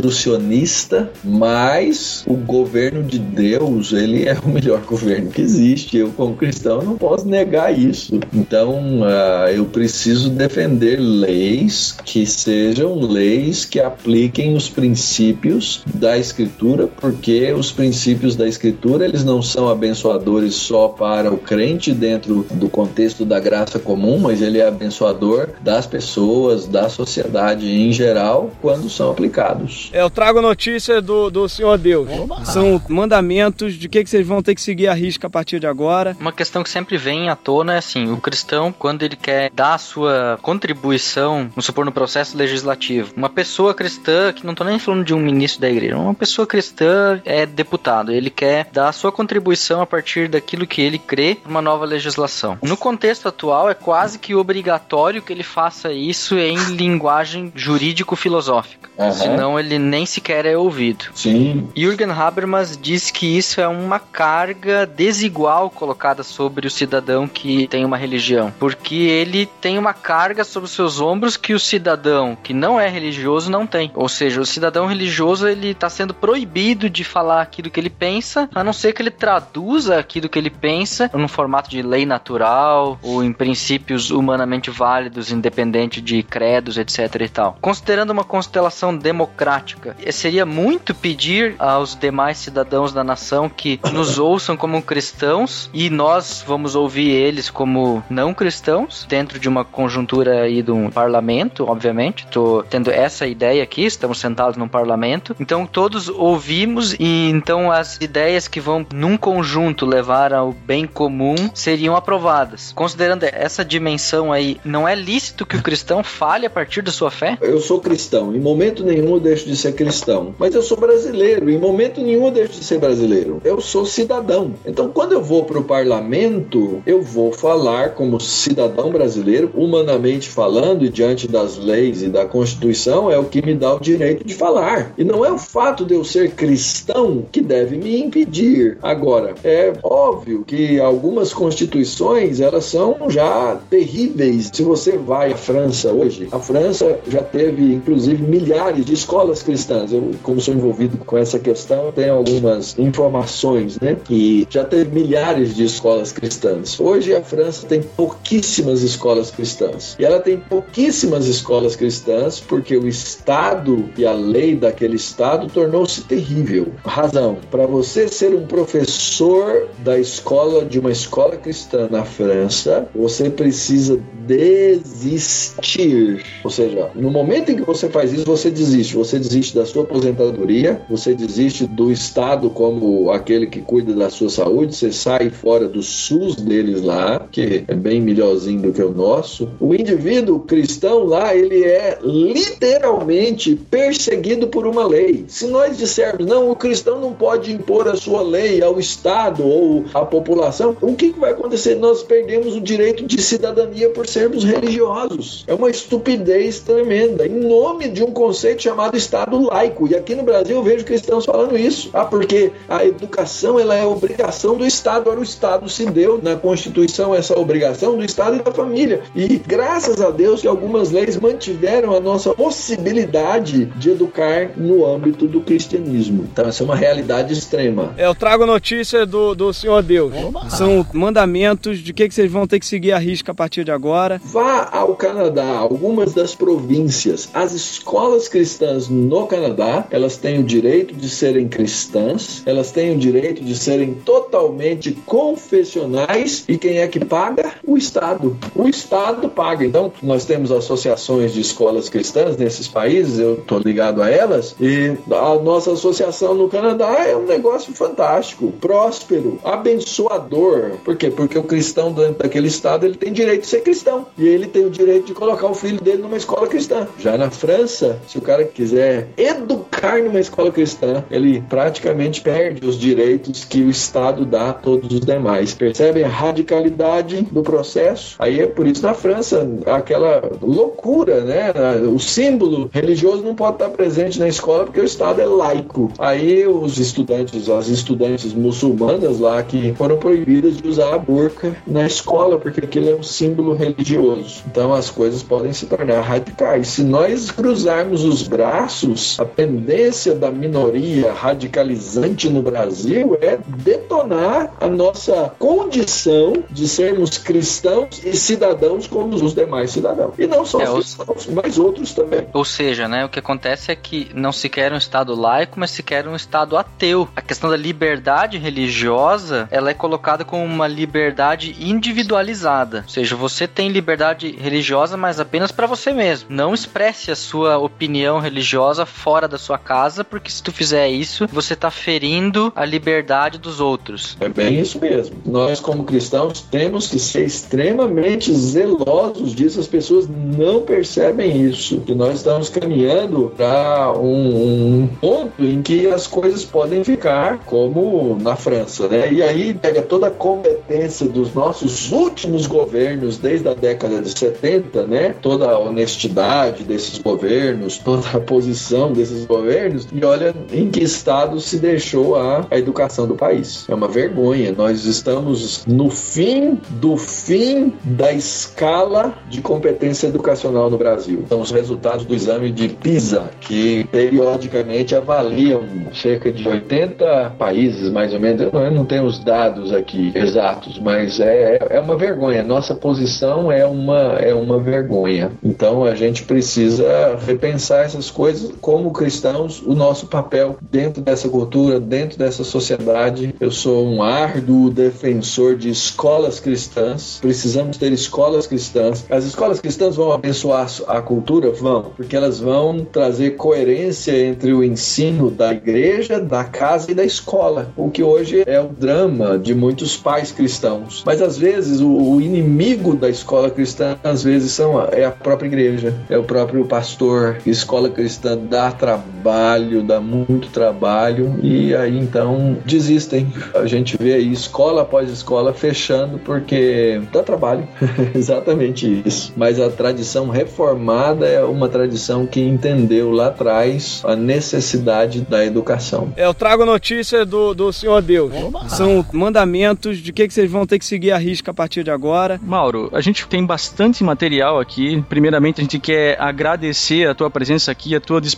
reconstrucionista, 0.09 1.11
mas 1.22 2.24
o 2.26 2.34
governo 2.34 3.02
de 3.02 3.18
Deus, 3.18 3.92
ele 3.92 4.26
é 4.26 4.36
o 4.42 4.48
melhor 4.48 4.80
governo 4.86 5.30
que 5.30 5.42
existe. 5.42 5.96
Eu, 5.96 6.11
como 6.11 6.34
cristão, 6.34 6.82
não 6.82 6.96
posso 6.96 7.26
negar 7.28 7.76
isso. 7.76 8.18
Então, 8.32 9.02
uh, 9.02 9.48
eu 9.54 9.64
preciso 9.66 10.30
defender 10.30 10.98
leis 10.98 11.94
que 12.04 12.26
sejam 12.26 12.98
leis 12.98 13.64
que 13.64 13.80
apliquem 13.80 14.56
os 14.56 14.68
princípios 14.68 15.82
da 15.94 16.16
Escritura, 16.16 16.88
porque 17.00 17.52
os 17.52 17.70
princípios 17.70 18.34
da 18.34 18.48
Escritura 18.48 19.04
eles 19.04 19.24
não 19.24 19.42
são 19.42 19.68
abençoadores 19.68 20.54
só 20.54 20.88
para 20.88 21.32
o 21.32 21.38
crente 21.38 21.92
dentro 21.92 22.46
do 22.52 22.68
contexto 22.68 23.24
da 23.24 23.38
graça 23.38 23.78
comum, 23.78 24.18
mas 24.18 24.40
ele 24.40 24.59
é 24.59 24.66
abençoador 24.66 25.50
das 25.61 25.86
pessoas, 25.86 26.66
da 26.66 26.88
sociedade 26.88 27.68
em 27.68 27.92
geral, 27.92 28.50
quando 28.61 28.88
são 28.88 29.11
aplicados. 29.11 29.90
Eu 29.99 30.09
trago 30.09 30.40
notícia 30.40 31.03
do, 31.03 31.28
do 31.28 31.49
Senhor 31.49 31.76
Deus. 31.76 32.09
Oba. 32.09 32.44
São 32.44 32.80
mandamentos 32.88 33.74
de 33.74 33.88
que, 33.88 34.05
que 34.05 34.09
vocês 34.09 34.24
vão 34.24 34.40
ter 34.40 34.55
que 34.55 34.61
seguir 34.61 34.86
a 34.86 34.94
risca 34.94 35.26
a 35.26 35.30
partir 35.30 35.59
de 35.59 35.66
agora. 35.66 36.16
Uma 36.20 36.30
questão 36.30 36.62
que 36.62 36.70
sempre 36.70 36.96
vem 36.96 37.28
à 37.28 37.34
tona 37.34 37.74
é 37.74 37.78
assim: 37.78 38.12
o 38.12 38.18
cristão, 38.18 38.72
quando 38.72 39.03
ele 39.03 39.16
quer 39.16 39.51
dar 39.53 39.74
a 39.74 39.78
sua 39.78 40.38
contribuição, 40.40 41.49
vamos 41.51 41.64
supor, 41.64 41.84
no 41.84 41.90
processo 41.90 42.36
legislativo, 42.36 43.12
uma 43.16 43.28
pessoa 43.28 43.74
cristã, 43.74 44.32
que 44.32 44.44
não 44.46 44.53
estou 44.53 44.64
nem 44.64 44.78
falando 44.78 45.05
de 45.05 45.12
um 45.12 45.18
ministro 45.18 45.62
da 45.62 45.68
igreja, 45.68 45.96
uma 45.96 46.14
pessoa 46.14 46.46
cristã 46.46 47.20
é 47.24 47.44
deputado, 47.44 48.12
ele 48.12 48.30
quer 48.30 48.68
dar 48.72 48.90
a 48.90 48.92
sua 48.92 49.11
contribuição 49.11 49.80
a 49.80 49.86
partir 49.86 50.28
daquilo 50.28 50.64
que 50.64 50.80
ele 50.80 50.99
crê 50.99 51.38
uma 51.44 51.61
nova 51.61 51.84
legislação. 51.84 52.57
No 52.62 52.76
contexto 52.76 53.26
atual, 53.26 53.68
é 53.68 53.74
quase 53.74 54.18
que 54.18 54.32
obrigatório 54.32 55.22
que 55.22 55.32
ele 55.32 55.42
faça 55.42 55.92
isso 55.92 56.38
em 56.38 56.57
linguagem 56.76 57.53
jurídico-filosófica. 57.57 58.88
Aham. 58.99 59.12
Senão 59.12 59.59
ele 59.59 59.77
nem 59.78 60.06
sequer 60.06 60.46
é 60.46 60.56
ouvido. 60.56 61.06
Sim. 61.14 61.68
Jürgen 61.76 62.10
Habermas 62.10 62.76
diz 62.76 63.10
que 63.10 63.36
isso 63.36 63.60
é 63.60 63.68
uma 63.68 63.98
carga 63.98 64.86
desigual 64.86 65.70
colocada 65.70 66.22
sobre 66.22 66.66
o 66.66 66.70
cidadão 66.70 67.26
que 67.28 67.66
tem 67.68 67.84
uma 67.84 67.96
religião, 67.96 68.52
porque 68.58 68.94
ele 68.94 69.46
tem 69.60 69.78
uma 69.78 69.94
carga 69.94 70.44
sobre 70.44 70.66
os 70.66 70.72
seus 70.72 71.00
ombros 71.00 71.36
que 71.36 71.54
o 71.54 71.60
cidadão 71.60 72.36
que 72.42 72.52
não 72.52 72.80
é 72.80 72.88
religioso 72.88 73.50
não 73.50 73.66
tem. 73.66 73.90
Ou 73.94 74.08
seja, 74.08 74.40
o 74.40 74.46
cidadão 74.46 74.86
religioso 74.86 75.46
ele 75.46 75.68
está 75.68 75.88
sendo 75.88 76.14
proibido 76.14 76.90
de 76.90 77.04
falar 77.04 77.42
aquilo 77.42 77.70
que 77.70 77.78
ele 77.78 77.90
pensa, 77.90 78.48
a 78.54 78.64
não 78.64 78.72
ser 78.72 78.92
que 78.92 79.02
ele 79.02 79.10
traduza 79.10 79.98
aquilo 79.98 80.28
que 80.28 80.38
ele 80.38 80.50
pensa 80.50 81.10
num 81.14 81.28
formato 81.28 81.70
de 81.70 81.82
lei 81.82 82.04
natural 82.04 82.98
ou 83.02 83.22
em 83.22 83.32
princípios 83.32 84.10
humanamente 84.10 84.70
válidos, 84.70 85.30
independente 85.30 86.00
de 86.00 86.22
credos, 86.22 86.78
etc 86.78 87.14
e 87.20 87.28
tal. 87.28 87.58
Considerando 87.60 88.10
uma 88.10 88.24
constelação 88.24 88.96
democrática, 88.96 89.67
eh, 90.02 90.12
seria 90.12 90.46
muito 90.46 90.94
pedir 90.94 91.54
aos 91.58 91.94
demais 91.94 92.38
cidadãos 92.38 92.92
da 92.92 93.02
nação 93.02 93.48
que 93.48 93.80
nos 93.92 94.18
ouçam 94.18 94.56
como 94.56 94.82
cristãos 94.82 95.68
e 95.72 95.90
nós 95.90 96.44
vamos 96.46 96.74
ouvir 96.74 97.10
eles 97.10 97.50
como 97.50 98.02
não 98.08 98.32
cristãos 98.32 99.06
dentro 99.08 99.38
de 99.38 99.48
uma 99.48 99.64
conjuntura 99.64 100.42
aí 100.42 100.62
de 100.62 100.70
um 100.70 100.90
parlamento, 100.90 101.64
obviamente. 101.68 102.26
Tô 102.30 102.62
tendo 102.68 102.90
essa 102.90 103.26
ideia 103.26 103.62
aqui, 103.62 103.84
estamos 103.84 104.18
sentados 104.18 104.56
num 104.56 104.68
parlamento. 104.68 105.34
Então 105.40 105.66
todos 105.66 106.08
ouvimos 106.08 106.94
e 106.98 107.28
então 107.30 107.70
as 107.70 107.96
ideias 107.96 108.48
que 108.48 108.60
vão 108.60 108.86
num 108.92 109.16
conjunto 109.16 109.84
levar 109.84 110.32
ao 110.32 110.52
bem 110.52 110.86
comum 110.86 111.34
seriam 111.54 111.96
aprovadas. 111.96 112.72
Considerando 112.74 113.24
essa 113.24 113.64
dimensão 113.64 114.32
aí, 114.32 114.58
não 114.64 114.86
é 114.88 114.94
lícito 114.94 115.46
que 115.46 115.56
o 115.56 115.62
cristão 115.62 116.02
fale 116.02 116.46
a 116.46 116.50
partir 116.50 116.82
da 116.82 116.90
sua 116.90 117.10
fé? 117.10 117.36
Eu 117.40 117.60
sou 117.60 117.80
cristão, 117.80 118.34
em 118.34 118.40
momento 118.40 118.84
nenhum 118.84 119.14
eu 119.14 119.20
deixo 119.20 119.46
de 119.46 119.56
ser 119.59 119.72
cristão. 119.72 120.34
Mas 120.38 120.54
eu 120.54 120.62
sou 120.62 120.76
brasileiro, 120.76 121.50
em 121.50 121.59
momento 121.59 122.00
nenhum 122.00 122.26
eu 122.26 122.30
deixo 122.30 122.54
de 122.54 122.64
ser 122.64 122.78
brasileiro. 122.78 123.40
Eu 123.44 123.61
sou 123.61 123.84
cidadão. 123.84 124.52
Então, 124.64 124.88
quando 124.88 125.12
eu 125.12 125.22
vou 125.22 125.44
para 125.44 125.59
o 125.59 125.64
parlamento, 125.64 126.82
eu 126.86 127.02
vou 127.02 127.32
falar 127.32 127.94
como 127.94 128.20
cidadão 128.20 128.90
brasileiro, 128.90 129.50
humanamente 129.54 130.28
falando, 130.28 130.84
e 130.84 130.88
diante 130.88 131.28
das 131.28 131.56
leis 131.56 132.02
e 132.02 132.09
da 132.09 132.24
Constituição, 132.24 133.11
é 133.11 133.18
o 133.18 133.24
que 133.24 133.44
me 133.44 133.54
dá 133.54 133.74
o 133.74 133.80
direito 133.80 134.24
de 134.24 134.34
falar. 134.34 134.92
E 134.96 135.04
não 135.04 135.24
é 135.24 135.32
o 135.32 135.38
fato 135.38 135.84
de 135.84 135.94
eu 135.94 136.04
ser 136.04 136.30
cristão 136.32 137.24
que 137.30 137.40
deve 137.40 137.76
me 137.76 138.00
impedir. 138.00 138.78
Agora, 138.82 139.34
é 139.44 139.72
óbvio 139.82 140.44
que 140.46 140.78
algumas 140.78 141.32
constituições 141.32 142.40
elas 142.40 142.64
são 142.64 142.96
já 143.09 143.59
terríveis. 143.68 144.50
Se 144.52 144.62
você 144.62 144.96
vai 144.96 145.32
à 145.32 145.36
França 145.36 145.92
hoje, 145.92 146.28
a 146.30 146.38
França 146.38 146.98
já 147.09 147.22
teve 147.22 147.74
inclusive 147.74 148.22
milhares 148.22 148.84
de 148.84 148.94
escolas 148.94 149.42
cristãs. 149.49 149.90
Eu, 149.90 150.11
como 150.22 150.40
sou 150.42 150.53
envolvido 150.53 150.99
com 150.99 151.16
essa 151.16 151.38
questão, 151.38 151.90
tenho 151.90 152.12
algumas 152.12 152.78
informações, 152.78 153.80
né? 153.80 153.96
E 154.11 154.46
já 154.51 154.62
teve 154.62 154.90
milhares 154.90 155.55
de 155.55 155.64
escolas 155.64 156.12
cristãs. 156.12 156.78
Hoje 156.78 157.14
a 157.14 157.22
França 157.22 157.66
tem 157.66 157.80
pouquíssimas 157.80 158.82
escolas 158.82 159.30
cristãs. 159.30 159.96
E 159.99 160.05
ela 160.05 160.20
tem 160.20 160.36
pouquíssimas 160.36 161.26
escolas 161.26 161.74
cristãs 161.74 162.38
porque 162.40 162.76
o 162.76 162.86
Estado 162.86 163.88
e 163.96 164.05
a 164.05 164.12
lei 164.12 164.55
daquele 164.55 164.96
Estado 164.96 165.46
tornou-se 165.46 166.03
terrível. 166.03 166.74
Razão, 166.84 167.38
para 167.51 167.66
você 167.66 168.07
ser 168.07 168.34
um 168.34 168.46
professor 168.46 169.66
da 169.78 169.99
escola 169.99 170.66
de 170.66 170.78
uma 170.78 170.90
escola 170.90 171.36
cristã 171.36 171.88
na 171.90 172.05
França, 172.05 172.86
você 172.94 173.30
precisa 173.30 173.99
desistir. 174.26 176.22
Ou 176.44 176.51
seja, 176.51 176.90
no 176.94 177.11
momento 177.11 177.51
em 177.51 177.57
que 177.57 177.62
você 177.62 177.88
faz 177.88 178.12
isso, 178.12 178.26
você 178.26 178.51
desiste. 178.51 178.94
Você 178.94 179.18
desiste 179.18 179.38
da 179.55 179.64
sua 179.64 179.84
aposentadoria, 179.84 180.82
você 180.89 181.14
desiste 181.14 181.66
do 181.66 181.91
Estado 181.91 182.51
como 182.51 183.11
aquele 183.11 183.47
que 183.47 183.61
cuida 183.61 183.95
da 183.95 184.11
sua 184.11 184.28
saúde, 184.28 184.74
você 184.74 184.93
sai 184.93 185.30
fora 185.30 185.68
do 185.68 185.82
SUS 185.82 186.36
deles 186.36 186.82
lá, 186.82 187.26
que 187.30 187.64
é 187.66 187.74
bem 187.74 188.01
melhorzinho 188.01 188.61
do 188.61 188.72
que 188.72 188.82
o 188.82 188.91
nosso. 188.91 189.49
O 189.61 189.74
indivíduo 189.74 190.41
cristão 190.41 191.05
lá, 191.05 191.34
ele 191.34 191.64
é 191.64 191.99
literalmente 192.03 193.55
perseguido 193.55 194.49
por 194.49 194.66
uma 194.66 194.86
lei. 194.86 195.24
Se 195.28 195.47
nós 195.47 195.78
dissermos, 195.78 196.26
não, 196.26 196.51
o 196.51 196.57
cristão 196.57 197.01
não 197.01 197.12
pode 197.12 197.53
impor 197.53 197.89
a 197.89 197.97
sua 197.97 198.22
lei 198.22 198.62
ao 198.62 198.78
Estado 198.78 199.47
ou 199.47 199.84
à 199.95 200.05
população, 200.05 200.76
o 200.80 200.95
que, 200.95 201.12
que 201.12 201.20
vai 201.20 201.30
acontecer? 201.32 201.76
Nós 201.76 202.03
perdemos 202.03 202.57
o 202.57 202.61
direito 202.61 203.07
de 203.07 203.20
cidadania 203.22 203.91
por 203.91 204.07
sermos 204.07 204.45
religiosos. 204.45 205.45
É 205.47 205.55
uma 205.55 205.70
estupidez 205.70 206.61
tremenda, 206.61 207.26
em 207.26 207.41
nome 207.41 207.89
de 207.89 208.03
um 208.03 208.11
conceito 208.11 208.62
chamado 208.62 208.97
Estado 208.97 209.27
laico. 209.36 209.88
E 209.88 209.94
aqui 209.94 210.14
no 210.14 210.22
Brasil 210.22 210.56
eu 210.56 210.62
vejo 210.62 210.84
cristãos 210.84 211.24
falando 211.24 211.56
isso. 211.58 211.90
Ah, 211.92 212.04
porque 212.04 212.52
a 212.68 212.84
educação 212.84 213.58
ela 213.58 213.74
é 213.74 213.84
obrigação 213.84 214.56
do 214.56 214.66
Estado. 214.66 215.10
Ora, 215.10 215.20
o 215.20 215.22
Estado 215.22 215.68
se 215.68 215.86
deu 215.86 216.20
na 216.22 216.36
Constituição 216.36 217.14
essa 217.14 217.38
obrigação 217.38 217.96
do 217.96 218.04
Estado 218.04 218.36
e 218.36 218.42
da 218.42 218.52
família. 218.52 219.02
E 219.14 219.36
graças 219.36 220.00
a 220.00 220.10
Deus 220.10 220.40
que 220.40 220.48
algumas 220.48 220.90
leis 220.90 221.16
mantiveram 221.16 221.94
a 221.94 222.00
nossa 222.00 222.34
possibilidade 222.34 223.66
de 223.66 223.90
educar 223.90 224.52
no 224.56 224.86
âmbito 224.86 225.26
do 225.26 225.40
cristianismo. 225.40 226.26
Então, 226.30 226.46
essa 226.46 226.62
é 226.62 226.64
uma 226.64 226.76
realidade 226.76 227.32
extrema. 227.32 227.92
É, 227.96 228.06
eu 228.06 228.14
trago 228.14 228.46
notícia 228.46 229.04
do, 229.04 229.34
do 229.34 229.52
Senhor 229.52 229.82
Deus. 229.82 230.12
São 230.50 230.86
mandamentos 230.92 231.78
de 231.78 231.92
que, 231.92 232.08
que 232.08 232.14
vocês 232.14 232.30
vão 232.30 232.46
ter 232.46 232.60
que 232.60 232.66
seguir 232.66 232.92
a 232.92 232.98
risca 232.98 233.32
a 233.32 233.34
partir 233.34 233.64
de 233.64 233.70
agora. 233.70 234.20
Vá 234.24 234.68
ao 234.70 234.94
Canadá, 234.94 235.58
algumas 235.58 236.12
das 236.12 236.34
províncias. 236.34 237.28
As 237.34 237.52
escolas 237.52 238.28
cristãs 238.28 238.88
no 238.88 239.17
Canadá, 239.26 239.86
elas 239.90 240.16
têm 240.16 240.38
o 240.38 240.42
direito 240.42 240.94
de 240.94 241.08
serem 241.08 241.48
cristãs, 241.48 242.42
elas 242.46 242.70
têm 242.70 242.94
o 242.94 242.98
direito 242.98 243.42
de 243.42 243.56
serem 243.56 243.94
totalmente 243.94 244.92
confessionais 244.92 246.44
e 246.48 246.56
quem 246.56 246.78
é 246.78 246.86
que 246.86 247.04
paga? 247.04 247.52
O 247.66 247.76
Estado. 247.76 248.36
O 248.54 248.68
Estado 248.68 249.28
paga. 249.28 249.64
Então, 249.64 249.92
nós 250.02 250.24
temos 250.24 250.52
associações 250.52 251.32
de 251.32 251.40
escolas 251.40 251.88
cristãs 251.88 252.36
nesses 252.36 252.68
países, 252.68 253.18
eu 253.18 253.34
estou 253.34 253.58
ligado 253.58 254.02
a 254.02 254.10
elas, 254.10 254.54
e 254.60 254.96
a 255.10 255.34
nossa 255.36 255.72
associação 255.72 256.34
no 256.34 256.48
Canadá 256.48 257.04
é 257.06 257.16
um 257.16 257.26
negócio 257.26 257.72
fantástico, 257.74 258.52
próspero, 258.60 259.38
abençoador. 259.44 260.72
Por 260.84 260.96
quê? 260.96 261.10
Porque 261.10 261.38
o 261.38 261.42
cristão 261.42 261.92
dentro 261.92 262.22
daquele 262.22 262.48
estado 262.48 262.86
ele 262.86 262.96
tem 262.96 263.12
direito 263.12 263.42
de 263.42 263.46
ser 263.48 263.62
cristão 263.62 264.06
e 264.16 264.26
ele 264.26 264.46
tem 264.46 264.64
o 264.64 264.70
direito 264.70 265.06
de 265.06 265.14
colocar 265.14 265.46
o 265.46 265.54
filho 265.54 265.80
dele 265.80 266.02
numa 266.02 266.16
escola 266.16 266.46
cristã. 266.46 266.86
Já 266.98 267.16
na 267.16 267.30
França, 267.30 268.00
se 268.06 268.18
o 268.18 268.20
cara 268.20 268.44
quiser 268.44 269.07
educar 269.16 270.02
numa 270.02 270.20
escola 270.20 270.50
cristã, 270.50 271.04
ele 271.11 271.42
praticamente 271.48 272.20
perde 272.20 272.66
os 272.66 272.78
direitos 272.78 273.44
que 273.44 273.62
o 273.62 273.70
Estado 273.70 274.24
dá 274.24 274.50
a 274.50 274.52
todos 274.52 274.92
os 274.92 275.00
demais. 275.00 275.54
Percebem 275.54 276.04
a 276.04 276.09
radicalidade 276.09 277.22
do 277.30 277.42
processo? 277.42 278.16
Aí 278.18 278.40
é 278.40 278.46
por 278.46 278.66
isso 278.66 278.82
na 278.82 278.94
França 278.94 279.48
aquela 279.66 280.22
loucura, 280.40 281.20
né? 281.22 281.52
O 281.92 281.98
símbolo 281.98 282.70
religioso 282.72 283.22
não 283.22 283.34
pode 283.34 283.54
estar 283.54 283.70
presente 283.70 284.18
na 284.18 284.28
escola 284.28 284.64
porque 284.64 284.80
o 284.80 284.84
Estado 284.84 285.20
é 285.20 285.26
laico. 285.26 285.90
Aí 285.98 286.46
os 286.46 286.78
estudantes, 286.78 287.48
as 287.48 287.68
estudantes 287.68 288.32
muçulmanas 288.32 289.18
lá 289.18 289.42
que 289.42 289.74
foram 289.74 289.96
proibidas 289.98 290.56
de 290.56 290.68
usar 290.68 290.94
a 290.94 290.98
burca 290.98 291.56
na 291.66 291.86
escola 291.86 292.38
porque 292.38 292.64
aquilo 292.64 292.90
é 292.90 292.94
um 292.94 293.02
símbolo 293.02 293.54
religioso. 293.54 294.42
Então 294.50 294.72
as 294.72 294.90
coisas 294.90 295.22
podem 295.22 295.52
se 295.52 295.66
tornar 295.66 296.00
radicais. 296.00 296.68
Se 296.68 296.82
nós 296.82 297.30
cruzarmos 297.30 298.04
os 298.04 298.22
braços, 298.22 298.88
a 299.18 299.24
tendência 299.24 300.14
da 300.14 300.30
minoria 300.30 301.12
radicalizante 301.12 302.28
no 302.28 302.43
Brasil 302.43 303.18
é 303.20 303.39
detonar 303.47 304.53
a 304.61 304.66
nossa 304.66 305.32
condição 305.39 306.45
de 306.51 306.68
sermos 306.68 307.18
cristãos 307.18 308.05
e 308.05 308.16
cidadãos 308.16 308.86
como 308.86 309.14
os 309.14 309.34
demais 309.34 309.70
cidadãos. 309.70 310.14
E 310.18 310.26
não 310.26 310.45
só 310.45 310.61
É, 310.61 310.70
os 310.70 310.95
cristãos, 310.95 311.26
mas 311.26 311.59
outros 311.59 311.93
também. 311.93 312.26
Ou 312.32 312.45
seja, 312.45 312.89
né, 312.89 313.05
o 313.05 313.09
que 313.09 313.18
acontece 313.18 313.70
é 313.70 313.76
que 313.76 314.11
não 314.14 314.32
se 314.32 314.49
quer 314.49 314.72
um 314.72 314.76
Estado 314.76 315.14
laico, 315.14 315.59
mas 315.59 315.70
se 315.70 315.82
quer 315.82 316.07
um 316.07 316.16
Estado 316.16 316.57
ateu. 316.57 317.09
A 317.14 317.22
questão 317.22 317.51
da 317.51 317.57
liberdade 317.57 318.39
religiosa, 318.39 319.49
ela 319.51 319.70
é 319.70 319.74
colocada 319.74 320.24
como 320.24 320.45
uma 320.45 320.66
liberdade 320.66 321.57
individualizada. 321.61 322.84
Ou 322.86 322.89
seja, 322.89 323.16
você 323.16 323.47
tem 323.47 323.68
liberdade 323.68 324.30
religiosa, 324.30 324.97
mas 324.97 325.20
apenas 325.20 325.53
para 325.53 325.66
você 325.66 325.93
mesmo. 325.93 326.28
Não 326.30 326.55
expresse 326.55 327.11
a 327.11 327.16
sua 327.16 327.59
opinião 327.59 328.18
religiosa 328.18 328.77
fora 328.86 329.28
da 329.28 329.38
sua 329.38 329.58
casa, 329.58 330.04
porque 330.04 330.30
se 330.30 330.42
tu 330.42 330.52
fizer 330.52 330.88
isso, 330.88 331.26
você 331.32 331.54
tá 331.54 331.70
ferindo 331.70 332.52
a 332.54 332.64
liberdade 332.64 333.38
dos 333.38 333.60
outros. 333.60 334.16
É 334.20 334.28
bem 334.28 334.58
isso 334.60 334.80
mesmo. 334.80 335.16
Nós, 335.24 335.60
como 335.60 335.84
cristãos, 335.84 336.40
temos 336.40 336.88
que 336.88 336.98
ser 336.98 337.24
extremamente 337.24 338.32
zelosos 338.32 339.34
disso. 339.34 339.60
As 339.60 339.66
pessoas 339.66 340.08
não 340.08 340.62
percebem 340.62 341.42
isso. 341.42 341.80
Que 341.80 341.94
nós 341.94 342.16
estamos 342.16 342.48
caminhando 342.48 343.32
para 343.36 343.92
um, 343.92 344.82
um 344.82 344.86
ponto 344.86 345.44
em 345.44 345.62
que 345.62 345.86
as 345.88 346.06
coisas 346.06 346.44
podem 346.44 346.84
ficar 346.84 347.38
como 347.44 348.16
na 348.20 348.36
França, 348.36 348.88
né? 348.88 349.12
E 349.12 349.22
aí 349.22 349.54
pega 349.54 349.82
toda 349.82 350.08
a 350.08 350.10
competência 350.10 351.08
dos 351.08 351.34
nossos 351.34 351.90
últimos 351.92 352.46
governos, 352.46 353.18
desde 353.18 353.48
a 353.48 353.54
década 353.54 354.00
de 354.00 354.16
70, 354.16 354.86
né? 354.86 355.14
Toda 355.20 355.50
a 355.50 355.58
honestidade 355.58 356.64
desses 356.64 356.98
governos, 356.98 357.78
toda 357.78 358.08
a 358.16 358.20
posição 358.20 358.67
desses 358.92 359.24
governos, 359.24 359.86
e 359.92 360.04
olha 360.04 360.34
em 360.52 360.70
que 360.70 360.82
estado 360.82 361.40
se 361.40 361.58
deixou 361.58 362.16
a, 362.16 362.46
a 362.50 362.58
educação 362.58 363.06
do 363.06 363.14
país. 363.14 363.66
É 363.68 363.74
uma 363.74 363.88
vergonha. 363.88 364.52
Nós 364.52 364.84
estamos 364.84 365.64
no 365.66 365.90
fim 365.90 366.58
do 366.70 366.96
fim 366.96 367.72
da 367.84 368.12
escala 368.12 369.14
de 369.28 369.40
competência 369.40 370.06
educacional 370.06 370.70
no 370.70 370.78
Brasil. 370.78 371.24
São 371.28 371.40
os 371.40 371.50
resultados 371.50 372.04
do 372.04 372.14
exame 372.14 372.50
de 372.50 372.68
PISA, 372.68 373.30
que 373.40 373.84
periodicamente 373.90 374.94
avaliam 374.94 375.62
cerca 375.94 376.30
de 376.30 376.46
80 376.46 377.34
países, 377.38 377.90
mais 377.90 378.12
ou 378.12 378.20
menos. 378.20 378.40
Eu 378.40 378.70
não, 378.70 378.84
tenho 378.84 379.04
os 379.04 379.18
dados 379.18 379.72
aqui 379.72 380.12
exatos, 380.14 380.78
mas 380.78 381.20
é, 381.20 381.58
é 381.70 381.80
uma 381.80 381.96
vergonha. 381.96 382.42
Nossa 382.42 382.74
posição 382.74 383.50
é 383.50 383.64
uma, 383.64 384.14
é 384.18 384.34
uma 384.34 384.58
vergonha. 384.58 385.30
Então 385.42 385.84
a 385.84 385.94
gente 385.94 386.24
precisa 386.24 387.18
repensar 387.26 387.84
essas 387.84 388.10
coisas 388.10 388.52
como 388.61 388.92
cristãos, 388.92 389.62
o 389.64 389.74
nosso 389.74 390.06
papel 390.06 390.56
dentro 390.70 391.02
dessa 391.02 391.28
cultura, 391.28 391.80
dentro 391.80 392.18
dessa 392.18 392.44
sociedade. 392.44 393.34
Eu 393.40 393.50
sou 393.50 393.86
um 393.86 394.02
árduo 394.02 394.70
defensor 394.70 395.56
de 395.56 395.70
escolas 395.70 396.40
cristãs. 396.40 397.18
Precisamos 397.20 397.76
ter 397.76 397.92
escolas 397.92 398.46
cristãs. 398.46 399.04
As 399.09 399.24
escolas 399.24 399.61
cristãs 399.61 399.96
vão 399.96 400.12
abençoar 400.12 400.68
a 400.86 401.00
cultura? 401.00 401.50
Vão, 401.50 401.92
porque 401.96 402.16
elas 402.16 402.40
vão 402.40 402.84
trazer 402.84 403.36
coerência 403.36 404.16
entre 404.26 404.52
o 404.52 404.64
ensino 404.64 405.30
da 405.30 405.52
igreja, 405.52 406.20
da 406.20 406.44
casa 406.44 406.90
e 406.90 406.94
da 406.94 407.04
escola, 407.04 407.72
o 407.76 407.90
que 407.90 408.02
hoje 408.02 408.42
é 408.46 408.61
o 408.61 408.68
drama 408.68 409.38
de 409.38 409.54
muitos 409.54 409.96
pais 409.96 410.32
cristãos. 410.32 411.02
Mas 411.06 411.22
às 411.22 411.38
vezes 411.38 411.80
o, 411.80 412.20
inimigo 412.20 412.96
da 412.96 413.09
escola 413.09 413.50
cristã 413.50 413.96
às 414.02 414.22
vezes 414.22 414.52
são 414.52 414.82
é 414.90 415.04
a 415.04 415.11
própria 415.11 415.46
igreja, 415.46 415.94
é 416.09 416.18
o 416.18 416.24
próprio 416.24 416.64
pastor. 416.64 417.38
Escola 417.46 417.88
cristã 417.88 418.36
dá 418.49 418.70
trabalho, 418.70 419.82
dá 419.82 420.01
muito 420.01 420.49
trabalho 420.49 421.38
e 421.42 421.74
aí 421.74 421.99
então 421.99 422.57
desistem. 422.64 423.32
A 423.55 423.66
gente 423.66 423.96
vê 423.99 424.14
aí 424.14 424.32
escola 424.32 424.82
após 424.82 425.11
escola 425.11 425.53
fechando 425.53 426.18
porque 426.18 427.01
dá 427.12 427.22
trabalho. 427.22 427.66
Exatamente 428.14 429.03
isso. 429.07 429.32
Mas 429.36 429.61
a 429.61 429.70
tradição 429.70 430.28
reformada 430.28 431.26
é 431.26 431.42
uma 431.44 431.68
tradição 431.68 432.26
que 432.26 432.40
entendeu 432.40 433.11
lá 433.11 433.28
atrás 433.28 434.03
a 434.05 434.16
necessidade 434.16 435.20
da 435.20 435.44
educação. 435.44 436.12
É, 436.16 436.24
eu 436.24 436.34
trago 436.34 436.64
notícia 436.64 437.24
do, 437.24 437.55
do 437.55 437.72
Senhor 437.72 438.01
Deus. 438.03 438.32
Oba. 438.34 438.68
São 438.68 439.05
mandamentos 439.12 439.99
de 439.99 440.12
que, 440.12 440.26
que 440.26 440.34
vocês 440.34 440.51
vão 440.51 440.66
ter 440.66 440.78
que 440.78 440.84
seguir 440.84 441.12
a 441.12 441.18
risca 441.18 441.51
a 441.51 441.55
partir 441.55 441.84
de 441.84 441.90
agora. 441.90 442.40
Mauro, 442.42 442.88
a 442.92 443.01
gente 443.01 443.26
tem 443.26 443.44
bastante 443.44 444.03
material 444.03 444.59
aqui. 444.59 445.05
Primeiramente, 445.09 445.61
a 445.61 445.64
gente 445.64 445.78
quer 445.78 446.20
agradecer 446.20 447.09
a 447.09 447.14
tua 447.14 447.30
presença 447.30 447.70
aqui, 447.70 447.94
a 447.94 448.01
tua 448.01 448.20
disposição, 448.20 448.38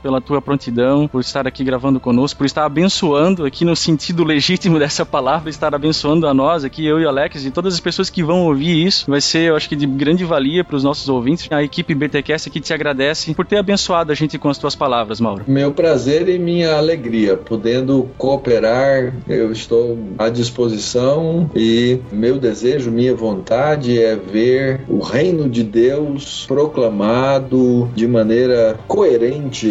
pela 0.00 0.20
tua 0.20 0.40
prontidão, 0.40 1.08
por 1.08 1.20
estar 1.20 1.46
aqui 1.46 1.64
gravando 1.64 1.98
conosco, 1.98 2.38
por 2.38 2.46
estar 2.46 2.64
abençoando 2.64 3.44
aqui 3.44 3.64
no 3.64 3.74
sentido 3.74 4.24
legítimo 4.24 4.78
dessa 4.80 5.04
palavra, 5.04 5.50
estar 5.50 5.74
abençoando 5.74 6.26
a 6.26 6.34
nós 6.34 6.64
aqui, 6.64 6.86
eu 6.86 7.00
e 7.00 7.04
o 7.04 7.08
Alex, 7.08 7.44
e 7.44 7.50
todas 7.50 7.74
as 7.74 7.80
pessoas 7.80 8.10
que 8.10 8.22
vão 8.22 8.46
ouvir 8.46 8.86
isso. 8.86 9.10
Vai 9.10 9.20
ser, 9.20 9.48
eu 9.48 9.56
acho 9.56 9.68
que, 9.68 9.76
de 9.76 9.86
grande 9.86 10.24
valia 10.24 10.64
para 10.64 10.76
os 10.76 10.84
nossos 10.84 11.08
ouvintes. 11.08 11.48
A 11.50 11.62
equipe 11.62 11.94
BTCast 11.94 12.48
aqui 12.48 12.60
te 12.60 12.72
agradece 12.72 13.34
por 13.34 13.46
ter 13.46 13.58
abençoado 13.58 14.12
a 14.12 14.14
gente 14.14 14.38
com 14.38 14.48
as 14.48 14.58
tuas 14.58 14.74
palavras, 14.74 15.20
Mauro. 15.20 15.44
Meu 15.46 15.72
prazer 15.72 16.28
e 16.28 16.38
minha 16.38 16.76
alegria, 16.76 17.36
podendo 17.36 18.08
cooperar, 18.18 19.14
eu 19.28 19.52
estou 19.52 19.98
à 20.18 20.28
disposição 20.28 21.50
e 21.54 21.98
meu 22.10 22.38
desejo, 22.38 22.90
minha 22.90 23.14
vontade 23.14 24.00
é 24.00 24.16
ver 24.16 24.82
o 24.88 24.98
reino 24.98 25.48
de 25.48 25.62
Deus 25.62 26.44
proclamado 26.46 27.88
de 27.94 28.06
maneira 28.06 28.78
coerente, 28.86 29.21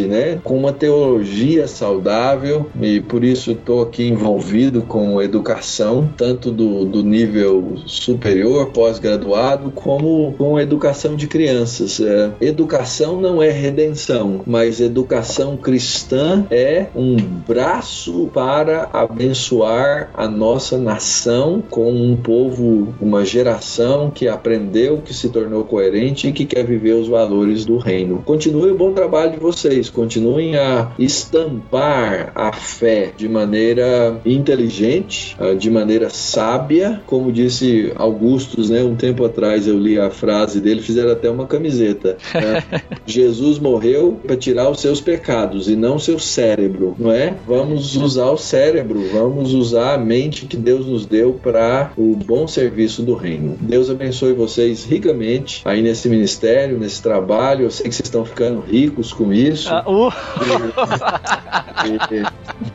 né, 0.07 0.39
com 0.43 0.57
uma 0.57 0.71
teologia 0.71 1.67
saudável 1.67 2.67
e 2.81 3.01
por 3.01 3.23
isso 3.23 3.51
estou 3.51 3.81
aqui 3.81 4.07
envolvido 4.07 4.81
com 4.83 5.21
educação, 5.21 6.09
tanto 6.15 6.51
do, 6.51 6.85
do 6.85 7.03
nível 7.03 7.75
superior, 7.85 8.67
pós-graduado, 8.67 9.71
como 9.71 10.33
com 10.37 10.59
educação 10.59 11.15
de 11.15 11.27
crianças. 11.27 11.99
É, 11.99 12.31
educação 12.39 13.19
não 13.19 13.41
é 13.41 13.49
redenção, 13.49 14.41
mas 14.45 14.79
educação 14.79 15.57
cristã 15.57 16.45
é 16.49 16.87
um 16.95 17.15
braço 17.15 18.29
para 18.33 18.89
abençoar 18.93 20.11
a 20.13 20.27
nossa 20.27 20.77
nação 20.77 21.61
com 21.69 21.91
um 21.91 22.15
povo, 22.15 22.93
uma 23.01 23.25
geração 23.25 24.09
que 24.09 24.27
aprendeu, 24.27 25.01
que 25.03 25.13
se 25.13 25.29
tornou 25.29 25.63
coerente 25.63 26.27
e 26.27 26.31
que 26.31 26.45
quer 26.45 26.65
viver 26.65 26.93
os 26.93 27.07
valores 27.07 27.65
do 27.65 27.77
reino. 27.77 28.21
Continue 28.25 28.71
o 28.71 28.77
bom 28.77 28.93
trabalho 28.93 29.40
vocês, 29.41 29.89
continuem 29.89 30.55
a 30.55 30.91
estampar 30.97 32.31
a 32.35 32.53
fé 32.53 33.11
de 33.15 33.27
maneira 33.27 34.21
inteligente, 34.25 35.35
ah, 35.39 35.53
de 35.53 35.69
maneira 35.69 36.09
sábia, 36.09 37.01
como 37.05 37.31
disse 37.31 37.91
Augustus, 37.95 38.69
né, 38.69 38.83
um 38.83 38.95
tempo 38.95 39.25
atrás 39.25 39.67
eu 39.67 39.77
li 39.77 39.99
a 39.99 40.09
frase 40.09 40.61
dele, 40.61 40.81
fizeram 40.81 41.11
até 41.11 41.29
uma 41.29 41.47
camiseta. 41.47 42.17
Né? 42.33 42.63
Jesus 43.05 43.57
morreu 43.59 44.19
para 44.25 44.37
tirar 44.37 44.69
os 44.69 44.79
seus 44.79 45.01
pecados 45.01 45.67
e 45.67 45.75
não 45.75 45.97
seu 45.97 46.19
cérebro, 46.19 46.95
não 46.97 47.11
é? 47.11 47.33
Vamos 47.47 47.95
usar 47.95 48.29
o 48.29 48.37
cérebro, 48.37 49.03
vamos 49.11 49.53
usar 49.53 49.95
a 49.95 49.97
mente 49.97 50.45
que 50.45 50.57
Deus 50.57 50.85
nos 50.85 51.05
deu 51.05 51.33
para 51.33 51.91
o 51.97 52.15
bom 52.15 52.47
serviço 52.47 53.01
do 53.01 53.15
reino. 53.15 53.57
Deus 53.59 53.89
abençoe 53.89 54.33
vocês 54.33 54.85
ricamente 54.85 55.61
aí 55.65 55.81
nesse 55.81 56.07
ministério, 56.07 56.77
nesse 56.77 57.01
trabalho. 57.01 57.65
Eu 57.65 57.71
sei 57.71 57.89
que 57.89 57.95
vocês 57.95 58.07
estão 58.07 58.23
ficando 58.23 58.61
ricos 58.61 59.11
com 59.11 59.30
isso. 59.33 59.73
Ah, 59.73 59.83
uh. 59.87 60.11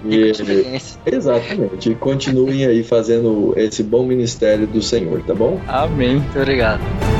e, 0.08 0.14
e, 0.14 0.32
e, 0.32 1.14
exatamente. 1.14 1.94
Continuem 1.96 2.66
aí 2.66 2.82
fazendo 2.82 3.54
esse 3.56 3.82
bom 3.82 4.04
ministério 4.04 4.66
do 4.66 4.82
Senhor, 4.82 5.22
tá 5.22 5.34
bom? 5.34 5.60
Amém. 5.68 6.16
Muito 6.16 6.38
obrigado. 6.38 7.15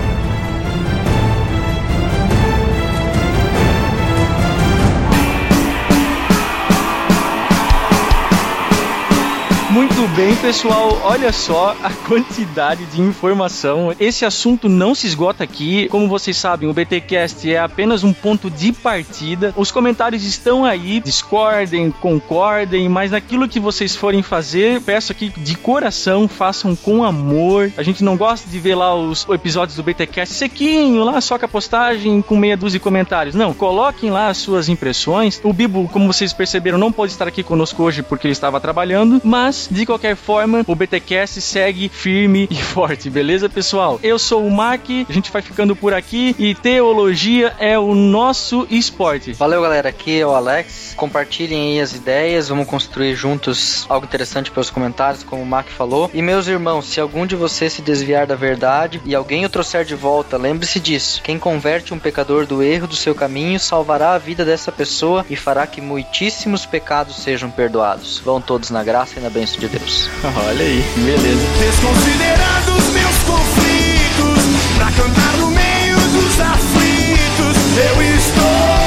Bem, 10.17 10.35
pessoal. 10.37 10.99
Olha 11.05 11.31
só 11.31 11.77
a 11.83 11.91
quantidade 12.09 12.87
de 12.87 13.03
informação. 13.03 13.95
Esse 14.01 14.25
assunto 14.25 14.67
não 14.67 14.95
se 14.95 15.07
esgota 15.07 15.45
aqui. 15.45 15.89
Como 15.91 16.09
vocês 16.09 16.39
sabem, 16.39 16.67
o 16.67 16.73
BTcast 16.73 17.53
é 17.53 17.59
apenas 17.59 18.03
um 18.03 18.14
ponto 18.14 18.51
de 18.51 18.73
partida. 18.73 19.53
Os 19.55 19.71
comentários 19.71 20.25
estão 20.25 20.64
aí. 20.64 21.01
Discordem, 21.01 21.91
concordem, 21.91 22.89
mas 22.89 23.11
naquilo 23.11 23.47
que 23.47 23.61
vocês 23.61 23.95
forem 23.95 24.23
fazer, 24.23 24.81
peço 24.81 25.12
aqui 25.12 25.29
de 25.37 25.55
coração, 25.55 26.27
façam 26.27 26.75
com 26.75 27.05
amor. 27.05 27.71
A 27.77 27.83
gente 27.83 28.03
não 28.03 28.17
gosta 28.17 28.49
de 28.49 28.59
ver 28.59 28.75
lá 28.75 28.95
os 28.95 29.27
episódios 29.29 29.77
do 29.77 29.83
BTcast 29.83 30.35
sequinho, 30.35 31.05
lá 31.05 31.21
só 31.21 31.39
com 31.39 31.45
a 31.45 31.49
postagem 31.49 32.23
com 32.23 32.37
meia 32.37 32.57
dúzia 32.57 32.79
de 32.79 32.83
comentários. 32.83 33.35
Não, 33.35 33.53
coloquem 33.53 34.11
lá 34.11 34.29
as 34.29 34.39
suas 34.39 34.71
impressões. 34.71 35.39
O 35.45 35.53
Bibo, 35.53 35.87
como 35.93 36.11
vocês 36.11 36.33
perceberam, 36.33 36.79
não 36.79 36.91
pode 36.91 37.12
estar 37.12 37.29
aqui 37.29 37.43
conosco 37.43 37.83
hoje 37.83 38.03
porque 38.03 38.27
ele 38.27 38.33
estava 38.33 38.59
trabalhando, 38.59 39.21
mas 39.23 39.69
de 39.71 39.85
qualquer 39.85 40.05
forma, 40.14 40.64
o 40.66 40.74
BTcast 40.74 41.40
segue 41.40 41.88
firme 41.88 42.46
e 42.50 42.57
forte, 42.62 43.11
beleza, 43.11 43.48
pessoal? 43.48 43.98
Eu 44.02 44.18
sou 44.18 44.46
o 44.46 44.50
Mac, 44.50 44.84
a 45.09 45.12
gente 45.12 45.32
vai 45.32 45.42
ficando 45.42 45.74
por 45.74 45.92
aqui 45.94 46.34
e 46.38 46.54
teologia 46.54 47.54
é 47.59 47.78
o 47.78 47.94
nosso 47.94 48.66
esporte. 48.70 49.32
Valeu, 49.32 49.62
galera. 49.62 49.88
Aqui 49.88 50.20
é 50.20 50.26
o 50.26 50.34
Alex. 50.34 50.94
Compartilhem 50.96 51.72
aí 51.72 51.80
as 51.80 51.94
ideias, 51.94 52.48
vamos 52.48 52.66
construir 52.66 53.14
juntos 53.14 53.86
algo 53.88 54.07
interessante 54.07 54.50
pelos 54.50 54.70
comentários, 54.70 55.22
como 55.22 55.42
o 55.42 55.46
Mac 55.46 55.68
falou. 55.68 56.11
E 56.12 56.20
meus 56.20 56.46
irmãos, 56.46 56.86
se 56.86 57.00
algum 57.00 57.26
de 57.26 57.34
vocês 57.36 57.72
se 57.72 57.82
desviar 57.82 58.26
da 58.26 58.34
verdade 58.34 59.00
e 59.04 59.14
alguém 59.14 59.44
o 59.44 59.48
trouxer 59.48 59.84
de 59.84 59.94
volta, 59.94 60.36
lembre-se 60.36 60.78
disso. 60.80 61.22
Quem 61.22 61.38
converte 61.38 61.94
um 61.94 61.98
pecador 61.98 62.46
do 62.46 62.62
erro 62.62 62.86
do 62.86 62.96
seu 62.96 63.14
caminho 63.14 63.59
salvará 63.59 64.12
a 64.12 64.18
vida 64.18 64.44
dessa 64.44 64.70
pessoa 64.70 65.24
e 65.30 65.36
fará 65.36 65.66
que 65.66 65.80
muitíssimos 65.80 66.66
pecados 66.66 67.16
sejam 67.16 67.50
perdoados. 67.50 68.18
Vão 68.18 68.40
todos 68.40 68.70
na 68.70 68.84
graça 68.84 69.18
e 69.18 69.22
na 69.22 69.30
bênção 69.30 69.59
de 69.59 69.68
Deus. 69.68 69.95
Olha 70.24 70.64
aí, 70.64 70.84
beleza. 70.97 71.47
Desconsiderando 71.59 72.72
os 72.76 72.88
meus 72.90 73.16
conflitos, 73.24 74.44
pra 74.76 74.92
cantar 74.92 75.36
no 75.38 75.51
meio 75.51 75.97
dos 75.97 76.40
aflitos, 76.40 77.57
eu 77.78 78.03
estou. 78.03 78.86